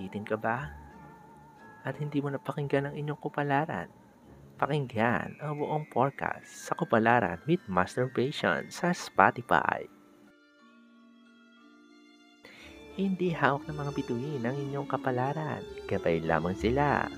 [0.07, 0.71] Nabitin ka ba?
[1.83, 3.91] At hindi mo napakinggan ang inyong kupalaran?
[4.55, 9.83] Pakinggan ang buong podcast sa Kupalaran with Masturbation sa Spotify.
[12.95, 15.59] Hindi hawak ng mga bituin ang inyong kapalaran.
[15.91, 17.11] Gabay lamang sila.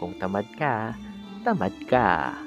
[0.00, 0.96] Kung tamad ka,
[1.44, 2.40] tamad ka.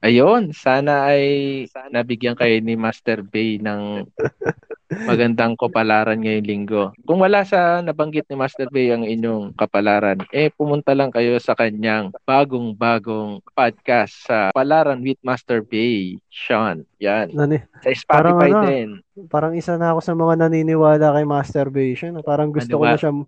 [0.00, 4.08] Ayun, sana ay nabigyan kayo ni Master Bay ng
[5.12, 6.84] magandang kapalaran ngayong linggo.
[7.04, 11.52] Kung wala sa nabanggit ni Master Bay ang inyong kapalaran, eh pumunta lang kayo sa
[11.52, 16.88] kanyang bagong-bagong podcast sa Palaran with Master Bay, Sean.
[16.96, 17.36] Yan.
[17.36, 18.88] Nani, Sa parang Spotify ano, din.
[19.28, 22.16] Parang isa na ako sa mga naniniwala kay masturbation.
[22.24, 23.20] Parang gusto ko Maniwa- na siyang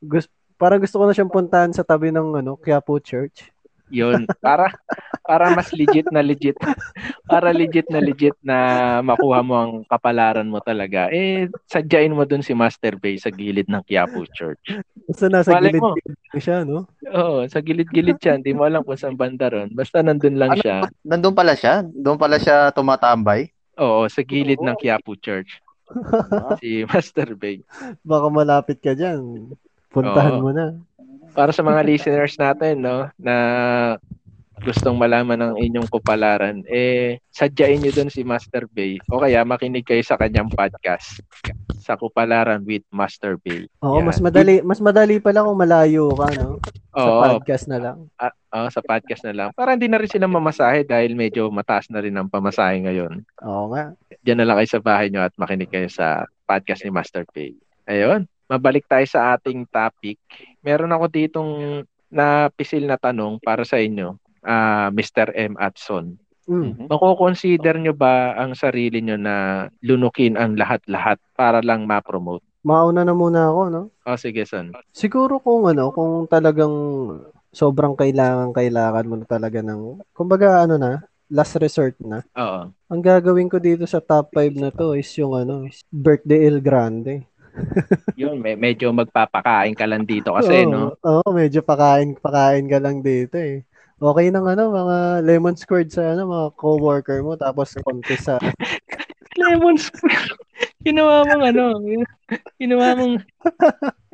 [0.00, 3.53] gusto, parang gusto ko na siyang puntahan sa tabi ng ano, Quiapo Church.
[3.94, 4.26] Yun.
[4.42, 4.74] Para
[5.24, 6.58] para mas legit na legit.
[7.30, 8.58] para legit na legit na
[9.00, 11.08] makuha mo ang kapalaran mo talaga.
[11.08, 14.60] Eh, sadyain mo dun si Master Bay sa gilid ng Quiapo Church.
[15.08, 15.96] Basta nasa Malay mo.
[15.96, 16.84] gilid siya, no?
[17.08, 18.36] Oo, sa gilid-gilid siya.
[18.36, 19.72] Hindi mo alam kung saan banda ron.
[19.72, 20.78] Basta nandun lang Ano, siya.
[21.00, 21.80] nandun pala siya?
[21.86, 23.48] Doon pala siya tumatambay?
[23.80, 25.56] Oo, sa gilid ng Quiapo Church.
[26.60, 27.60] si Master Bay.
[28.02, 29.52] Baka malapit ka dyan.
[29.88, 30.42] Puntahan Oo.
[30.42, 30.74] mo na.
[31.34, 33.36] Para sa mga listeners natin, no, na
[34.62, 39.82] gustong malaman ng inyong kupalaran, eh, sadyain nyo dun si Master Bay o kaya makinig
[39.82, 41.20] kayo sa kanyang podcast
[41.84, 43.68] sa Kupalaran with Master Bay.
[43.84, 44.08] Oo, Yan.
[44.08, 46.56] mas madali, mas madali pala kung malayo ka, no?
[46.96, 47.20] Sa Oo.
[47.20, 47.98] podcast na lang.
[48.16, 49.48] Ah, oo, sa podcast na lang.
[49.52, 53.20] Para hindi na rin sila mamasahe dahil medyo mataas na rin ang pamasahe ngayon.
[53.44, 53.92] Oo nga.
[54.24, 57.52] Diyan na lang kayo sa bahay nyo at makinig kayo sa podcast ni Master Pay.
[57.84, 60.16] Ayun, mabalik tayo sa ating topic.
[60.64, 61.52] Meron ako ditong
[62.08, 65.36] napisil na tanong para sa inyo, ah, Mr.
[65.36, 65.60] M.
[65.60, 66.16] at Son.
[66.44, 66.88] Mm.
[66.92, 72.44] Mako-consider nyo ba ang sarili nyo na lunukin ang lahat-lahat para lang ma-promote?
[72.64, 73.82] Mauna na muna ako, no?
[74.08, 74.72] O sige, Son.
[74.92, 76.72] Siguro kung ano, kung talagang
[77.54, 82.20] sobrang kailangan kailangan mo na talaga ng kumbaga ano na, last resort na.
[82.36, 82.72] Oo.
[82.92, 87.24] Ang gagawin ko dito sa top 5 na to is yung ano, birthday El Grande.
[88.20, 90.82] Yun, me- medyo magpapakain ka lang dito kasi, Oo, no?
[91.02, 93.62] Oo, medyo pakain pakain ka lang dito eh.
[93.98, 98.38] Okay ng ano, mga lemon squared sa ano, mga coworker mo tapos konti sa
[99.38, 100.30] Lemon square.
[100.86, 101.64] Ginawa mong ano,
[102.54, 103.14] ginawa mong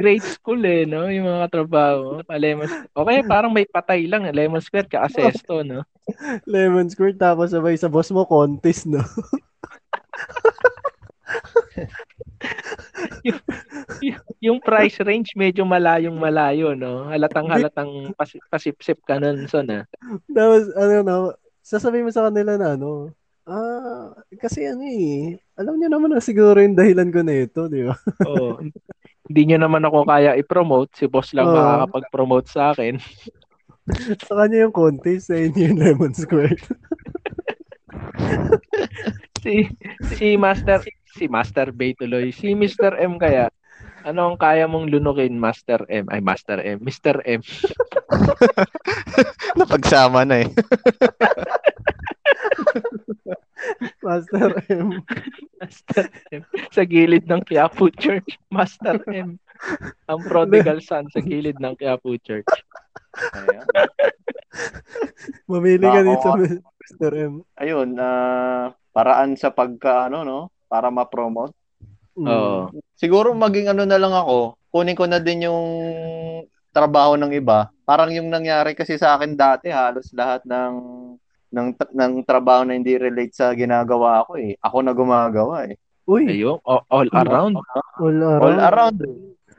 [0.00, 1.12] grade school eh, no?
[1.12, 2.24] Yung mga trabaho.
[2.24, 4.24] Pa lemon Okay, parang may patay lang.
[4.24, 4.32] eh.
[4.32, 5.84] Lemon square ka asesto, no?
[6.48, 9.04] lemon squared tapos sabay sa boss mo contest, no?
[13.26, 13.40] Yung,
[14.00, 17.08] yung- yung price range medyo malayong malayo, no?
[17.08, 19.84] Halatang halatang pas, pasipsip ka nun, son, ah.
[20.32, 21.16] Tapos, ano, no,
[21.60, 23.12] sasabihin mo sa kanila na, ano,
[23.50, 27.84] ah, kasi ano eh, alam niyo naman na siguro yung dahilan ko na ito, di
[27.84, 27.94] ba?
[28.30, 28.62] Oo.
[29.30, 30.90] Hindi nyo naman ako kaya i-promote.
[30.98, 31.54] Si boss lang Oo.
[31.54, 32.98] makakapag-promote sa akin.
[34.26, 36.58] sa kanya yung contest, sa inyo yung lemon squared.
[39.42, 39.66] si
[40.14, 40.82] si Master
[41.14, 42.30] si Master Bay tuloy.
[42.30, 42.98] Si Mr.
[43.00, 43.50] M kaya
[44.00, 46.08] ano ang kaya mong lunukin, Master M?
[46.08, 46.80] Ay, Master M.
[46.80, 47.20] Mr.
[47.28, 47.44] M.
[49.60, 50.48] Napagsama na eh.
[54.04, 55.04] Master M.
[55.60, 56.42] Master M.
[56.72, 58.40] Sa gilid ng Quiapo Church.
[58.48, 59.36] Master M.
[60.08, 62.48] Ang prodigal son sa gilid ng Quiapo Church.
[63.36, 63.68] Ayan.
[65.44, 66.30] Mamili ka dito.
[66.80, 67.12] Mr.
[67.20, 67.44] M.
[67.60, 70.40] Ayun, ah, paraan sa pagka ano no,
[70.70, 71.50] para ma-promote.
[72.14, 72.26] Mm.
[72.30, 72.70] Oo.
[72.94, 75.66] Siguro maging ano na lang ako, kunin ko na din yung
[76.70, 77.74] trabaho ng iba.
[77.82, 80.74] Parang yung nangyari kasi sa akin dati, halos lahat ng
[81.50, 84.54] ng ng trabaho na hindi relate sa ginagawa ko eh.
[84.62, 85.74] Ako na gumagawa eh.
[86.06, 87.54] Uy, Ayun, all, all around.
[87.98, 88.42] all around.
[88.42, 88.98] All around.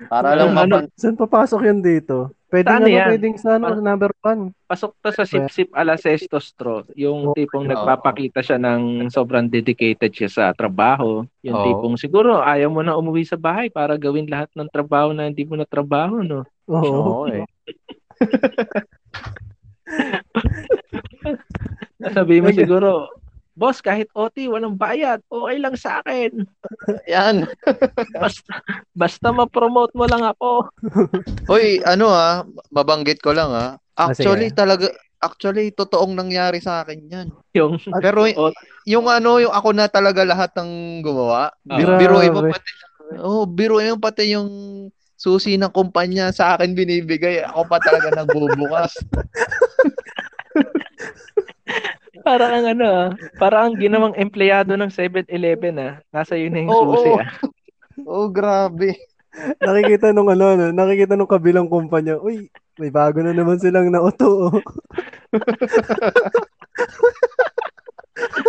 [0.08, 2.32] Para lang Ano- mapan- Saan papasok yun dito?
[2.52, 3.08] Pwede Saan ano, yan?
[3.08, 4.52] pwedeng sa ano, number one.
[4.68, 6.84] Pasok to sa sip-sip ala sestostro.
[6.96, 7.72] Yung tipong Oo.
[7.72, 11.24] nagpapakita siya ng sobrang dedicated siya sa trabaho.
[11.42, 11.64] Yung Oo.
[11.64, 15.48] tipong siguro ayaw mo na umuwi sa bahay para gawin lahat ng trabaho na hindi
[15.48, 16.44] mo na trabaho, no?
[16.68, 17.24] Oo.
[17.24, 17.48] Oo eh.
[22.12, 23.08] Sabihin mo siguro,
[23.52, 25.20] Boss, kahit OT, walang bayad.
[25.28, 26.48] Okay lang sa akin.
[27.12, 27.44] Yan.
[28.16, 28.52] Basta,
[28.96, 30.72] basta ma-promote mo lang ako.
[31.52, 33.76] Hoy, ano ah, mabanggit ko lang ah.
[34.00, 34.10] Ah.
[34.10, 34.88] Actually, talaga,
[35.20, 37.28] actually, totoong nangyari sa akin yan.
[37.52, 38.56] Yung, Pero y- o-
[38.88, 41.52] yung ano, yung ako na talaga lahat ng gumawa.
[41.68, 42.00] Bi- Grabe.
[42.08, 42.70] biruin mo pati.
[43.20, 44.50] Oh, biruin mo pati yung
[45.20, 47.44] susi ng kumpanya sa akin binibigay.
[47.46, 48.96] Ako pa talaga nagbubukas.
[52.22, 53.10] Para ang ano, ah,
[53.42, 55.94] para ang ginawang empleyado ng 7-Eleven ah.
[56.14, 57.30] Nasa yun na yung susi ah.
[58.06, 58.98] Oh, grabe.
[59.64, 64.52] nakikita nung ano, ano, nakikita nung kabilang kumpanya, uy, may bago na naman silang nauto.
[64.52, 64.60] oh."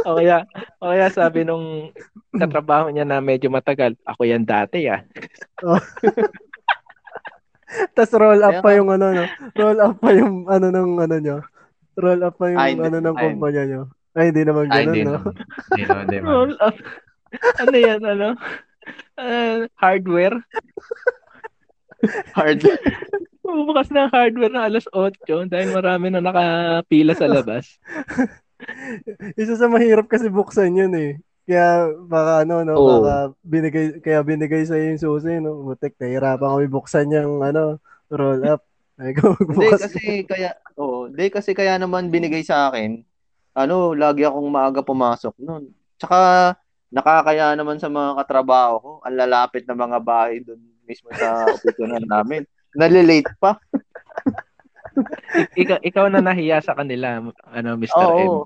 [0.04, 0.44] O kaya,
[0.82, 1.94] o kaya sabi nung
[2.34, 5.00] katrabaho niya na medyo matagal, ako yan dati ah.
[5.62, 5.78] Oh.
[7.94, 9.24] Tapos roll up pa yung ano, no?
[9.56, 11.36] Roll up pa yung ano ng ano nyo.
[11.96, 13.82] Roll up pa yung Ay, ano ng ay, kumpanya nyo.
[14.12, 15.18] Ay, hindi naman Ay, ganun, hindi no?
[15.20, 16.32] Hindi naman, hindi naman.
[16.32, 16.76] Roll up.
[17.60, 18.28] Ano yan, ano?
[19.16, 20.36] Ah, hardware?
[22.34, 22.60] Hard.
[23.42, 27.78] Bubukas na ang hardware na alas 8 dahil marami na nakapila sa labas.
[29.40, 31.18] Isa sa mahirap kasi buksan yun eh.
[31.42, 33.02] Kaya baka ano, no, Oo.
[33.02, 35.66] baka binigay, kaya binigay sa yung susi, no?
[35.66, 38.62] Butik, nahirapan kami buksan yung ano, roll up.
[39.00, 43.00] Ay, Hindi kasi kaya oh, hindi kasi kaya naman binigay sa akin.
[43.52, 45.72] Ano, lagi akong maaga pumasok noon.
[45.96, 46.52] Tsaka
[46.92, 52.00] nakakaya naman sa mga katrabaho ko, ang lalapit na mga bahay doon mismo sa opisina
[52.00, 52.44] namin.
[52.76, 53.56] Nalilate pa.
[55.60, 58.08] ikaw, ikaw na nahiya sa kanila, ano, Mr.
[58.12, 58.28] M.
[58.28, 58.40] Oo.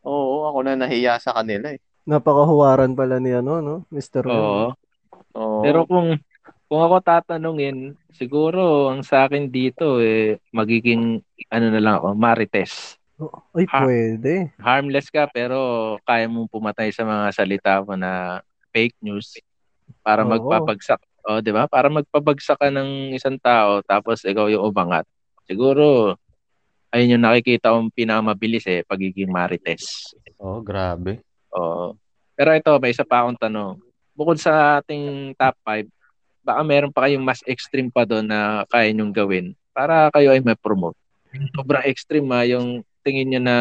[0.00, 1.80] Oo, ako na nahiya sa kanila eh.
[2.08, 3.76] Napakahuwaran pala ni ano, no?
[3.92, 4.24] Mr.
[4.24, 4.32] M.
[4.32, 4.66] Oo.
[5.36, 5.60] Oo.
[5.64, 6.16] Pero kung
[6.70, 11.18] kung ako tatanungin, siguro ang sa akin dito eh magiging
[11.50, 12.94] ano na lang ako, marites.
[13.50, 14.54] Ay, Ha- pwede.
[14.62, 15.58] Harmless ka pero
[16.06, 18.38] kaya mong pumatay sa mga salita mo na
[18.70, 19.34] fake news
[20.06, 20.30] para Oo.
[20.30, 21.02] magpapagsak.
[21.26, 21.66] O, 'di ba?
[21.66, 25.04] Para magpabagsak ka ng isang tao tapos ikaw yung umangat.
[25.50, 26.14] Siguro
[26.94, 30.14] ayun yung nakikita kong pinakamabilis eh, pagiging marites.
[30.38, 31.18] Oh, grabe.
[31.50, 31.98] Oo.
[32.38, 33.76] Pero ito, may isa pa akong tanong.
[34.14, 35.90] Bukod sa ating top 5,
[36.50, 40.42] baka meron pa kayong mas extreme pa doon na kaya nyong gawin para kayo ay
[40.42, 40.98] ma-promote.
[41.30, 43.56] Yung Sobrang extreme ha, yung tingin nyo na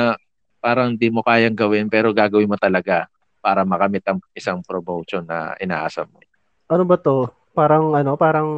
[0.57, 3.05] parang di mo kayang gawin pero gagawin mo talaga
[3.45, 6.17] para makamit ang isang promotion na inaasa mo.
[6.65, 7.29] Ano ba to?
[7.53, 8.49] Parang ano, parang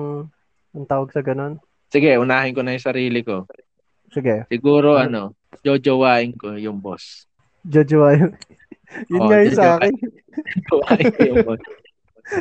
[0.72, 1.60] ang tawag sa ganun?
[1.92, 3.44] Sige, unahin ko na yung sarili ko.
[4.16, 4.48] Sige.
[4.48, 7.28] Siguro ano, jojowain ko yung boss.
[7.68, 8.32] Jojo yun.
[9.12, 9.92] Oo, nga yung sa jojowain.
[9.92, 9.94] akin.
[10.72, 11.62] Jojowain ko yung boss.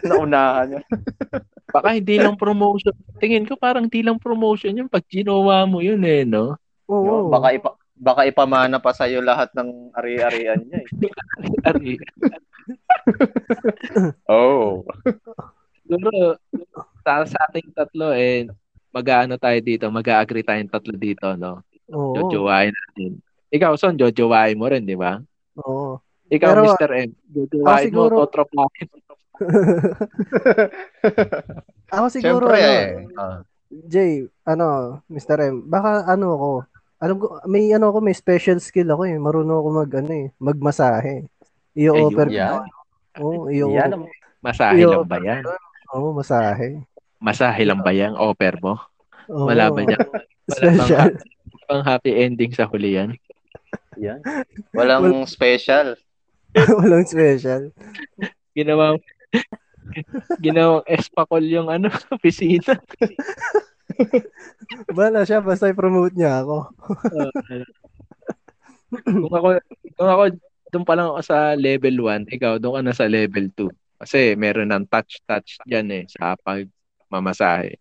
[0.07, 0.83] Naunahan niya.
[1.75, 2.95] Baka hindi lang promotion.
[3.23, 6.59] Tingin ko parang hindi lang promotion yun pag ginawa mo yun eh, no?
[6.91, 7.31] Oo.
[7.31, 10.89] Baka ipa baka ipamana pa sa lahat ng ari-arian niya eh.
[11.69, 11.95] Ari.
[14.31, 14.87] Oh.
[15.83, 16.39] Siguro,
[17.03, 18.47] sa, sa ating tatlo eh,
[18.95, 21.67] mag-ano tayo dito, mag-agree tayong tatlo dito, no?
[21.91, 22.15] Oo.
[22.15, 23.19] Jojowain natin.
[23.51, 25.19] Ikaw, Son, jojowain mo rin, di ba?
[25.59, 25.99] Oo.
[26.31, 26.91] Ikaw, Pero, Mr.
[26.95, 28.89] M, jojowain ako siguro- mo, totropahin.
[31.97, 32.87] Ako siguro, Siyempre ano, eh.
[33.19, 33.41] Ah.
[33.87, 35.39] Jay, ano, Mr.
[35.51, 36.65] M, baka ano ako,
[37.01, 39.17] alam ko, may ano ako, may special skill ako eh.
[39.17, 41.25] Marunong ako mag, ano eh, magmasahe.
[41.79, 42.35] I-offer ko.
[42.35, 42.67] Yan.
[43.23, 43.79] Oo, i-offer.
[43.79, 44.05] Yan ang
[44.41, 45.45] Masahe lang ba yan?
[45.93, 46.81] Oo, masahe.
[47.21, 48.17] Masahe lang ba yan?
[48.17, 48.81] Offer mo?
[49.29, 49.45] Oo.
[49.45, 50.01] Wala ba yan?
[50.01, 50.89] Wala Special.
[50.89, 51.13] bang,
[51.69, 53.13] pang happy ending sa huli yan?
[54.01, 54.25] Yan.
[54.73, 55.93] Walang special.
[56.81, 57.69] Walang special.
[58.57, 58.97] Ginawa
[60.45, 62.77] ginawang espakol yung ano, opisina.
[64.97, 66.57] Bala siya, basta i-promote niya ako.
[69.03, 69.49] kung ako,
[69.99, 70.23] kung ako,
[70.71, 73.67] doon pa lang ako sa level 1, ikaw doon ka na sa level 2.
[74.01, 77.77] Kasi meron ng touch-touch dyan eh, sa pagmamasahe.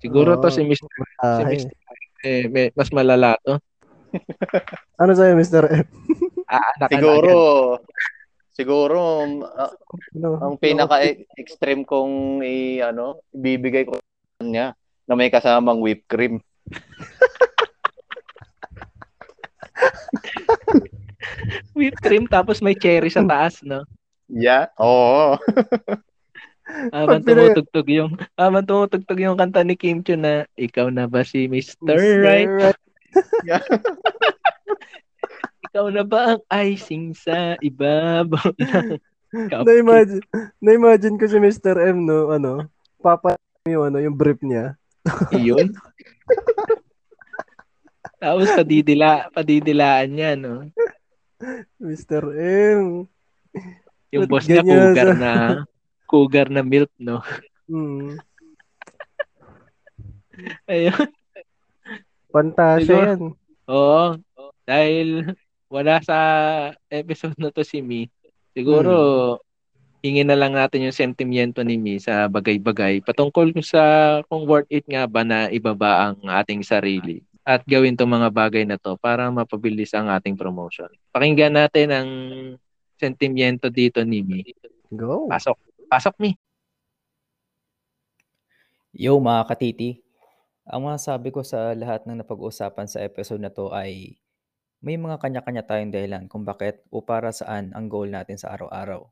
[0.00, 0.88] Siguro to Oo, si Mr.
[0.88, 1.52] Si masahe.
[1.60, 1.74] Mr.
[2.20, 3.60] Eh, may, mas malala to.
[4.98, 5.64] Ano sa'yo, Mr.
[5.70, 5.86] M?
[6.50, 7.78] Ah, Siguro
[8.60, 10.36] siguro Ano?
[10.36, 13.96] ang pinaka-extreme kong i ano, ibibigay ko
[14.36, 14.76] kanya
[15.08, 16.44] na may kasamang whipped cream.
[21.72, 23.88] whipped cream tapos may cherry sa taas, no?
[24.28, 24.68] Yeah.
[24.78, 25.40] Oo.
[26.94, 31.50] Habang tumutugtog yung habang tumutugtog yung kanta ni Kim Chiu na ikaw na ba si
[31.50, 31.74] Mr.
[31.82, 32.22] Mr.
[32.22, 32.46] Right?
[32.46, 32.78] Right.
[35.70, 38.98] Ikaw na ba ang icing sa ibabaw ng?
[39.62, 40.18] Na-imagine,
[40.58, 41.78] na-imagine ko si Mr.
[41.94, 42.66] M, no, ano,
[42.98, 43.38] papa
[43.70, 44.74] yung, ano, yung brief niya.
[45.30, 45.70] Iyon.
[48.18, 50.66] Tapos padidila, padidilaan niya, no?
[51.78, 52.34] Mr.
[52.74, 53.06] M.
[54.10, 55.32] Yung boss niya cougar sa- na
[56.10, 57.22] cougar na milk, no?
[57.70, 58.18] Hmm.
[60.66, 61.06] Ayun.
[62.34, 63.38] Pantasya yan.
[63.70, 64.18] Oo.
[64.66, 65.30] Dahil
[65.70, 66.18] wala sa
[66.90, 68.10] episode na to si Mi.
[68.52, 69.38] Siguro
[70.02, 74.82] hingin na lang natin yung sentimiento ni Mi sa bagay-bagay patungkol sa kung worth it
[74.90, 77.22] nga ba na ibaba ang ating sarili.
[77.50, 80.86] at gawin tong mga bagay na to para mapabilis ang ating promotion.
[81.10, 82.08] Pakinggan natin ang
[83.00, 84.40] sentimiento dito ni Mi.
[84.92, 85.26] Go.
[85.26, 85.56] Pasok.
[85.88, 86.36] Pasok, Mi.
[88.94, 90.02] Yo mga katiti,
[90.66, 94.18] ang masasabi ko sa lahat ng napag-usapan sa episode na to ay
[94.80, 99.04] may mga kanya-kanya tayong dahilan kung bakit o para saan ang goal natin sa araw-araw.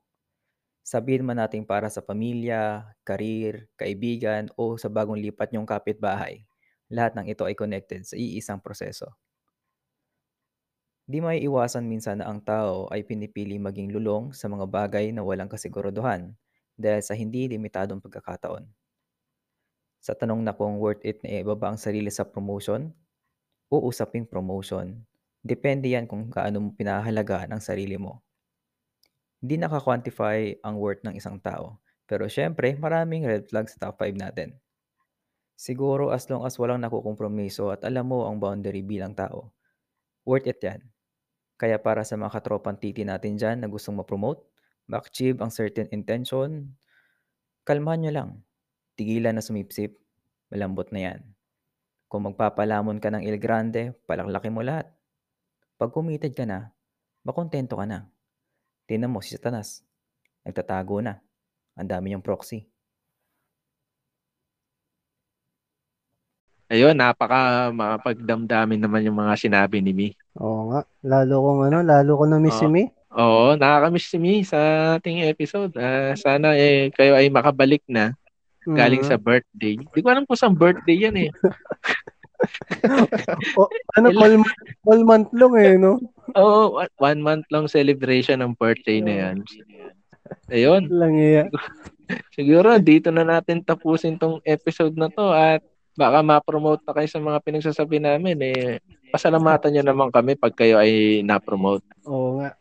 [0.81, 6.49] Sabihin man natin para sa pamilya, karir, kaibigan o sa bagong lipat niyong kapitbahay.
[6.89, 9.13] Lahat ng ito ay connected sa iisang proseso.
[11.05, 15.21] Di may iwasan minsan na ang tao ay pinipili maging lulong sa mga bagay na
[15.21, 16.33] walang kasiguraduhan
[16.81, 18.65] dahil sa hindi limitadong pagkakataon.
[20.01, 22.89] Sa tanong na kung worth it na ibaba ang sarili sa promotion
[23.69, 25.05] o usaping promotion,
[25.49, 28.21] depende yan kung gaano mo pinahalagaan ang sarili mo.
[29.41, 34.19] Hindi naka-quantify ang worth ng isang tao, pero syempre maraming red flags sa top 5
[34.21, 34.61] natin.
[35.59, 39.51] Siguro as long as walang nakukompromiso at alam mo ang boundary bilang tao,
[40.29, 40.85] worth it yan.
[41.59, 44.47] Kaya para sa mga katropang titi natin dyan na gustong ma-promote,
[44.87, 46.71] ma-achieve ang certain intention,
[47.67, 48.31] kalmahan nyo lang.
[48.95, 49.99] Tigilan na sumipsip,
[50.51, 51.21] malambot na yan.
[52.09, 54.98] Kung magpapalamon ka ng Il Grande, palaklaki mo lahat.
[55.79, 56.75] Pag committed ka na,
[57.23, 58.11] makontento ka na.
[58.91, 59.87] Tinan mo si Satanas,
[60.43, 61.23] nagtatago na.
[61.79, 62.67] Ang dami niyang proxy.
[66.69, 70.09] Ayun, napaka mapagdamdamin naman yung mga sinabi ni Mi.
[70.37, 70.81] Oo nga.
[71.07, 72.75] Lalo kong ano, lalo ko na-miss si Oo.
[72.75, 72.83] Mi.
[73.15, 74.59] Oo, nakakamiss si Mi sa
[74.99, 75.73] ating episode.
[75.79, 78.19] Ah, sana eh, kayo ay makabalik na
[78.67, 79.09] galing Mhm.
[79.09, 79.79] sa birthday.
[79.79, 81.31] Hindi ko alam kung saan birthday yan eh.
[83.59, 83.67] O,
[83.99, 85.99] ano, all, month- all month long eh, no?
[86.35, 89.37] Oo, one- one month long celebration ng birthday na yan.
[90.53, 90.83] Ayun.
[90.93, 91.45] Lang iya.
[92.37, 95.61] Siguro dito na natin tapusin tong episode na to at
[95.99, 98.79] baka ma-promote na kayo sa mga pinagsasabi namin eh.
[99.09, 101.85] Pasalamatan nyo naman kami pag kayo ay na-promote.
[102.05, 102.58] Oo nga.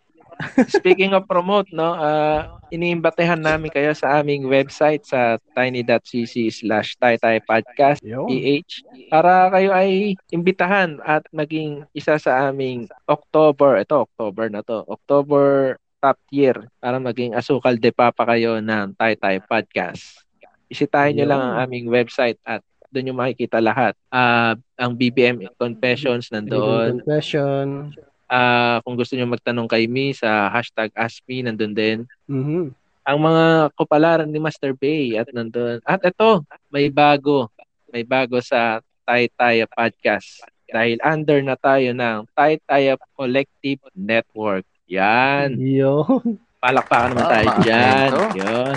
[0.69, 8.01] Speaking of promote, no, uh, iniimbatehan namin kayo sa aming website sa tiny.cc slash podcast
[8.03, 8.71] PH
[9.09, 15.77] para kayo ay imbitahan at maging isa sa aming October, ito October na to, October
[15.97, 20.21] top tier para maging asukal de papa kayo ng Taytay Podcast.
[20.69, 22.61] Isitahin nyo lang ang aming website at
[22.91, 23.97] doon yung makikita lahat.
[24.13, 27.01] Ah, ang BBM Confessions nandoon.
[27.03, 27.95] Confession.
[28.27, 32.03] Ah, kung gusto niyo magtanong kay Mi sa hashtag AskMe, nandun din.
[32.27, 32.75] Mhm.
[33.07, 35.79] Ang mga kupalaran ni Master Bay at nandun.
[35.87, 37.47] At ito, may bago.
[37.87, 40.43] May bago sa Taytaya Podcast.
[40.67, 44.67] Dahil under na tayo ng Taytaya Collective Network.
[44.91, 45.55] Yan.
[45.55, 46.35] Yun.
[46.59, 48.09] Palakpakan naman tayo maayos dyan.
[48.35, 48.75] Yun.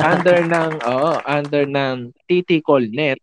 [0.00, 2.64] under ng, oo, under ng TT
[2.96, 3.20] Net.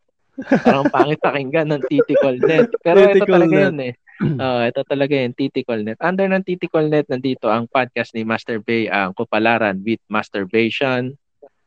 [0.62, 2.14] Parang pangit pakinggan ng TT
[2.46, 2.70] Net.
[2.86, 3.66] Pero ito talaga Net.
[3.66, 3.94] yun eh.
[4.22, 5.98] Oo, ito talaga yun, TT Net.
[5.98, 11.18] Under ng TT Net, nandito ang podcast ni Master Bay, ang Kupalaran with Masturbation.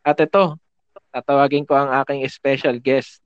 [0.06, 0.54] At ito,
[1.10, 3.18] tatawagin ko ang aking special guest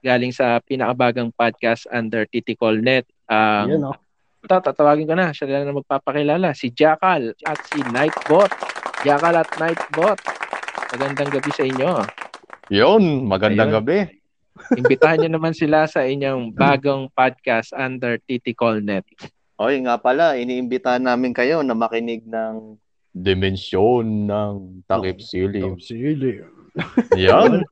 [0.00, 3.04] galing sa pinakabagang podcast under TT Net.
[3.28, 3.96] Ang Yan, oh.
[4.40, 5.34] ito, tatawagin ko na.
[5.34, 6.56] Siya na magpapakilala.
[6.56, 8.48] Si Jackal at si Nightbot.
[9.04, 10.18] Jackal at Nightbot.
[10.96, 11.90] Magandang gabi sa inyo.
[12.72, 13.78] Yun, magandang Ayun.
[13.82, 13.98] gabi.
[14.74, 19.04] Imbitahan nyo naman sila sa inyong bagong podcast under TT Net.
[19.56, 22.76] Oy, nga pala, iniimbitahan namin kayo na makinig ng
[23.16, 25.80] Dimensyon ng Takip Silim.
[25.80, 26.44] Silim.
[27.16, 27.64] Yan.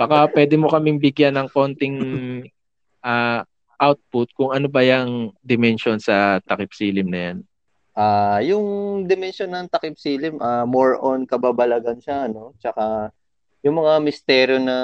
[0.00, 1.96] Baka pwede mo kaming bigyan ng konting
[3.04, 3.44] ah,
[3.76, 7.38] output kung ano ba yung dimension sa takip silim na yan.
[7.96, 8.64] Ah, yung
[9.04, 12.56] dimension ng Takip Silim, ah, more on kababalagan siya, no?
[12.56, 13.12] Tsaka
[13.60, 14.76] yung mga misteryo na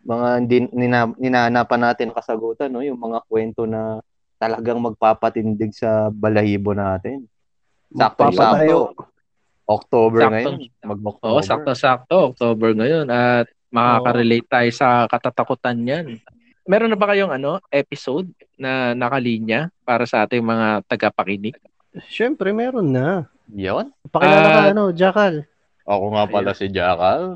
[0.00, 2.80] mga hindi nina, ninahanapan natin kasagutan, no?
[2.80, 4.00] Yung mga kwento na
[4.40, 7.28] talagang magpapatindig sa balahibo natin.
[7.92, 8.96] Sakto-sakto.
[9.68, 10.32] October Sakto.
[10.34, 10.54] ngayon.
[10.82, 11.30] Mag-October.
[11.30, 12.16] Oo, sakto-sakto.
[12.34, 13.06] October ngayon.
[13.06, 16.06] At makaka-relate tayo sa katatakutan yan.
[16.66, 21.54] Meron na ba kayong ano, episode na nakalinya para sa ating mga tagapakinig?
[22.06, 23.26] Siyempre, meron na.
[23.50, 23.90] Yon.
[24.10, 25.34] Pakilala ka, Ah, ano, Jackal.
[25.82, 27.34] Ako nga pala si Jackal.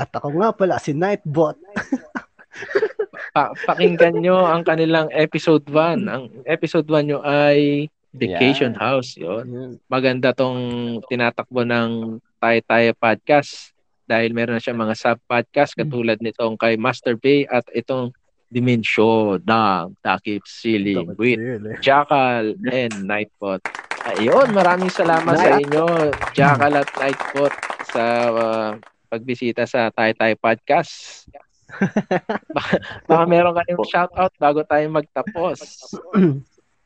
[0.00, 1.60] At ako nga pala, si Nightbot.
[3.36, 6.08] Pa- pakinggan nyo ang kanilang episode 1.
[6.08, 7.86] Ang episode 1 nyo ay
[8.16, 9.14] Vacation House.
[9.20, 9.76] Yun.
[9.86, 13.76] Maganda tong tinatakbo ng Tayo Tayo Podcast
[14.08, 18.10] dahil meron na siya mga sub-podcast katulad nitong kay Master Bay at itong
[18.50, 21.38] Dimensyon ng Takip Siling with
[21.78, 23.62] Jackal and Nightbot.
[24.10, 27.54] Ayun, maraming salamat sa inyo, Jackal at Nightbot
[27.94, 28.04] sa
[28.34, 28.70] uh,
[29.10, 31.26] pagbisita sa Tayo Tayo Podcast.
[32.50, 32.74] baka,
[33.06, 35.58] baka meron kayong shoutout bago tayo magtapos.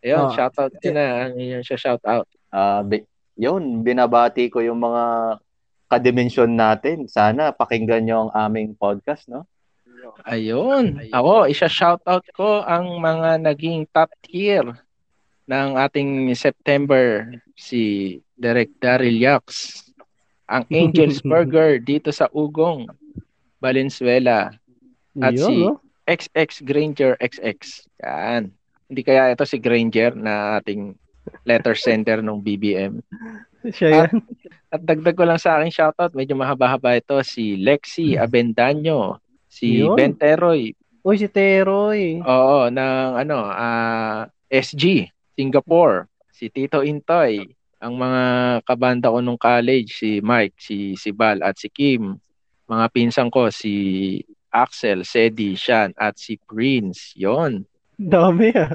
[0.01, 0.32] Ayun, Ah.
[0.32, 2.28] shoutout ko na ang inyong siya shoutout.
[2.48, 3.05] Ah, bi-
[3.36, 5.36] yun, binabati ko yung mga
[5.88, 7.09] kadimensyon natin.
[7.09, 9.44] Sana pakinggan nyo ang aming podcast, no?
[10.28, 11.01] Ayun.
[11.10, 14.64] Ako, isa-shoutout ko ang mga naging top tier
[15.44, 17.24] ng ating September
[17.56, 19.80] si Derek Daryl Yax.
[20.48, 22.88] Ang Angel's Burger dito sa Ugong,
[23.58, 24.52] Valenzuela.
[25.20, 25.80] At Yun, si no?
[26.04, 27.60] XX Granger XX.
[28.04, 28.42] Yan.
[28.90, 30.92] Hindi kaya ito si Granger na ating
[31.48, 33.00] letter sender ng BBM.
[33.64, 34.20] Siya yan.
[34.68, 39.16] At dagdag ko lang sa akin shoutout, medyo mahaba-haba ito, si Lexi Abendaño,
[39.48, 39.96] si Yun.
[39.96, 42.20] Ben Teroy, Uy, si Teroy.
[42.20, 47.44] oo, ng ano, ah, SG, Singapore, si Tito Intoy,
[47.85, 48.23] ang mga
[48.65, 52.16] kabanda ko nung college, si Mike, si si Bal at si Kim,
[52.65, 57.12] mga pinsan ko, si Axel, Sedi, Shan, at si Prince.
[57.12, 57.69] Yon.
[58.01, 58.73] Dami ah.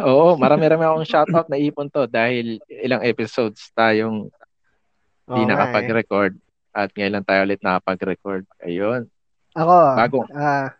[0.00, 4.30] Oo, marami-rami akong shoutout na ipon to dahil ilang episodes tayong
[5.28, 5.50] Oo di nga eh.
[5.52, 6.32] nakapag-record
[6.72, 8.48] at ngayon lang tayo ulit nakapag-record.
[8.64, 9.10] Ayun.
[9.52, 10.18] Ako, Bago.
[10.32, 10.72] ah,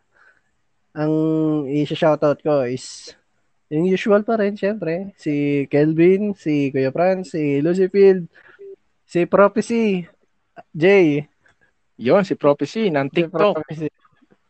[0.97, 1.13] ang
[1.69, 3.13] i-shoutout ko is
[3.73, 5.17] yung usual pa rin, syempre.
[5.17, 8.29] Si Kelvin, si Kuya Franz, si Lucy Field,
[9.09, 10.05] si Prophecy,
[10.77, 11.25] Jay.
[11.97, 13.55] Yon, si Prophecy ng Si TikTok.
[13.57, 13.89] Prophecy,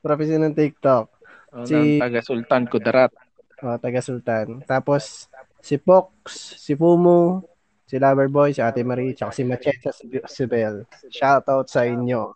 [0.02, 1.06] Prophecy ng TikTok.
[1.54, 3.14] Oh, si ng taga Sultan Kudarat.
[3.62, 4.66] oh, taga Sultan.
[4.66, 5.30] Tapos,
[5.62, 7.46] si Pox, si Pumo,
[7.86, 10.82] si Loverboy, si Ate Marie, tsaka si Macheta, si, si Bel.
[11.06, 12.34] Shoutout sa inyo.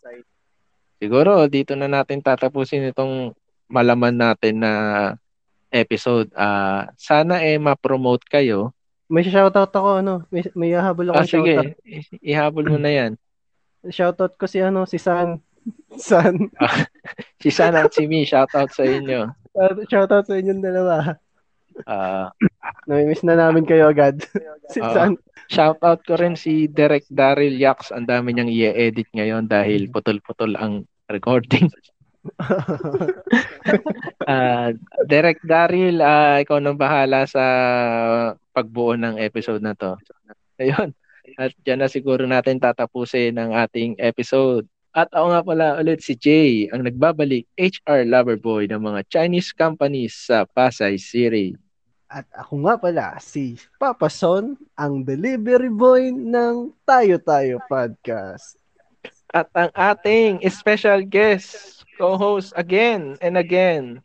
[1.02, 3.34] Siguro dito na natin tatapusin itong
[3.66, 4.72] malaman natin na
[5.77, 6.32] episode.
[6.32, 8.73] Ah, sana eh ma-promote kayo.
[9.07, 11.78] May shoutout ako, ano, may, may hahabol ako Ah, sige, shoutout.
[11.86, 13.12] I- ihabol mo na yan.
[13.86, 15.39] Shoutout ko si ano, si San.
[16.11, 16.51] San.
[17.39, 19.31] Si Sana at si Mi, shoutout sa inyo.
[19.86, 21.15] Shoutout sa inyong dalawa.
[21.86, 22.35] Ah,
[22.90, 24.27] Namimiss na namin kayo agad.
[24.74, 24.90] si Oo.
[24.90, 25.15] San.
[25.47, 27.94] Shoutout ko rin si Derek Daryl Yax.
[27.94, 31.70] Ang dami niyang i-edit ngayon dahil putol-putol ang recording.
[34.27, 34.74] Ah,
[35.07, 37.44] Derek Daryl, ah, ikaw nang bahala sa
[38.51, 39.94] pagbuo ng episode na to.
[40.59, 40.90] Ayun.
[41.39, 44.66] At dyan na siguro natin tatapusin ang ating episode.
[44.97, 49.53] At ako nga pala ulit si Jay, ang nagbabalik HR lover boy ng mga Chinese
[49.53, 51.55] companies sa Pasay City.
[52.09, 58.65] At ako nga pala si Papa Son, ang delivery boy ng Tayo Tayo Podcast.
[59.36, 64.00] At ang ating special guest, co-host again and again,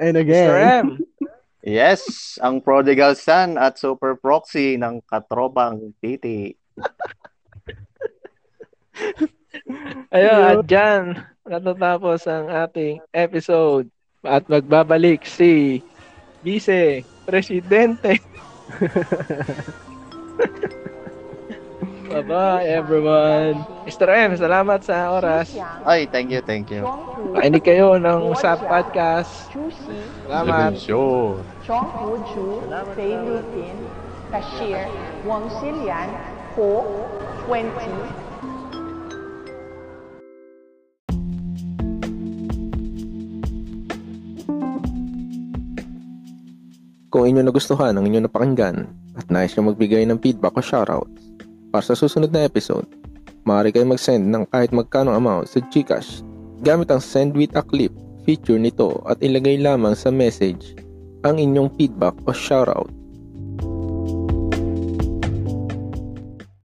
[0.00, 0.56] And Mr.
[0.56, 0.88] again, M.
[1.62, 2.02] Yes,
[2.42, 6.58] ang prodigal son at super proxy ng katropang titi.
[10.16, 13.86] Ayun, at dyan, natatapos ang ating episode.
[14.26, 15.78] At magbabalik si
[16.42, 18.18] Vice Presidente.
[22.12, 23.64] Bye-bye, everyone.
[23.88, 24.04] Mr.
[24.04, 25.56] M, salamat sa oras.
[25.88, 26.84] Ay, thank you, thank you.
[27.32, 29.48] Painig kayo ng sa podcast.
[30.28, 30.76] Salamat.
[30.76, 31.40] Show.
[31.64, 32.60] Chong Hu Ju,
[32.92, 33.76] Fei Lutin,
[34.28, 34.92] Kashir,
[35.24, 36.12] Wang Silian,
[36.60, 36.84] Ho,
[37.48, 37.72] 20,
[47.12, 48.88] Kung inyo nagustuhan ang inyo napakinggan
[49.20, 51.08] at nais nyo magbigay ng feedback o shoutout,
[51.72, 52.84] para sa susunod na episode,
[53.48, 56.20] maaari kayo mag-send ng kahit magkano amount sa Gcash
[56.60, 57.90] gamit ang Send with a Clip
[58.22, 60.78] feature nito at ilagay lamang sa message
[61.26, 62.92] ang inyong feedback o shoutout.